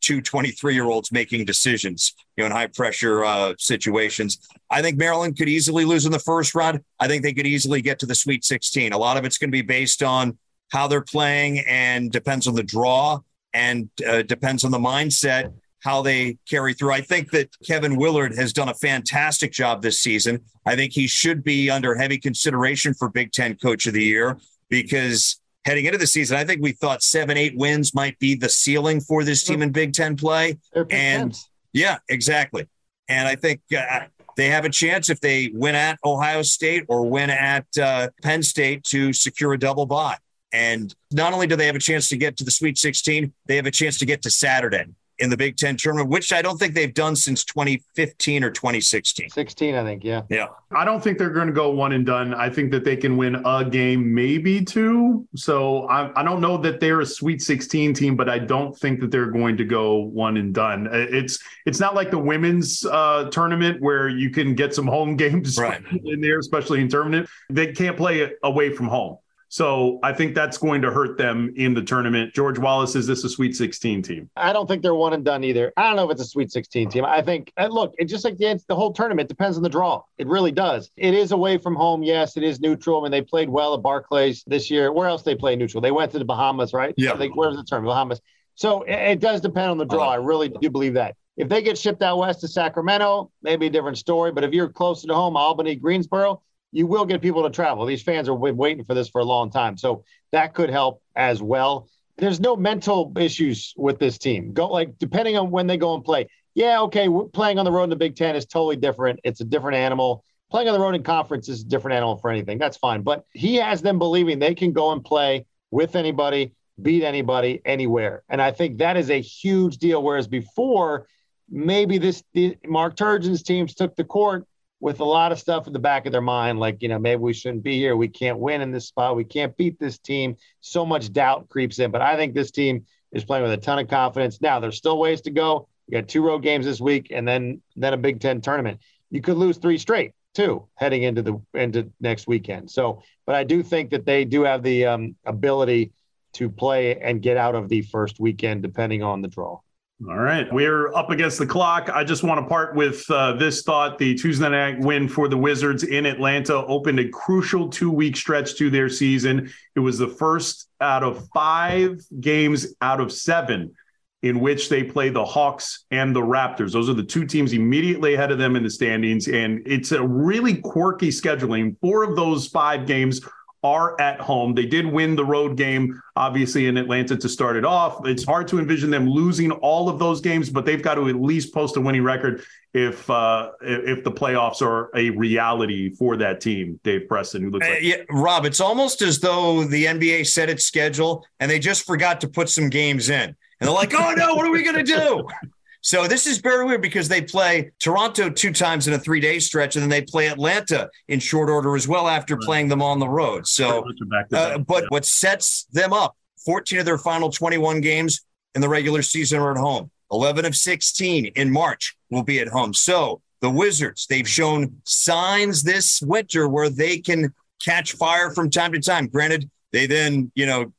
two 0.10 0.22
23 0.22 0.74
year 0.74 0.86
olds 0.86 1.12
making 1.12 1.45
decisions, 1.45 2.15
you 2.36 2.41
know, 2.41 2.48
in 2.48 2.52
high 2.52 2.65
pressure 2.65 3.24
uh, 3.24 3.54
situations. 3.60 4.50
I 4.72 4.82
think 4.82 4.98
Maryland 4.98 5.38
could 5.38 5.48
easily 5.48 5.86
lose 5.86 6.08
in 6.08 6.12
the 6.12 6.17
first 6.17 6.56
round. 6.56 6.80
I 7.00 7.08
think 7.08 7.22
they 7.22 7.32
could 7.32 7.45
easily 7.45 7.80
get 7.80 8.00
to 8.00 8.08
the 8.08 8.15
Sweet 8.15 8.43
16. 8.43 8.91
A 8.91 8.98
lot 8.98 9.17
of 9.17 9.26
it's 9.26 9.38
going 9.38 9.52
to 9.52 9.56
be 9.56 9.62
based 9.62 10.02
on 10.02 10.36
how 10.72 10.88
they're 10.88 11.02
playing 11.02 11.60
and 11.67 12.12
depends 12.12 12.48
on 12.48 12.56
the 12.56 12.63
draw 12.63 13.19
and 13.54 13.88
uh, 14.08 14.24
depends 14.24 14.63
on 14.63 14.72
the 14.72 14.80
mindset 14.80 15.54
how 15.82 16.02
they 16.02 16.38
carry 16.50 16.74
through. 16.74 16.91
I 16.91 17.02
think 17.02 17.30
that 17.32 17.56
Kevin 17.65 17.95
Willard 17.95 18.36
has 18.36 18.52
done 18.52 18.67
a 18.67 18.74
fantastic 18.74 19.52
job 19.52 19.82
this 19.84 20.02
season. 20.02 20.41
I 20.65 20.76
think 20.76 20.91
he 20.91 21.08
should 21.08 21.43
be 21.43 21.69
under 21.69 21.95
heavy 21.95 22.17
consideration 22.17 22.95
for 22.95 23.10
Big 23.10 23.32
Ten 23.32 23.56
Coach 23.56 23.86
of 23.86 23.93
the 23.93 24.04
Year 24.04 24.38
because 24.69 25.39
heading 25.65 25.86
into 25.86 25.98
the 25.98 26.08
season, 26.08 26.38
I 26.38 26.45
think 26.45 26.62
we 26.62 26.72
thought 26.72 27.04
seven, 27.04 27.38
eight 27.38 27.56
wins 27.58 27.93
might 27.93 28.17
be 28.19 28.36
the 28.36 28.50
ceiling 28.50 29.02
for 29.02 29.24
this 29.24 29.43
team 29.43 29.62
in 29.62 29.72
Big 29.72 29.93
Ten 29.93 30.15
play. 30.15 30.58
And 30.89 31.36
yeah, 31.74 31.98
exactly. 32.08 32.67
And 33.08 33.28
I 33.28 33.36
think 33.36 33.62
uh, 33.76 34.02
they 34.38 34.48
have 34.48 34.65
a 34.65 34.69
chance 34.69 35.10
if 35.10 35.19
they 35.19 35.52
win 35.54 35.76
at 35.76 36.00
Ohio 36.06 36.41
State 36.43 36.86
or 36.88 37.06
win 37.10 37.30
at 37.30 37.65
uh, 37.78 38.10
Penn 38.22 38.41
State 38.43 38.84
to 38.86 39.12
secure 39.13 39.54
a 39.54 39.60
double 39.60 39.86
bye. 39.86 40.17
And 40.52 40.93
not 41.12 41.34
only 41.34 41.45
do 41.45 41.56
they 41.56 41.67
have 41.67 41.76
a 41.76 41.80
chance 41.80 42.10
to 42.10 42.17
get 42.17 42.38
to 42.38 42.43
the 42.43 42.52
Sweet 42.52 42.78
16, 42.78 43.34
they 43.45 43.56
have 43.56 43.65
a 43.65 43.72
chance 43.72 44.00
to 44.00 44.06
get 44.06 44.22
to 44.24 44.32
Saturday. 44.32 44.86
In 45.19 45.29
the 45.29 45.38
Big 45.38 45.58
Ten 45.58 45.77
tournament, 45.77 46.10
which 46.10 46.34
I 46.34 46.41
don't 46.41 46.58
think 46.58 46.73
they've 46.73 46.93
done 46.93 47.15
since 47.15 47.43
2015 47.45 48.43
or 48.43 48.51
2016. 48.51 49.29
16, 49.29 49.75
I 49.75 49.84
think. 49.84 50.03
Yeah. 50.03 50.23
Yeah. 50.29 50.47
I 50.71 50.86
don't 50.86 51.03
think 51.03 51.17
they're 51.17 51.29
going 51.29 51.47
to 51.47 51.53
go 51.53 51.71
one 51.71 51.93
and 51.93 52.05
done. 52.05 52.34
I 52.34 52.49
think 52.49 52.71
that 52.71 52.84
they 52.84 52.95
can 52.95 53.17
win 53.17 53.41
a 53.45 53.65
game, 53.65 54.13
maybe 54.13 54.63
two. 54.63 55.27
So 55.36 55.88
I, 55.88 56.19
I 56.19 56.23
don't 56.23 56.41
know 56.41 56.58
that 56.58 56.79
they're 56.79 57.01
a 57.01 57.05
Sweet 57.05 57.41
16 57.41 57.93
team, 57.93 58.15
but 58.15 58.29
I 58.29 58.39
don't 58.39 58.77
think 58.77 58.99
that 59.01 59.12
they're 59.12 59.32
going 59.32 59.58
to 59.58 59.65
go 59.65 59.97
one 59.97 60.38
and 60.38 60.53
done. 60.53 60.88
Uh, 60.88 61.08
it's 61.10 61.39
it's 61.65 61.79
not 61.79 61.95
like 61.95 62.12
the 62.12 62.19
women's 62.19 62.86
uh, 62.86 63.29
tournament 63.32 63.82
where 63.82 64.10
you 64.10 64.29
can 64.29 64.55
get 64.55 64.73
some 64.73 64.88
home 64.88 65.15
games 65.17 65.58
right. 65.58 65.82
in 66.03 66.21
there, 66.21 66.39
especially 66.39 66.82
in 66.82 66.88
tournament. 66.88 67.27
They 67.49 67.71
can't 67.71 67.97
play 67.97 68.32
away 68.43 68.73
from 68.73 68.88
home. 68.88 69.17
So 69.51 69.99
I 70.03 70.13
think 70.13 70.35
that's 70.35 70.59
going 70.59 70.83
to 70.83 70.91
hurt 70.91 71.17
them 71.17 71.51
in 71.55 71.73
the 71.73 71.81
tournament. 71.81 72.35
George 72.35 72.59
Wallace, 72.59 72.95
is 72.95 73.07
this 73.07 73.23
a 73.23 73.29
Sweet 73.29 73.55
16 73.55 74.03
team? 74.03 74.29
I 74.35 74.53
don't 74.53 74.67
think 74.67 74.83
they're 74.83 74.93
one 74.93 75.13
and 75.13 75.25
done 75.25 75.43
either. 75.43 75.73
I 75.75 75.88
don't 75.88 75.95
know 75.95 76.05
if 76.05 76.12
it's 76.12 76.21
a 76.21 76.25
Sweet 76.25 76.51
16 76.51 76.89
team. 76.89 77.03
I 77.03 77.23
think, 77.23 77.51
uh, 77.57 77.65
look, 77.65 77.95
it 77.97 78.05
just 78.05 78.23
like 78.23 78.38
the, 78.38 78.62
the 78.67 78.75
whole 78.75 78.93
tournament 78.93 79.27
depends 79.27 79.57
on 79.57 79.63
the 79.63 79.69
draw. 79.69 80.03
It 80.19 80.27
really 80.27 80.51
does. 80.51 80.91
It 80.95 81.15
is 81.15 81.31
away 81.31 81.57
from 81.57 81.75
home. 81.75 82.03
Yes, 82.03 82.38
it 82.38 82.43
is 82.43 82.59
neutral. 82.59 82.99
I 82.99 83.03
mean, 83.03 83.12
they 83.12 83.23
played 83.23 83.49
well 83.49 83.73
at 83.73 83.81
Barclays 83.81 84.43
this 84.45 84.69
year. 84.69 84.93
Where 84.93 85.07
else 85.07 85.23
they 85.23 85.35
play 85.35 85.55
neutral? 85.55 85.81
They 85.81 85.91
went 85.91 86.12
to 86.12 86.19
the 86.19 86.25
Bahamas, 86.25 86.71
right? 86.71 86.93
Yeah. 86.95 87.13
I 87.13 87.17
think 87.17 87.35
where's 87.35 87.57
the 87.57 87.63
term? 87.63 87.85
Bahamas. 87.85 88.21
So 88.53 88.83
it, 88.83 88.93
it 88.93 89.19
does 89.19 89.41
depend 89.41 89.71
on 89.71 89.79
the 89.79 89.85
draw. 89.85 90.03
Uh-huh. 90.03 90.12
I 90.12 90.15
really 90.17 90.49
do 90.49 90.69
believe 90.69 90.93
that. 90.93 91.15
If 91.38 91.49
they 91.49 91.63
get 91.63 91.77
shipped 91.77 92.03
out 92.03 92.19
west 92.19 92.41
to 92.41 92.47
Sacramento, 92.47 93.31
maybe 93.41 93.65
a 93.65 93.69
different 93.69 93.97
story. 93.97 94.31
But 94.31 94.43
if 94.43 94.51
you're 94.51 94.69
closer 94.69 95.07
to 95.07 95.15
home, 95.15 95.38
Albany, 95.38 95.75
Greensboro, 95.75 96.43
you 96.71 96.88
will 96.88 97.05
get 97.05 97.21
people 97.21 97.43
to 97.43 97.49
travel. 97.49 97.86
These 97.86 98.03
fans 98.03 98.29
are 98.29 98.34
waiting 98.34 98.86
for 98.86 98.93
this 98.93 99.10
for 99.10 99.21
a 99.21 99.25
long 99.25 99.49
time. 99.49 99.77
So 99.77 100.03
that 100.32 100.53
could 100.53 100.69
help 100.69 101.01
as 101.15 101.41
well. 101.41 101.88
There's 102.17 102.39
no 102.39 102.55
mental 102.55 103.13
issues 103.17 103.73
with 103.77 103.97
this 103.97 104.17
team. 104.17 104.53
Go 104.53 104.67
like 104.67 104.99
depending 104.99 105.38
on 105.38 105.51
when 105.51 105.67
they 105.67 105.77
go 105.77 105.95
and 105.95 106.03
play. 106.03 106.27
Yeah, 106.53 106.82
okay, 106.82 107.08
playing 107.34 107.60
on 107.60 107.65
the 107.65 107.71
road 107.71 107.86
in 107.86 107.89
the 107.89 107.95
Big 107.95 108.15
Ten 108.15 108.36
is 108.36 108.45
totally 108.45 108.75
different. 108.75 109.19
It's 109.23 109.39
a 109.39 109.45
different 109.45 109.77
animal. 109.77 110.23
Playing 110.51 110.67
on 110.67 110.73
the 110.73 110.79
road 110.79 110.95
in 110.95 111.03
conference 111.03 111.47
is 111.47 111.62
a 111.62 111.65
different 111.65 111.95
animal 111.95 112.17
for 112.17 112.29
anything. 112.29 112.58
That's 112.58 112.75
fine. 112.75 113.03
But 113.03 113.25
he 113.34 113.55
has 113.55 113.82
them 113.82 113.99
believing 113.99 114.39
they 114.39 114.55
can 114.55 114.73
go 114.73 114.91
and 114.91 115.03
play 115.03 115.45
with 115.71 115.95
anybody, 115.95 116.53
beat 116.82 117.03
anybody, 117.03 117.62
anywhere. 117.65 118.23
And 118.29 118.41
I 118.41 118.51
think 118.51 118.79
that 118.79 118.97
is 118.97 119.10
a 119.10 119.21
huge 119.21 119.77
deal. 119.77 120.01
Whereas 120.03 120.27
before, 120.27 121.08
maybe 121.49 121.99
this 121.99 122.23
the, 122.34 122.58
Mark 122.65 122.95
Turgeon's 122.97 123.43
teams 123.43 123.75
took 123.75 123.95
the 123.95 124.03
court 124.03 124.45
with 124.80 125.00
a 125.00 125.06
lot 125.06 125.32
of 125.32 125.39
stuff 125.39 125.68
in 125.68 125.74
the 125.74 125.80
back 125.80 126.06
of 126.06 126.12
their 126.12 126.22
mind, 126.22 126.60
like, 126.60 126.82
you 126.82 126.88
know, 126.88 127.00
maybe 127.00 127.22
we 127.22 127.34
shouldn't 127.34 127.63
be 127.63 127.78
here. 127.78 127.96
We 127.96 128.08
can't 128.08 128.39
win 128.39 128.62
in 128.62 128.72
this 128.72 128.88
spot. 128.88 129.15
We 129.15 129.26
can't 129.26 129.56
beat 129.58 129.80
this 129.80 130.00
team. 130.00 130.38
So 130.62 130.86
much 130.86 131.12
doubt 131.12 131.50
creeps 131.50 131.80
in. 131.80 131.92
But 131.92 132.02
I 132.02 132.15
think 132.15 132.34
this 132.34 132.52
team 132.52 132.86
is 133.12 133.26
playing 133.26 133.44
with 133.44 133.52
a 133.52 133.58
ton 133.58 133.80
of 133.80 133.89
confidence. 133.89 134.39
Now, 134.42 134.60
there's 134.60 134.78
still 134.78 134.98
ways 134.98 135.22
to 135.22 135.32
go. 135.32 135.68
You 135.88 136.00
got 136.00 136.08
two 136.08 136.22
road 136.22 136.39
games 136.39 136.65
this 136.65 136.80
week 136.80 137.08
and 137.12 137.28
then 137.28 137.62
then 137.76 137.94
a 137.94 137.98
Big 137.98 138.20
Ten 138.20 138.42
tournament. 138.42 138.80
You 139.10 139.22
could 139.22 139.38
lose 139.38 139.58
three 139.58 139.78
straight 139.78 140.13
too 140.34 140.68
heading 140.76 141.04
into 141.04 141.22
the 141.24 141.42
into 141.54 141.92
next 142.00 142.28
weekend. 142.28 142.70
So, 142.70 143.02
but 143.26 143.36
I 143.36 143.44
do 143.44 143.63
think 143.63 143.89
that 143.89 144.06
they 144.06 144.24
do 144.24 144.44
have 144.44 144.62
the 144.62 144.86
um, 144.86 145.15
ability 145.26 145.92
to 146.34 146.50
play 146.50 147.00
and 147.00 147.22
get 147.22 147.38
out 147.38 147.56
of 147.56 147.70
the 147.70 147.82
first 147.82 148.20
weekend 148.20 148.62
depending 148.62 149.02
on 149.02 149.22
the 149.22 149.28
draw. 149.28 149.60
All 150.07 150.15
right. 150.15 150.47
We're 150.53 150.93
up 150.95 151.09
against 151.09 151.39
the 151.39 151.45
clock. 151.45 151.89
I 151.89 152.05
just 152.05 152.23
want 152.23 152.39
to 152.39 152.47
part 152.47 152.73
with 152.73 153.03
uh, 153.12 153.33
this 153.33 153.63
thought. 153.63 153.97
The 153.97 154.15
Tuesday 154.15 154.47
night 154.47 154.79
win 154.79 155.09
for 155.09 155.27
the 155.27 155.35
Wizards 155.35 155.83
in 155.83 156.05
Atlanta 156.05 156.55
opened 156.67 157.01
a 157.01 157.09
crucial 157.09 157.67
two 157.67 157.91
week 157.91 158.15
stretch 158.15 158.55
to 158.55 158.69
their 158.69 158.88
season. 158.88 159.51
It 159.75 159.81
was 159.81 159.97
the 159.97 160.07
first 160.07 160.69
out 160.79 161.03
of 161.03 161.27
five 161.33 162.01
games 162.21 162.73
out 162.81 163.01
of 163.01 163.12
seven 163.12 163.73
in 164.21 164.39
which 164.39 164.69
they 164.69 164.83
play 164.83 165.09
the 165.09 165.25
Hawks 165.25 165.83
and 165.91 166.15
the 166.15 166.21
Raptors. 166.21 166.71
Those 166.71 166.89
are 166.89 166.93
the 166.93 167.03
two 167.03 167.25
teams 167.25 167.51
immediately 167.51 168.13
ahead 168.13 168.31
of 168.31 168.38
them 168.38 168.55
in 168.55 168.63
the 168.63 168.69
standings. 168.69 169.27
And 169.27 169.62
it's 169.65 169.91
a 169.91 170.01
really 170.01 170.55
quirky 170.55 171.09
scheduling. 171.09 171.75
Four 171.81 172.05
of 172.05 172.15
those 172.15 172.47
five 172.47 172.88
games 172.88 173.19
are 173.63 174.00
at 174.00 174.19
home. 174.19 174.54
They 174.54 174.65
did 174.65 174.86
win 174.86 175.15
the 175.15 175.26
road 175.26 175.58
game, 175.58 176.02
obviously, 176.15 176.67
in 176.67 176.78
Atlanta 176.78 177.17
to 177.17 177.30
start 177.30 177.58
it 177.58 177.65
off. 177.65 178.06
It's 178.06 178.24
hard 178.24 178.48
to 178.50 178.60
envision 178.60 178.89
them 178.89 179.10
losing 179.10 179.52
all 179.52 179.89
of 179.89 180.00
those 180.00 180.22
games, 180.22 180.50
but 180.50 180.65
they've 180.65 180.82
got 180.82 180.95
to 180.95 181.10
at 181.10 181.15
least 181.15 181.54
post 181.54 181.76
a 181.78 181.82
winning 181.82 182.04
record 182.04 182.43
if 182.74 183.10
uh, 183.10 183.52
if 183.62 184.04
the 184.04 184.12
playoffs 184.12 184.62
are 184.62 184.89
a 184.95 185.10
reality 185.12 185.93
for 185.93 186.17
that 186.17 186.39
team. 186.41 186.80
Dave 186.84 187.08
Preston, 187.08 187.43
who 187.43 187.50
looks 187.50 187.67
like 187.67 187.78
uh, 187.78 187.82
yeah, 187.82 187.95
Rob, 188.12 188.45
it's 188.45 188.62
almost 188.62 189.02
as 189.02 189.19
though 189.19 189.63
the 189.63 189.86
NBA 189.86 190.28
set 190.28 190.50
its 190.50 190.65
schedule 190.65 191.26
and 191.39 191.50
they 191.50 191.60
just 191.60 191.86
forgot 191.86 192.22
to 192.22 192.28
put 192.28 192.50
some 192.50 192.69
games 192.69 193.10
in, 193.10 193.22
and 193.22 193.36
they're 193.60 193.72
like, 193.72 193.93
"Oh 193.93 194.13
no, 194.15 194.36
what 194.36 194.45
are 194.45 194.52
we 194.52 194.63
going 194.63 194.78
to 194.78 194.84
do?" 194.84 195.28
So 195.82 196.08
this 196.08 196.28
is 196.28 196.39
very 196.39 196.65
weird 196.65 196.82
because 196.82 197.08
they 197.08 197.22
play 197.22 197.72
Toronto 197.80 198.30
two 198.30 198.52
times 198.52 198.88
in 198.88 198.94
a 198.94 199.00
three 199.00 199.20
day 199.20 199.39
stretch, 199.39 199.76
and 199.76 199.84
then 199.84 199.89
they 199.89 200.02
play 200.02 200.28
Atlanta 200.28 200.89
in 201.08 201.20
short 201.20 201.50
order 201.50 201.76
as 201.76 201.88
well 201.88 202.08
after 202.08 202.36
right. 202.36 202.44
playing 202.44 202.68
them 202.68 202.82
on 202.82 203.00
the 203.00 203.08
road. 203.08 203.48
So, 203.48 203.86
uh, 204.34 204.58
but 204.58 204.84
yeah. 204.84 204.88
what 204.89 205.06
sets 205.06 205.65
them 205.72 205.94
up 205.94 206.15
14 206.46 206.80
of 206.80 206.86
their 206.86 206.98
final 206.98 207.30
21 207.30 207.82
games 207.82 208.22
in 208.56 208.62
the 208.62 208.70
regular 208.70 209.02
season 209.02 209.39
are 209.39 209.52
at 209.52 209.58
home. 209.58 209.92
11 210.12 210.46
of 210.46 210.56
16 210.56 211.26
in 211.36 211.52
March 211.52 211.96
will 212.10 212.24
be 212.24 212.39
at 212.39 212.48
home. 212.48 212.74
So 212.74 213.22
the 213.42 213.50
Wizards, 213.50 214.08
they've 214.08 214.28
shown 214.28 214.78
signs 214.84 215.63
this 215.63 216.02
winter 216.02 216.48
where 216.48 216.70
they 216.70 216.98
can 216.98 217.34
catch 217.63 217.94
fire 217.94 218.32
from 218.32 218.50
time 218.50 218.74
to 218.74 218.80
time. 218.80 219.08
Granted, 219.08 219.50
they 219.72 219.86
then, 219.86 220.32
you 220.36 220.46
know, 220.46 220.74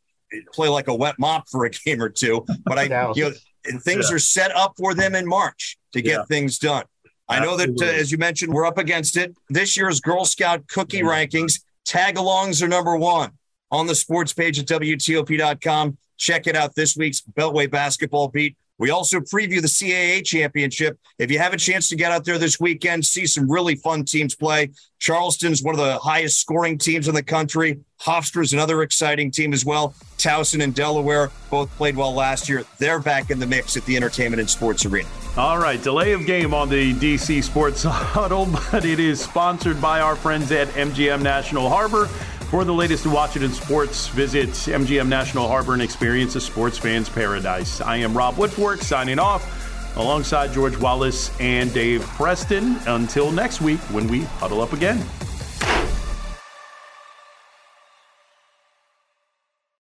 play 0.53 0.69
like 0.69 0.89
a 0.89 0.95
wet 0.95 1.19
mop 1.19 1.49
for 1.49 1.65
a 1.65 1.71
game 1.85 2.03
or 2.03 2.09
two, 2.09 2.45
but 2.65 2.79
I, 2.79 3.13
you 3.15 3.25
know, 3.25 3.33
and 3.65 3.83
things 3.83 4.09
yeah. 4.09 4.17
are 4.17 4.19
set 4.19 4.55
up 4.57 4.75
for 4.77 4.95
them 4.95 5.15
in 5.15 5.27
March 5.27 5.79
to 5.93 6.03
get 6.03 6.19
yeah. 6.19 6.25
things 6.25 6.59
done. 6.59 6.85
I 7.29 7.39
know 7.39 7.57
that, 7.57 7.81
uh, 7.81 7.85
as 7.85 8.11
you 8.11 8.19
mentioned, 8.19 8.53
we're 8.53 8.67
up 8.67 8.79
against 8.79 9.17
it. 9.17 9.35
This 9.49 9.77
year's 9.77 10.01
Girl 10.01 10.25
Scout 10.25 10.67
cookie 10.67 11.03
rankings, 11.03 11.63
tag 11.85 12.17
alongs 12.17 12.61
are 12.61 12.69
number 12.69 12.97
one 12.97 13.31
on 13.71 13.87
the 13.87 13.95
sports 13.95 14.33
page 14.33 14.59
at 14.59 14.67
WTOP.com. 14.67 15.97
Check 16.17 16.49
it 16.49 16.57
out 16.57 16.75
this 16.75 16.97
week's 16.97 17.21
Beltway 17.21 17.71
basketball 17.71 18.29
beat. 18.29 18.57
We 18.81 18.89
also 18.89 19.21
preview 19.21 19.61
the 19.61 19.69
CAA 19.69 20.25
championship. 20.25 20.99
If 21.19 21.31
you 21.31 21.39
have 21.39 21.53
a 21.53 21.59
chance 21.59 21.89
to 21.91 21.97
get 21.97 22.13
out 22.13 22.25
there 22.25 22.39
this 22.39 22.59
weekend, 22.59 23.05
see 23.05 23.27
some 23.27 23.49
really 23.49 23.75
fun 23.75 24.07
teams 24.07 24.35
play. 24.35 24.71
Charleston's 24.99 25.63
one 25.63 25.75
of 25.75 25.85
the 25.85 25.99
highest 25.99 26.41
scoring 26.41 26.79
teams 26.79 27.07
in 27.07 27.15
the 27.15 27.23
country. 27.23 27.79
Hofstra's 28.01 28.55
another 28.55 28.81
exciting 28.83 29.31
team 29.31 29.53
as 29.53 29.67
well. 29.67 29.95
Towson 30.17 30.65
and 30.65 30.75
Delaware 30.75 31.31
both 31.51 31.71
played 31.77 31.95
well 31.95 32.15
last 32.15 32.49
year. 32.49 32.65
They're 32.79 33.01
back 33.01 33.31
in 33.31 33.39
the 33.39 33.47
mix 33.47 33.77
at 33.77 33.85
the 33.85 33.97
Entertainment 33.97 34.41
and 34.41 34.49
Sports 34.49 34.87
Arena. 34.87 35.09
All 35.37 35.59
right, 35.59 35.81
delay 35.83 36.13
of 36.13 36.25
game 36.25 36.55
on 36.55 36.71
the 36.71 36.95
DC 36.95 37.45
Sports 37.45 37.83
Huddle, 37.87 38.49
but 38.73 38.87
it 38.87 38.99
is 38.99 39.21
sponsored 39.21 39.79
by 39.83 40.01
our 40.01 40.17
friends 40.17 40.51
at 40.53 40.69
MGM 40.69 41.21
National 41.21 41.69
Harbor. 41.69 42.09
For 42.51 42.65
the 42.65 42.75
latest 42.75 43.05
in 43.05 43.13
Washington 43.13 43.53
sports, 43.53 44.09
visit 44.09 44.49
MGM 44.49 45.07
National 45.07 45.47
Harbor 45.47 45.73
and 45.73 45.81
experience 45.81 46.35
a 46.35 46.41
sports 46.41 46.77
fan's 46.77 47.09
paradise. 47.09 47.81
I 47.81 47.99
am 47.99 48.13
Rob 48.13 48.35
Woodfork 48.35 48.83
signing 48.83 49.21
off 49.21 49.97
alongside 49.97 50.53
George 50.53 50.77
Wallace 50.77 51.31
and 51.39 51.73
Dave 51.73 52.03
Preston. 52.03 52.77
Until 52.89 53.31
next 53.31 53.61
week 53.61 53.79
when 53.93 54.09
we 54.09 54.23
huddle 54.23 54.63
up 54.63 54.73
again. 54.73 55.01